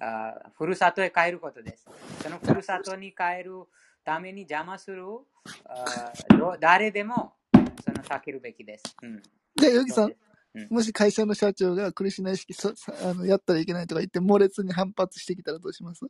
[0.00, 0.50] あ。
[0.56, 1.86] ふるさとへ帰ることです。
[2.22, 3.64] そのふるさとに帰る
[4.04, 5.04] ために邪魔する
[5.64, 7.34] あど誰でも
[7.84, 8.96] その避けるべきです。
[9.02, 9.22] うん、
[9.56, 10.14] じゃあ、ヨギさん
[10.70, 16.00] もし会社の社長がクリシュナ意識そさあのやったらいけないとか言って猛烈に反発してきたらどうします？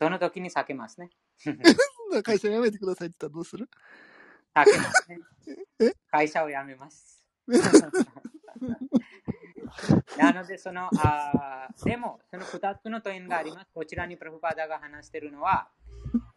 [0.00, 1.10] その時に避けますね。
[2.22, 3.68] 会社辞めてくださいって言ったらどうする？
[4.54, 5.18] 避けますね
[5.80, 5.92] え？
[6.10, 7.24] 会社を辞めます。
[10.16, 13.70] なので、その、あーでも、その2つの点があります。
[13.74, 15.68] こちらにプラフパダが話しているのは、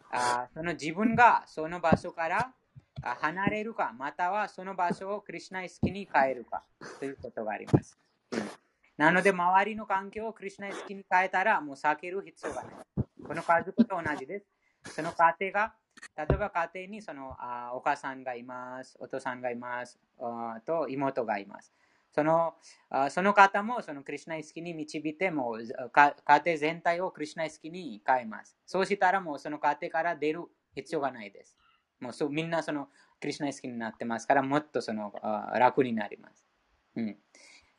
[0.10, 2.54] あーその自分がその場所からあ
[3.02, 6.64] 離れるか、またはその場所をクリシュナイスキに変えるか
[7.00, 7.98] ということがあります。
[8.98, 12.74] なので、周りの環境をクリシュナイスキに変えたら、もう避ける必要がない。
[13.24, 14.48] この家族と同じです。
[14.96, 15.74] その家庭が、
[16.16, 21.72] 例えば家庭にそのあお母さんがいます、お父さんがいます、あと妹がいます。
[22.12, 22.56] その
[22.90, 25.58] あその方もそのクリシュナイスキに導いても
[25.92, 28.58] 家庭全体をクリシュナイスキに変えます。
[28.66, 30.42] そうしたらもうその家庭から出る
[30.74, 31.56] 必要がないです。
[32.00, 35.14] もうそうみんなそのクリシュナイスキーになってますからもっとその
[35.54, 36.46] 楽になります。
[36.96, 37.18] うん、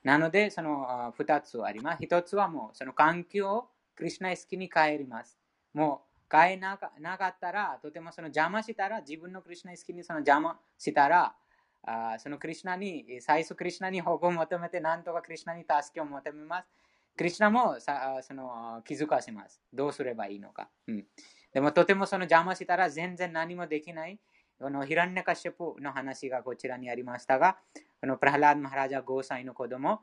[0.05, 2.03] なのでその2つあります。
[2.03, 5.39] 1つはもうその環境をクリシュナイスキーに変えます。
[5.75, 11.35] もう変えなかったら、とてもその邪魔したら、自分のクリシュナ意識にその邪魔したら、
[11.83, 16.69] あそのクリシュナに、最初クリシュナに保護を求めて、なんとかクリシュナに助けを求めます。
[17.17, 19.61] クリシュナもさその気づかせます。
[19.73, 20.69] どうすればいいのか。
[20.87, 21.07] うん、
[21.53, 24.19] でもとてもその邪魔したら全然何もできない。
[24.59, 27.59] このヒランネカシェプの話がこちらにありましたが、
[28.01, 30.01] このプラハラード・マハラジャ5歳の子供、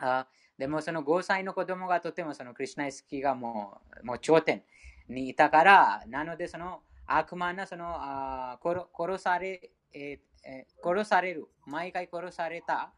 [0.00, 0.26] あ
[0.56, 4.62] でもその5歳の子供がとてもそのクリュナ意識がもうもう頂点
[5.08, 12.92] にいたから、なのでその悪魔なそのあ殺殺され、えーえー殺される、毎回殺された、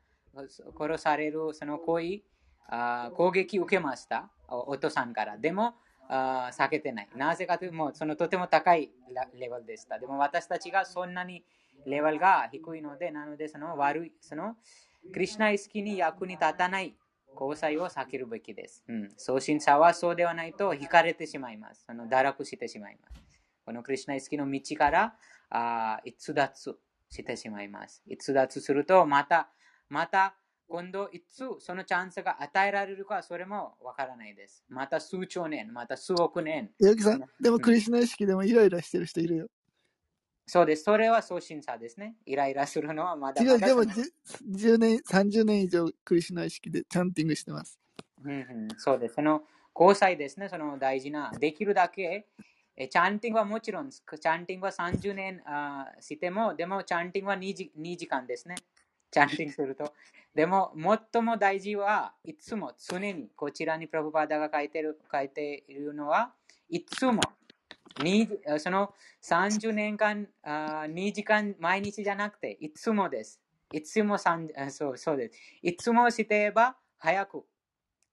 [0.78, 2.22] 殺されるその行為、
[2.68, 5.36] あ攻撃受けました、おお父さんから。
[5.36, 5.74] でも、
[6.12, 7.08] あ避けてない。
[7.14, 8.90] なぜかというと、もうそのとても高い
[9.34, 9.98] レベルでした。
[9.98, 11.44] でも私たちがそんなに
[11.86, 14.56] レベルが低いので、なのでその悪い、その
[15.12, 16.96] クリシュナ意識に役に立たない
[17.40, 18.82] 交際を避けるべきです。
[18.88, 21.84] うん、送信者はそうではないと惹かれてしまいます。
[21.86, 23.22] その堕落してしまいます。
[23.64, 25.14] このクリシュナ意識の道から
[25.48, 26.76] あ逸脱
[27.08, 28.02] してしまいます。
[28.06, 29.48] 逸脱すると、また、
[29.88, 30.34] また、
[30.70, 34.64] 今度いつそのチャンスが与えられるか、それもわからないです。
[34.68, 36.70] また数兆年、また数億年。
[36.78, 39.46] ヨギさん、でもクリシュナ意識でもイライラしてる人いるよ。
[40.46, 40.84] そうです。
[40.84, 42.14] それは送信者ですね。
[42.24, 47.78] イライラするのはまだまだでもそのじ10年、30年以上クリシュナ意識でチャンティングしてます。
[48.24, 49.16] うんうん、そうです。
[49.16, 49.42] その
[49.74, 52.28] 交際ですね、その大事な、できるだけ、
[52.76, 58.54] えチャンティングはもちろん、チャンティングは30年あーしても、でもチャンティングは 2, 時2時間ですね。
[59.10, 59.92] チャンティングすると。
[60.34, 60.72] でも、
[61.12, 66.32] 最も大事はいつも常に、こちらにプラブパダが書いてる書いているのは、
[66.68, 67.20] いつも
[68.58, 73.40] その30年間あ2時間毎日じゃなくて、いつもです。
[73.72, 74.30] いつもそ
[74.90, 75.38] うそうです。
[75.62, 77.44] いつもしてれば早く、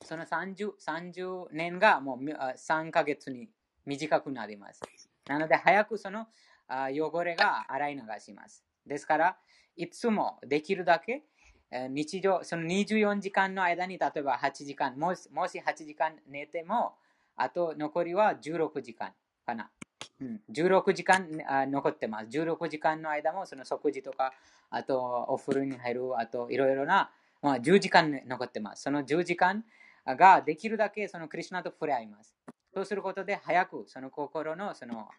[0.04, 3.50] その 30, 30年がもう3ヶ月に
[3.86, 4.82] 短くなります。
[5.28, 6.28] なので早くその
[6.70, 8.64] 汚れが洗い流します。
[8.86, 9.38] ですから、
[9.78, 11.24] いつもできるだけ
[11.72, 16.94] 日常、その24時間の間に例えば8時間、もしもし8時間寝ても、
[17.36, 19.12] あと残りは16時間
[19.46, 19.70] かな。
[20.20, 22.28] うん、16時間あ残ってます。
[22.28, 24.34] 16時間の間もその食事とか、
[24.70, 28.84] あとお風呂に入る、あといろいろな、まあ、10時間残ってます。
[28.84, 29.64] その10時間
[30.06, 32.34] ができるだけそのクリュナと触れ合います。
[32.74, 35.10] そうすることで早くその心のその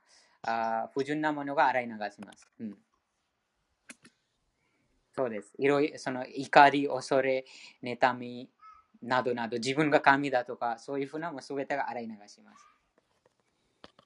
[0.43, 2.49] あ不純なものが洗い流します。
[2.61, 2.79] うん、
[5.19, 5.53] そうです。
[5.59, 7.45] いろいろその怒り、恐れ、
[7.83, 8.49] 妬み
[9.03, 12.65] などなど自分が神だとかそういうふうなもすべてが洗い流します。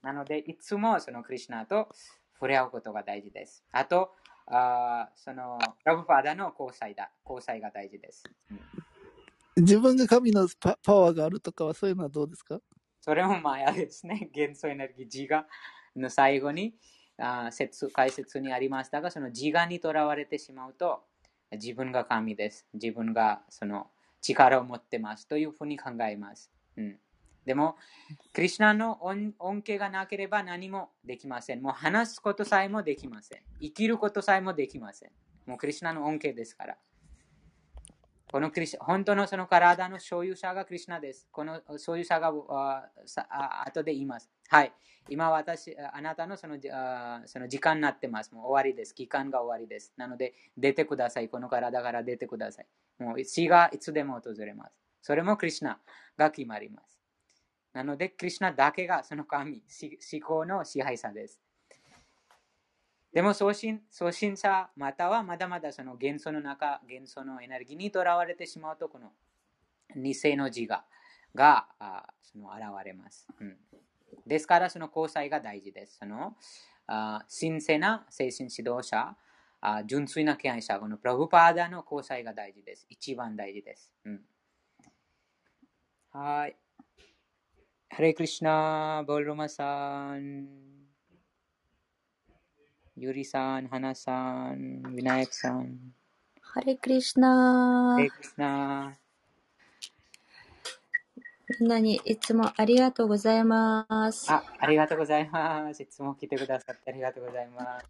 [0.03, 1.89] なので、いつもそのクリュナと
[2.35, 3.63] 触れ合うことが大事です。
[3.73, 4.15] あと、
[4.47, 8.25] あーそのラブパーダの交際だ交際が大事です。
[8.51, 8.61] うん
[9.55, 12.59] 自分が神のパパワーがあるとかはそういうのはどうですか？
[13.03, 14.31] それもマヤですね。
[14.33, 15.47] 元素エネルギー、自我
[15.95, 16.75] の最後に
[17.19, 21.03] あ説解説にありましたが、その自我にとらわれてしまうと、
[21.53, 22.67] 自分が神です。
[22.75, 23.89] 自分がその
[24.21, 26.51] 力を持ってますというふうに考えます。
[26.77, 26.99] うん、
[27.45, 27.77] でも、
[28.33, 31.63] クリュナの恩恩恵がなければ何もできません。
[31.63, 33.41] もう話すことさえもできません。
[33.61, 35.11] 生きることさえもできません。
[35.47, 36.77] もうクリュナの恩恵ですから。
[38.33, 41.29] このクリシ本当のその体の所有者がクリュナです。
[41.31, 42.33] この所有者が
[43.29, 44.31] あ後で言います。
[44.49, 44.73] はい。
[45.11, 46.57] 今私、あなたのその
[47.27, 48.33] その時間になってます。
[48.33, 48.95] もう終わりです。
[48.95, 49.93] 期間が終わりです。
[49.99, 51.29] なので、出てください。
[51.29, 52.67] この体から出てください。
[53.03, 54.73] もう死がいつでも訪れます。
[55.03, 55.79] それもクリュナ
[56.17, 56.99] が決まります。
[57.75, 59.63] なので、クリュナだけがその神、
[60.11, 61.39] 思考の支配者です。
[63.13, 69.13] でも送信、送信者、またはまだまだその元素の中、元素のエネルギーにとらわれてしまうと、この
[69.95, 70.83] 偽の自我
[71.35, 73.57] があその現れます、うん。
[74.27, 75.99] ですから、その交際が大事です。
[75.99, 76.35] その
[76.87, 79.15] あ神聖な精神指導者、
[79.61, 82.87] あ純粋な敬愛者、このプラブパーダの交際が大事です。
[82.89, 83.93] 一番大事です。
[84.07, 84.21] うん、
[86.13, 86.57] はい。
[87.91, 90.72] ハレクリシナ、ボルロマさん。
[93.05, 94.13] ゆりさん、はなさ
[94.53, 95.77] ん、ウィナヤクさん。
[96.41, 98.97] ハレクリシナハレクリシナ。
[101.59, 104.31] みんなにいつもありがとうございます。
[104.31, 105.83] あ、ありがとうございます。
[105.83, 107.87] いつも来てくださってありがとうございます。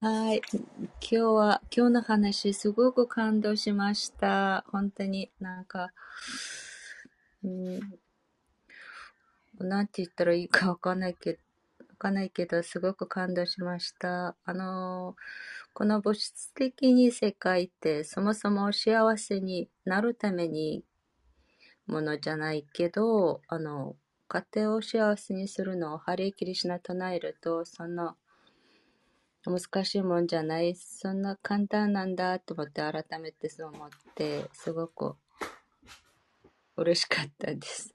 [0.00, 0.40] はい。
[0.54, 4.64] 今日は、今日の話すごく感動しました。
[4.70, 5.90] 本当になんか、
[7.42, 7.80] うん、
[9.58, 11.51] なんて言ったらいいかわかんないけど、わ
[12.02, 14.36] かないけど、すごく感動しました。
[14.44, 15.14] あの、
[15.72, 20.84] この物質的に世界ってそもそも幸せになるために
[21.86, 23.94] ものじゃないけど、あの、
[24.26, 28.16] 家庭を幸せにするのをハレーキリシナ唱えると、その
[29.44, 35.14] 難しいもんじゃない、そんな簡単なんだと思って改めてそう思って、すごく
[36.76, 37.94] 嬉しかったです。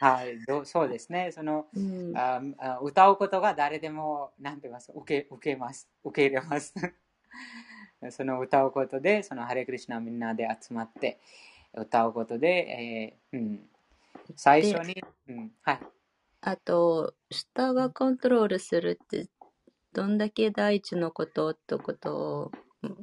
[0.00, 1.30] はい、どうそうですね。
[1.30, 5.90] その、うん、ああ歌うことが誰でも、なんて言います受け、受けます。
[6.02, 6.72] 受け入れます。
[8.10, 11.20] その歌うことで、そのハレクリシナみんなで集まって
[11.74, 13.68] 歌うことで、えーうん、
[14.36, 15.80] 最初に、うん、はい。
[16.40, 19.28] あと、舌がコントロールするって、
[19.92, 22.52] どんだけ大事なことってことを、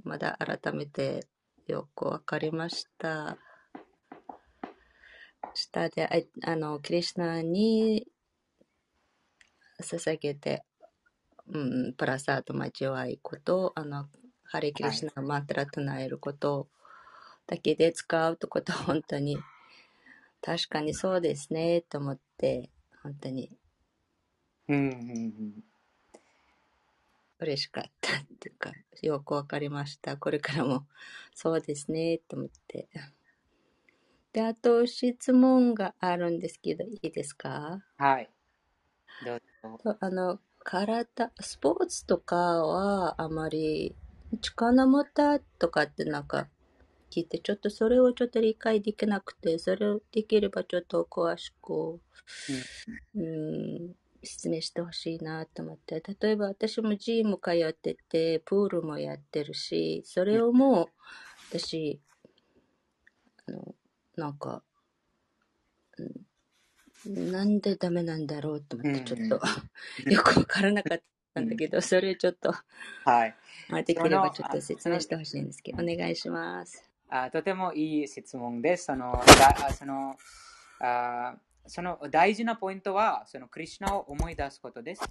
[0.03, 1.27] まだ改めて
[1.67, 3.37] よくわかりました。
[5.57, 8.07] 舌で、ああの、クリシナに
[9.81, 10.63] 捧げて、
[11.47, 11.57] う
[11.89, 14.07] ん、プラサーと交わいこと、あの、
[14.43, 16.67] ハレクリシナのマントラ唱えること
[17.47, 19.37] だけで使うってことは本当に、
[20.41, 22.69] 確かにそうですね、と思って、
[23.01, 23.49] 本当に
[24.67, 25.63] うんうんうん
[27.39, 28.71] 嬉しかったっていうか、
[29.03, 30.17] よくわかりました。
[30.17, 30.87] これからも
[31.35, 32.87] そうですね、と思って。
[34.37, 37.83] で、あと質問があるんですけど、いいですか？
[37.97, 38.29] はい。
[39.25, 39.79] どうぞ。
[39.83, 43.95] とあの、体、スポーツとかはあまり
[44.43, 46.49] 力持ったとかってなんか
[47.09, 51.99] 聞いて、ちょっとそれをちょっと理解できなくて、それをできればちょっと詳しく、
[53.15, 56.03] うん、説明してほしいなと思って。
[56.21, 60.87] 例えば私もジム通ってて、プールもやってるし、それをもう
[61.57, 61.99] 私、
[63.47, 63.73] あの、
[64.17, 64.63] なんか、
[65.97, 66.27] うん
[67.05, 69.39] なんでダメなんだろうと思って、ちょっと
[70.05, 71.01] うん よくわからなかっ
[71.33, 72.53] たんだけど、それをちょっと、
[73.05, 73.35] はい。
[73.69, 76.89] あできればちょっと説明してほしいんですけど、お願いします。
[77.09, 78.85] あとてもいい質問です。
[78.85, 80.17] そのだその
[80.79, 81.37] あ
[81.67, 85.01] その大事なポイントは、そのクリシナを思い出すことです。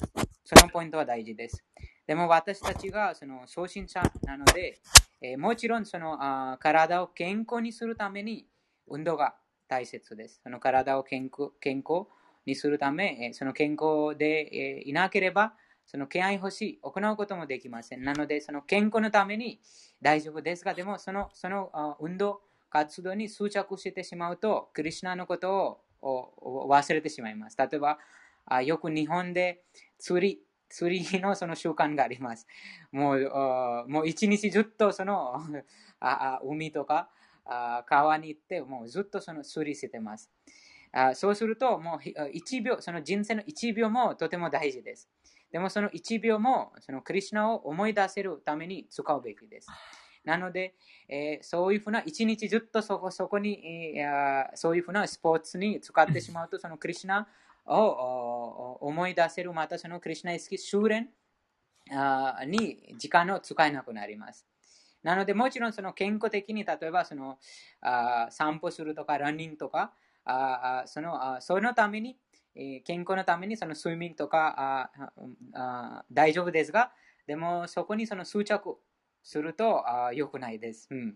[0.45, 1.65] そのポイントは大事です。
[2.07, 4.81] でも私たちがその初心者なので、
[5.21, 8.47] えーもちろんそのあ体を健康にするために
[8.89, 9.35] 運動が
[9.69, 10.41] 大切です。
[10.43, 12.07] その体を健康健康
[12.47, 15.55] にするため、その健康で、いなければ、
[15.85, 18.05] その敬愛欲しい行うこともできません。
[18.05, 19.61] なので、その健康のために
[20.01, 22.41] 大丈夫ですが、でもそのその運動
[22.71, 27.57] 活動に執着してしまうと、クリシナのことを忘れてしまいます。
[27.59, 27.99] 例えば、
[28.63, 29.63] よく日本で
[29.99, 32.47] 釣り釣りのその習慣があります。
[32.93, 35.37] もうもう一日ずっとその
[36.01, 37.09] ああ海とか
[37.49, 40.31] あ川に行って、もうずっとその釣りしてます。
[40.93, 45.09] あそうすると、もう1秒、その人生の1秒もとても大事です。
[45.51, 49.69] でもその1秒もそのクリシナを思い出せるために使うべきです。
[50.25, 50.75] なので、
[51.09, 57.29] えーそういうふうな一日ずっとそこそこに、えーそういうふうなスポーツに使ってしまうと、そのクリシナ
[57.67, 61.11] を思い出せる、またそのクリシナ意識修練
[62.47, 64.47] に時間を使えなくなります。
[65.07, 67.39] なので、もちろんその健康的に、例えばその
[67.81, 69.93] あ散歩するとか、ランニングとか、
[70.25, 72.19] あそのあそのために、
[72.57, 75.13] え健康のためにそのスイミングとかあ
[75.55, 76.91] あ大丈夫ですが、
[77.29, 78.79] でもそこにその執着
[79.23, 80.89] するとあ良くないです。
[80.91, 81.15] うん、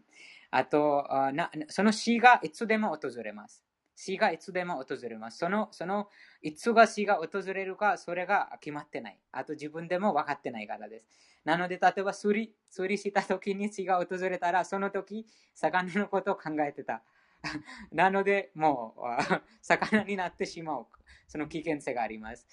[0.53, 3.65] あとあな、その死がいつでも訪れます。
[4.01, 5.37] 死がいつでも訪れます。
[5.37, 6.09] その、その、
[6.41, 9.19] いつが死が訪れるか、それが決まってない。
[9.31, 11.07] あと自分でも分かってないからです。
[11.45, 17.03] なので、例えば釣り、釣りした時に死が訪れたら、その時、魚のことを考えてた。
[17.93, 19.01] なので、もう、
[19.61, 20.87] 魚になってしまう。
[21.29, 22.47] その危険性があります。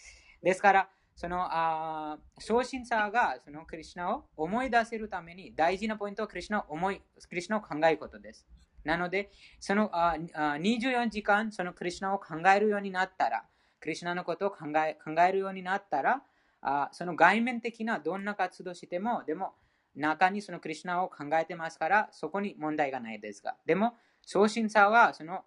[0.43, 8.45] ですから、そのあー初心者がそのクリシナを思い出せるために大事なポイントはクリシナを思い、クリシナを考えることです。
[8.87, 13.43] なので、そのああ24時間そのクリシナを考えるようになったら、
[13.81, 16.21] クリシナのことを考え考えるようになったら、
[16.61, 19.55] あその外面的などんな活動しても、でも
[19.93, 23.93] 中にそのクリシナを考えてますから、そこに問題がないですが、でも
[24.23, 25.43] 初心者はその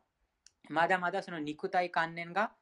[0.68, 2.52] まだまだその肉体観念が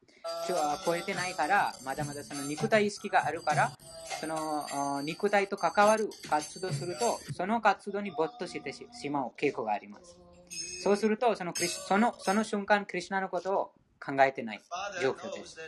[0.86, 3.72] 超えてないから、まだまだその肉体意識があるから、
[4.20, 10.16] その肉体と関わる活動すると、その活動に没頭してしまう傾向があります。
[10.50, 13.72] そうするとそのクリスその、その瞬間、クリシナのことを
[14.04, 14.60] 考えてない
[15.00, 15.58] 状況です。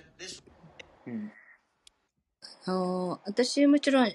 [1.07, 1.32] うん。
[2.65, 4.12] あの私もちろん、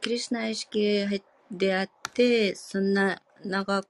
[0.00, 1.06] クリスナ意識
[1.50, 3.84] であって、そんな長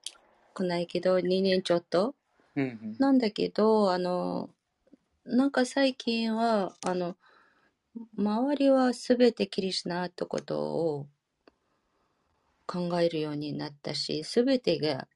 [0.54, 2.14] くないけど、2年ちょっと。
[2.56, 2.96] うんうん。
[2.98, 4.50] なんだけど、あの、
[5.24, 7.16] なんか最近は、あの、
[8.16, 11.06] 周りはすべてキリシュナってことを
[12.66, 15.08] 考えるようになったし、すべてが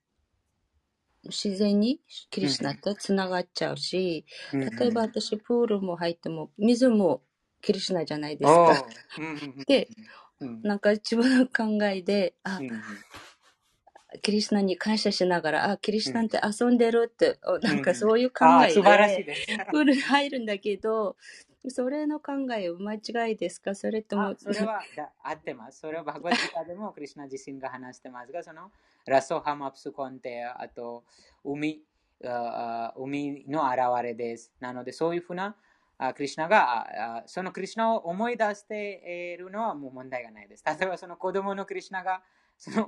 [1.24, 2.00] 自然に
[2.30, 4.76] キリシュナとつながっちゃうし、うんうん。
[4.76, 7.22] 例えば私プールも入っても水も
[7.60, 8.86] キリシュナじゃないですか。
[9.18, 9.88] うんうんうんで、
[10.40, 10.62] うん。
[10.62, 12.82] なんか自分の考えで、あう、んうん。
[14.20, 19.34] キリシュナに感謝しながら、あ、キリシュナって遊んでるって、おなんかそういう考えで。
[19.70, 21.16] プールに入るんだけど、
[21.68, 23.74] それの考えは間違いですか？
[23.74, 25.78] それともあ、それはだ合ってます。
[25.78, 28.72] それはバグバッドギターでもクリシナ自身が話してますが、その
[29.06, 31.04] ラソハマプスコンテア、あと
[31.44, 31.82] 海
[32.24, 34.52] 海の現れです。
[34.60, 35.56] なので、そういうふうな
[36.14, 40.64] クリシナがそのクリシナを思い出しているのはもう問題がないです。
[40.64, 42.22] 例えば、その子供のクリシナが
[42.56, 42.86] その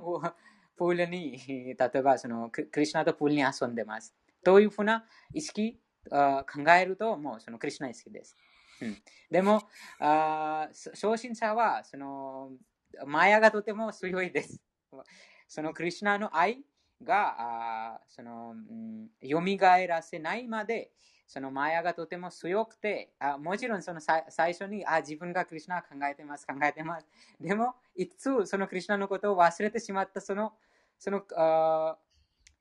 [0.77, 4.15] プールに、例えばそのクリシナとプールに遊んでます。
[4.43, 5.79] というふうな意識
[6.09, 8.37] 考えると、もうそのクリシナ意識です。
[8.81, 8.97] うん、
[9.31, 9.63] でも、
[9.99, 12.51] 初心者はその
[13.05, 14.61] マヤがとても強いです。
[15.47, 16.59] そのクリシナの愛
[17.03, 19.41] がその、うん、蘇
[19.87, 20.91] らせないまで、
[21.27, 27.07] そのマヤがとても強くて、あもちろんそのさ最初にあ自分がクリシナを考えてます、考えてます。
[27.39, 30.53] でも、いつそのクリシナのことを忘れてしまったその、
[30.99, 32.05] その、あー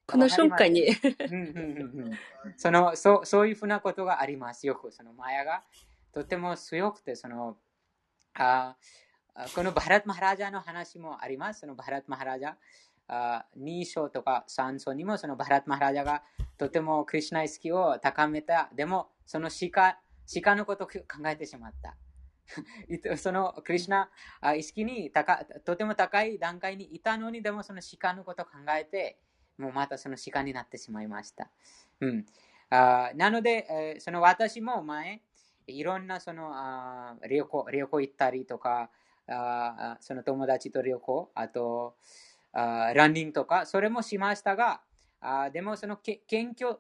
[0.06, 0.94] この瞬間に、うん
[1.24, 2.18] うんうんうん
[2.58, 4.66] そのそうそういうふうなことがあります。
[4.66, 5.64] よくそのマヤが
[6.12, 7.56] とても強くて、その
[8.34, 8.76] ああ
[9.54, 11.60] このバハラト・マハラジャの話もあります。
[11.60, 12.54] そのバハラト・マハラジャ
[13.58, 16.22] 2章とか3章にもそのバハラト・マハラジャが
[16.56, 18.70] とてもクリシナイ意識を高めた。
[18.74, 19.98] でも、その鹿
[20.32, 20.94] 鹿のことを考
[21.26, 21.96] えてしまった。
[23.16, 24.10] そのクリシナ
[24.56, 29.18] 意識に高とても高い段階にいたのに、でもその鹿のことを考えて、
[29.58, 31.50] もうまたその鹿になってしまいました。
[32.00, 32.26] うん、
[32.70, 35.22] あなので、えーその私も前、
[35.66, 38.90] いろんなそのあ旅行旅行行ったりとか、
[39.28, 41.96] あその友達と旅行、あと、
[42.52, 44.82] あランニングとか、それもしましたが、
[45.20, 46.78] あでもそのけ謙虚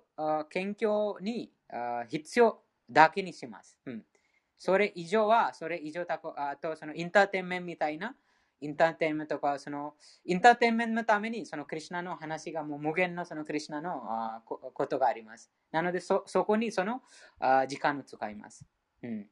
[0.50, 2.60] 謙虚にあ必要
[2.90, 3.78] だけにします。
[3.86, 4.04] うん、
[4.58, 8.14] それ以上は、それ以上たこあとそのインターテインメントみたいな、
[8.60, 9.94] インターテインメントとか、その
[10.24, 15.50] インターテインメントのために、そのクリュナの話がもう無限のそのクリュナのあこことがあります。
[15.72, 17.02] なのでそ、そこにその
[17.40, 18.66] あ時間を使います。
[19.02, 19.26] うん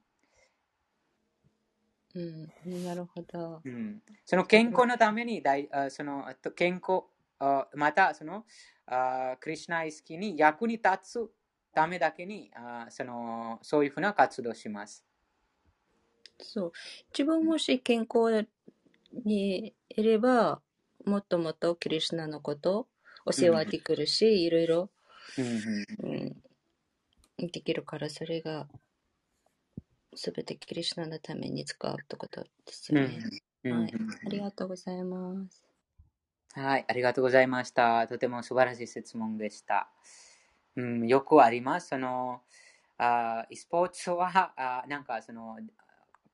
[2.15, 3.63] うん、なるほど。
[3.65, 7.05] うん、その健康のために大あその健康
[7.39, 8.45] あまたその
[8.87, 11.31] あクリュナ意識に役に立つ
[11.75, 15.05] ためだけにあそのそういうふうな活動をします。
[16.43, 16.73] そう。
[17.13, 18.47] 自分もし健康
[19.25, 20.61] にいれば、
[21.05, 22.89] もっともっとクリシュナのこと
[23.25, 24.91] お世話できるし、いろいろ、
[25.39, 25.45] うん
[26.05, 26.37] うん
[27.41, 28.69] うん、できるから、それが、
[30.15, 33.43] すべてクリシュナのために使うってことですうんよね。
[33.65, 33.93] うんはい。
[34.27, 35.65] ありがとうございます。
[36.55, 38.07] はい、ありがとうございました。
[38.09, 39.89] とても素晴らしい質問でした。
[40.77, 41.89] うん、よくあります。
[41.89, 42.43] その
[42.99, 45.59] あスポーツはあなんかその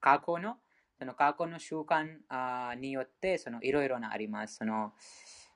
[0.01, 0.57] 過去の
[0.99, 4.57] その過去の習慣あによってそのいろいろなあります。
[4.57, 4.93] その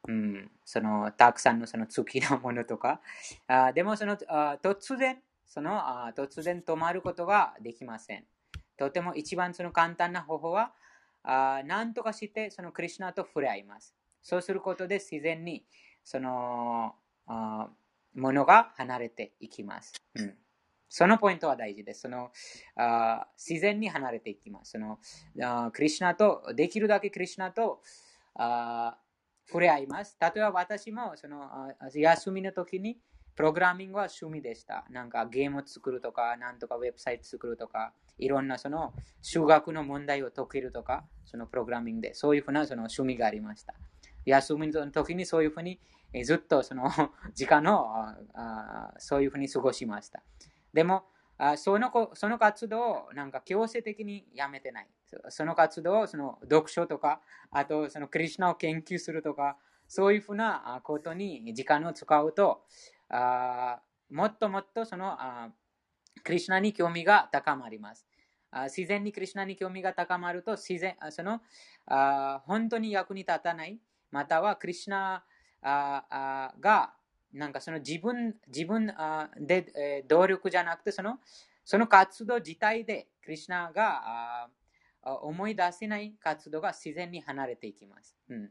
[0.08, 3.00] うん、そのたくさんのその好きなものとか。
[3.48, 8.24] あでもそのあ突然そのあ突然止まることができません。
[8.76, 10.72] とても一番その簡単な方法は
[11.22, 13.94] あ何とかしてそのクリュナと触れ合います。
[14.22, 15.64] そうすることで自然に
[16.04, 16.94] その
[17.26, 17.68] あ
[18.14, 19.94] ものが離れていきます。
[20.14, 20.34] うん、
[20.88, 22.02] そのポイントは大事です。
[22.02, 22.30] その
[22.76, 24.72] あ自然に離れていきます。
[24.72, 24.98] その
[25.42, 27.82] あクリュナと、できるだけクリュナと
[28.34, 28.98] あ
[29.46, 30.16] 触れ合います。
[30.20, 32.98] 例えば私もそのあ休みの時に
[33.34, 34.84] プログラミングは趣味でした。
[34.90, 38.92] なんかゲーム作るとか、なんとかウェブサイト作るとか、いろんなその
[39.22, 43.74] 数学の問題を解けるとか、そのプログラミングで、そういうふうなその趣味がありました。
[44.24, 45.80] 休みの時にそういうふうに
[46.24, 46.88] ずっとその
[47.34, 47.86] 時間を
[48.34, 50.22] あそういうふうに過ごしました。
[50.72, 51.04] でも、
[51.38, 54.88] あそのその活動をなんか強制的にやめてない。
[55.28, 59.56] その活動をその読書とか、あとそのクリュナを研究するとか、
[59.88, 62.64] そういうふうなことに時間を使うと、
[63.12, 65.50] あもっともっとそのあ
[66.24, 68.06] クリュナに興味が高まります。
[68.50, 71.40] あ自然にクリュナに興味が高まると、自然その
[71.86, 73.78] あ本当に役に立たない、
[74.10, 75.24] またはクリュナ
[75.62, 76.94] ああが
[77.32, 81.18] なんかその自分自分あで、えー努力じゃなくてその
[81.64, 84.48] その活動自体でクリュナがあ
[85.22, 88.16] 思い出せない活動が自然に離れていきます。
[88.28, 88.50] うん、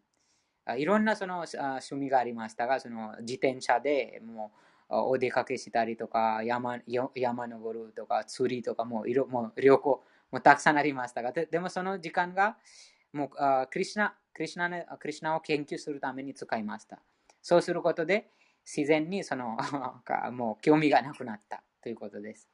[0.78, 4.52] いろんなその趣味がありましたが、その自転車でも
[4.90, 6.80] うお出かけしたりとか、山
[7.16, 12.58] 山登るとか、釣りとかもういろもう旅行もたくさんありましたが、でもその時間が
[13.14, 14.70] もうクリシナクリシナ
[15.00, 17.00] クリシナを研究するために使いました。
[17.42, 18.30] そうすることで
[18.66, 19.58] 自然にその
[20.32, 22.51] もう興味がなくなったということです。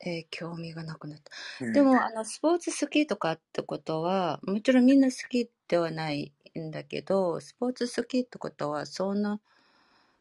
[0.00, 1.30] えー興味がなくなった。
[1.60, 9.40] うんでも、あの、スポーツ好きとかってことは、もちろんみんな好きではないんだけど、スポーツ好きってことは、そんな、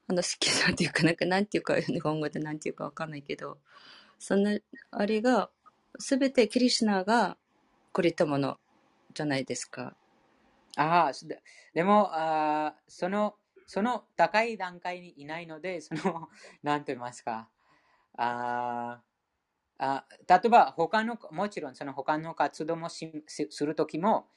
[0.08, 3.60] あの、好きさっていうか、なんか、なんていうか、日本語でなんていうかわかんないけど、
[4.20, 4.58] そんな、
[4.92, 5.52] あれが、
[6.00, 7.38] すべてキリシュナが
[7.94, 8.60] くれたもの
[9.14, 9.98] じゃないですか。
[10.78, 11.42] ああ、そで
[11.74, 13.36] でもあーその、
[13.66, 16.30] その高い段階にいないので、その、
[16.64, 17.50] なんと言いますか、
[18.18, 19.15] あー
[19.78, 23.06] あ例えば他の、もちろんその他の活動もす
[23.66, 24.28] るときも、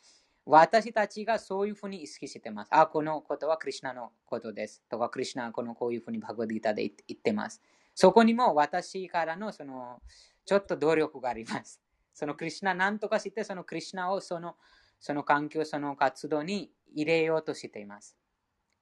[0.45, 2.69] 私たちがそういうふうに意識してます。
[2.71, 4.83] あ、このことはクリュナのことです。
[4.89, 7.61] とか、クリュナはこのこういうふうにバグディータで言ってます。
[7.95, 10.01] そこにも私からのその、
[10.47, 11.83] ちょっと努力があります。
[12.15, 14.57] そのクリュナなんとかして、そのクリュナをその、
[14.99, 18.17] その環境、その活動に入れようとしています。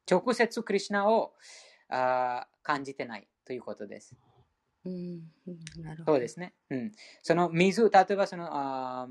[0.08, 1.34] 直接クリュナを
[1.88, 4.14] あ感じてないということです。
[4.86, 4.90] う
[5.80, 6.12] ん、なるほど。
[6.12, 6.54] そうですね。
[6.70, 6.92] うん。
[7.22, 9.08] その水、例えばその、あ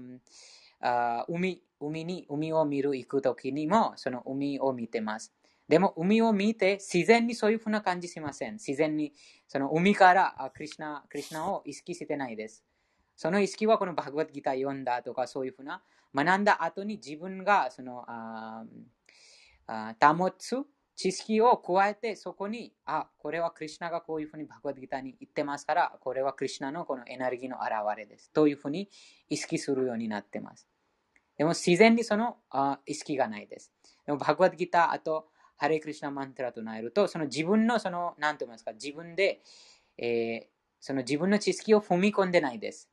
[0.80, 5.34] あ海、海に、海を見る行くときにも、その海を見てます。
[5.68, 8.54] でも、海を見て、自然にそういうふうな感じしません。
[8.54, 9.14] 自然に、
[9.48, 12.64] その海からクリシナ、クリシナを意識してないです。
[13.16, 15.82] その意識はこのバグワッドギター読んだとか、そういうふうな、
[16.14, 18.66] 学んだ後に自分が、その、あ
[19.68, 20.58] あ保つ
[20.96, 28.32] 知識を加えて、そこに、あ、これはクリシナがこういうふうにバグワッドギターに言ってますから、これはクリシナのこのエネルギーの表れです。
[28.32, 28.90] というふうに
[29.30, 30.68] 意識するようになってます。
[31.38, 33.74] でも自然にそのあ意識がないです。
[34.06, 35.28] でもバグワッドギター、あと、
[35.58, 39.42] ハレクリシナマントラとなると、その自分のその、なんて言いますか、自分で、
[39.98, 40.56] えー
[40.86, 42.92] その自分の知識を踏み込んでないです。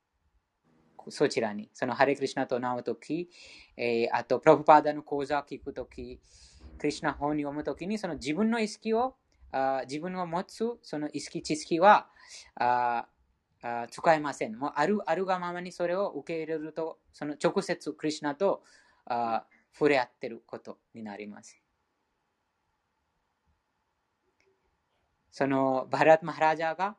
[1.11, 1.69] そちらに。
[1.75, 3.29] そのハレクリシナと習うとき、
[3.77, 6.19] えーあと、プラブパーダの講座を聞くとき、
[6.83, 9.15] クリシナ本を読むときに、その自分の意識を、
[9.53, 12.09] あ自分を持つその意識、知識は
[12.57, 13.07] あ
[13.63, 14.59] あ使えません。
[14.59, 18.65] もうあるあるがままにそれを受け入れると、その直接クリシナと
[19.07, 21.63] あ触れ合ってることになります。
[25.31, 26.97] そのバラッ・マハラジャが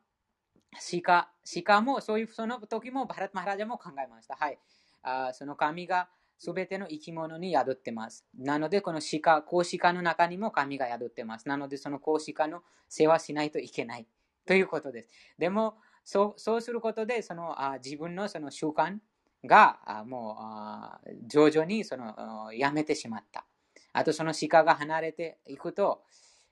[1.04, 1.30] 鹿、
[1.66, 4.38] 鹿もそういうその時もバラッ・マハラジャも考えました。
[4.38, 4.58] はい。
[5.02, 6.08] あその神が
[6.44, 8.26] すべての生き物に宿ってます。
[8.38, 11.48] なので、この鹿、子鹿の中にも神が宿ってます。
[11.48, 14.06] なので、その子鹿の世話しないといけない
[14.46, 15.10] ということです。
[15.38, 18.98] でも、そうそうすることで、そのあ自分のその習慣
[19.46, 23.46] があもうあ徐々にそのあやめてしまった。
[23.94, 26.04] あと、その鹿が離れていくと、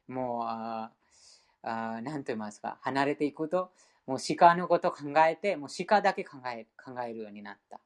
[0.08, 3.72] もう、あーあーなんと言いますか、離れていくと、
[4.08, 7.82] もう鹿のこと考えて、もう鹿だけ考え考えるようになった。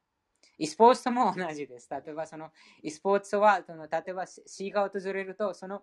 [0.64, 1.88] スポーツとも同じです。
[1.90, 2.50] 例えば、その
[2.88, 5.82] スポーツは、その例えば死が訪れると、その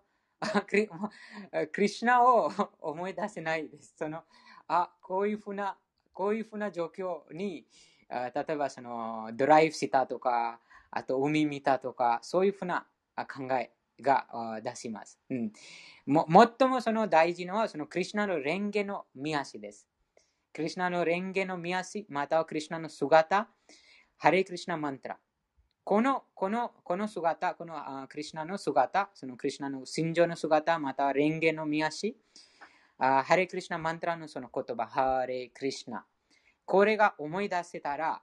[0.68, 0.90] クリ
[1.72, 3.96] クリシナを思い出せないです。
[3.98, 4.24] その
[4.68, 5.78] あこういうふうな、
[6.14, 7.68] こういうふうな状況に、
[8.10, 10.60] 例えばそのドライブしたとか、
[10.92, 12.86] あと海見たとか、そういうふうな
[13.16, 13.72] 考え
[14.02, 15.20] が出します。
[15.30, 15.54] うん、
[16.06, 16.28] も
[16.60, 19.88] 最もその大事なのは、そのクリシュナの蓮華の見足です。
[20.54, 23.48] クリシュナの蓮華の見足、またはクリシュナの姿、
[24.24, 25.18] ハレクリシュナマントラ。
[25.84, 32.16] この、この、この姿、このあクリシュナの姿、そのクリシュナの心情の姿、または蓮華の見足、
[32.98, 36.06] あハレクリシュナマントラのその言葉、ハレクリシュナ。
[36.64, 38.22] これが思い出せたら、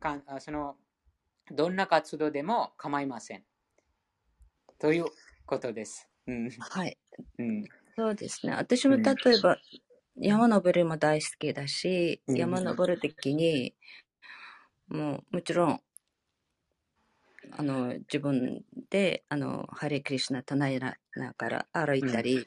[0.00, 0.74] かその、
[1.52, 3.44] どんな活動でも構いません。
[4.80, 5.04] という
[5.46, 6.08] ことです。
[6.26, 6.50] うん。
[6.58, 6.98] はい。
[7.38, 7.64] うん。
[7.96, 8.52] そうですね。
[8.52, 9.58] 私もうん例えば、
[10.18, 13.76] 山登りも大好きだし、うん山登るときに、
[14.88, 15.80] もう、もちろん、
[17.52, 20.96] あの、自分で、あの、ハレクリシナ唱えな
[21.36, 22.46] がら歩いたり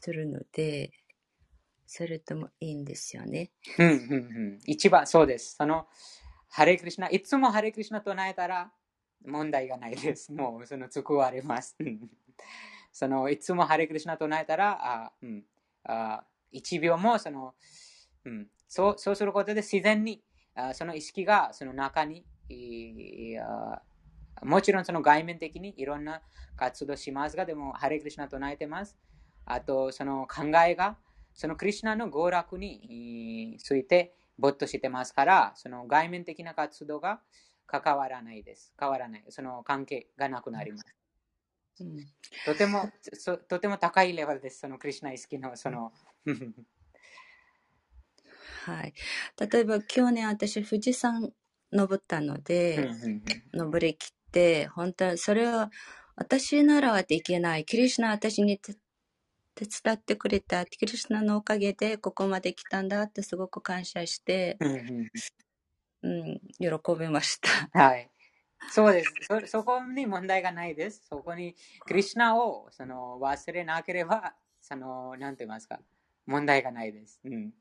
[0.00, 0.90] するので、
[1.86, 3.50] それともいいんですよね。
[4.66, 5.56] 一番そうです。
[5.56, 5.86] その、
[6.48, 8.70] ハレクリシナ、いつもハレクリシナ唱えたら
[9.24, 10.32] 問題がないです。
[10.32, 11.76] もう、その、救われます。
[12.92, 15.44] その、いつもハレクリシナ唱えたら、あうん、
[15.84, 17.54] あ1秒も、その、
[18.24, 20.22] うん、そうそうすることで自然に、
[20.74, 22.24] その意識がその中に、
[24.42, 26.22] もちろんその外面的にいろんな
[26.56, 28.96] 活動しますが、でも、ハレクリシナ唱えてます。
[29.44, 30.98] あと、その考えが、
[31.34, 37.20] そのクリシュナの娯楽にいついて没頭してますから、その外面的な活動が
[37.66, 38.72] 関わらないです。
[38.78, 39.24] 変わらない。
[39.28, 40.84] その関係がなくなります。
[41.80, 41.96] うん
[42.46, 44.60] とても、そとても高いレベルです。
[44.60, 45.92] そのクリシュナ意識の、その、
[48.66, 48.94] はい。
[49.50, 51.32] 例えば、去年私、富士山
[51.72, 52.88] 登ったので、
[53.54, 55.70] 登りきって、本当にそれは
[56.16, 57.64] 私ならできない。
[57.64, 58.74] キリシュナは私に手
[59.54, 60.66] 手伝ってくれた。
[60.66, 64.58] キリシュナのおかげでここまで来たんだってすごく感謝して、
[66.02, 66.68] うん、喜
[66.98, 67.70] びました。
[67.72, 68.10] はい。
[68.68, 69.46] そうですそ。
[69.46, 71.06] そこに問題がないです。
[71.08, 71.54] そこに
[71.86, 75.80] クリシュナをその忘れなければ、その、なんて言いますか、
[76.26, 77.20] 問題がないです。
[77.24, 77.52] うん、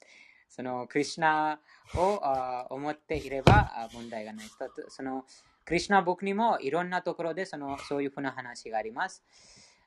[0.50, 1.60] そのクリシュナ
[1.96, 4.46] を思っていれば問題がない。
[4.90, 5.26] その
[5.66, 9.24] クリシュナ僕にもいろんなところでそのそういうふうな話があります。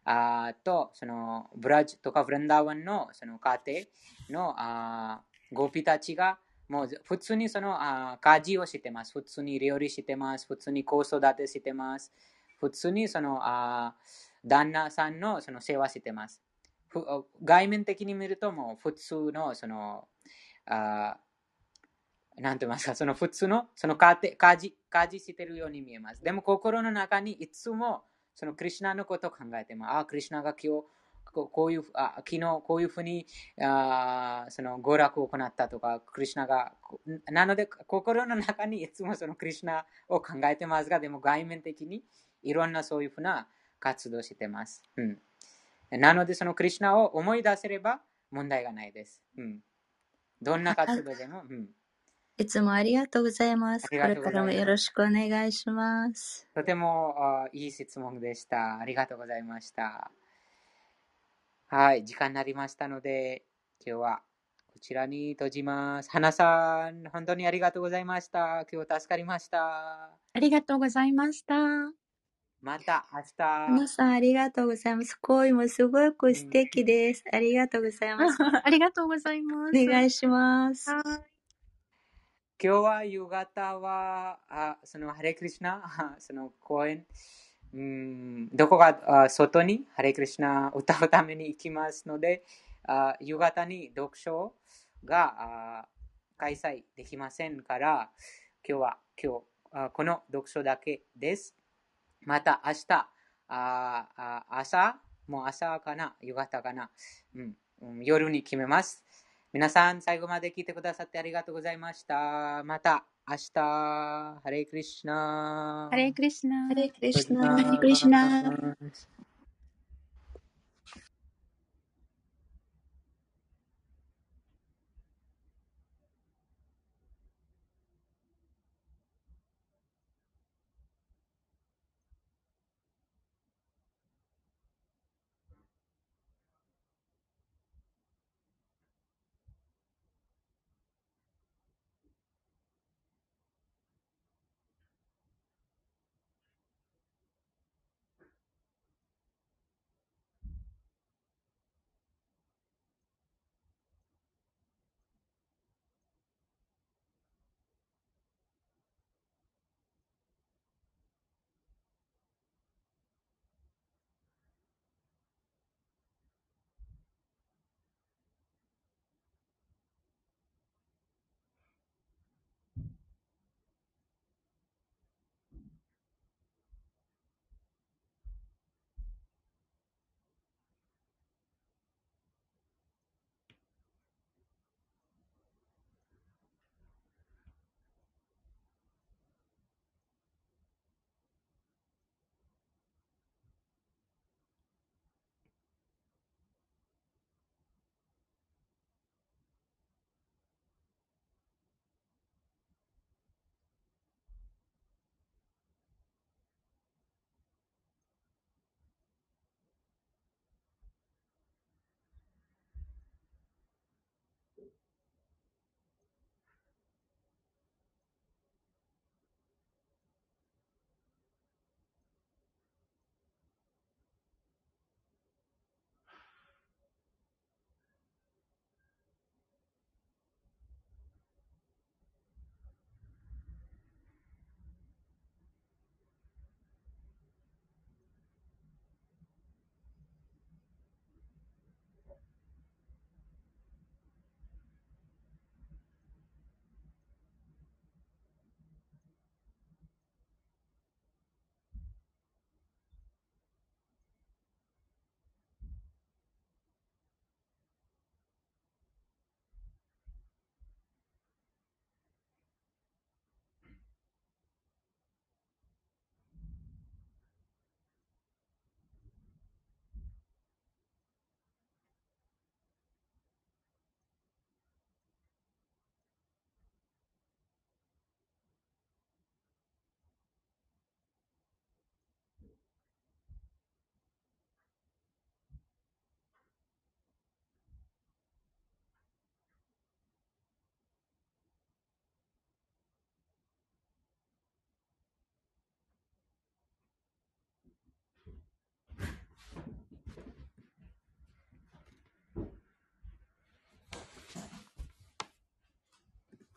[0.05, 3.61] あと、そのブラジとかブランダーワンのその家
[4.31, 5.21] 庭のあ
[5.53, 9.13] ゴピたちがもう普通にそのあ家事をしてます。
[9.13, 10.47] 普通に料理してます。
[10.47, 12.13] 普通に子育てしてます。
[12.59, 13.95] 普通にそのあ
[14.45, 16.43] 旦那さんのその世話してます。
[17.45, 20.09] 外面的に見るともう普通のその
[20.71, 21.17] あ
[22.37, 26.23] なんて言いますか、その普通のその家庭家事家事してるように見えます。
[26.23, 28.05] でも心の中にいつも
[28.35, 29.97] そのクリシュナのことを考えてます。
[29.99, 30.87] あ、クリシュナが今日
[31.33, 33.27] こうこういうあ昨日こういうふうに
[33.61, 36.73] あその娯楽を行ったとか、クリシュナが
[37.31, 42.05] なので心の中にいつもそのクリシュナを考えてますが、でも外面的に
[42.43, 43.49] いろんなそういうふうな
[43.81, 44.83] 活動してます。
[44.97, 48.01] うん、なのでそのクリシュナを思い出せれば
[48.31, 49.23] 問題がないです。
[49.37, 49.59] うん、
[50.41, 51.43] どんな活動でも？
[51.49, 51.69] うん
[52.41, 53.89] いつもありがとうございます。
[53.89, 56.49] これからもよろしくお願いします。
[56.55, 58.79] とてもあいい質問でした。
[58.79, 60.13] ありがとうございました。
[61.67, 63.45] はい、時間になりましたので、
[63.85, 64.23] 今日は
[64.73, 66.11] こちらに閉じます。
[66.11, 68.65] 花さん、本当にありがとうございました。
[68.73, 70.17] 今日助かりました。
[70.33, 71.98] ありがとうございました。
[72.61, 73.69] また明日。
[73.71, 75.15] 皆さんありがとうございます。
[75.21, 77.23] 声もすごく素敵です。
[77.33, 78.39] ありがとうございます。
[78.43, 79.81] ありがとうございます。
[79.81, 80.91] お願いします。
[80.91, 81.03] はい。
[81.05, 81.23] 今
[82.59, 87.07] 日は夕方は、あそのハレクリシナ、あ その公園、
[87.73, 92.45] うん、どこがあ外にハレクリシナ歌うために行きますので、
[92.83, 94.57] あ夕方に読書
[95.05, 95.37] が
[95.83, 95.89] あ
[96.37, 98.11] 開催できませんから、
[98.69, 101.58] 今日は今日あこの読書だけです。
[102.29, 103.09] また明日、
[103.49, 104.97] ああ朝、
[105.27, 106.91] もう朝かな、夕方かな、
[107.35, 109.03] うんうん、夜に決めます。
[109.51, 112.63] 皆さん、最後まで聞いてくださってありがとうございました。
[112.65, 118.77] また明日、ハレイクリシナハレークリシナハレークリシナハレークリシナナ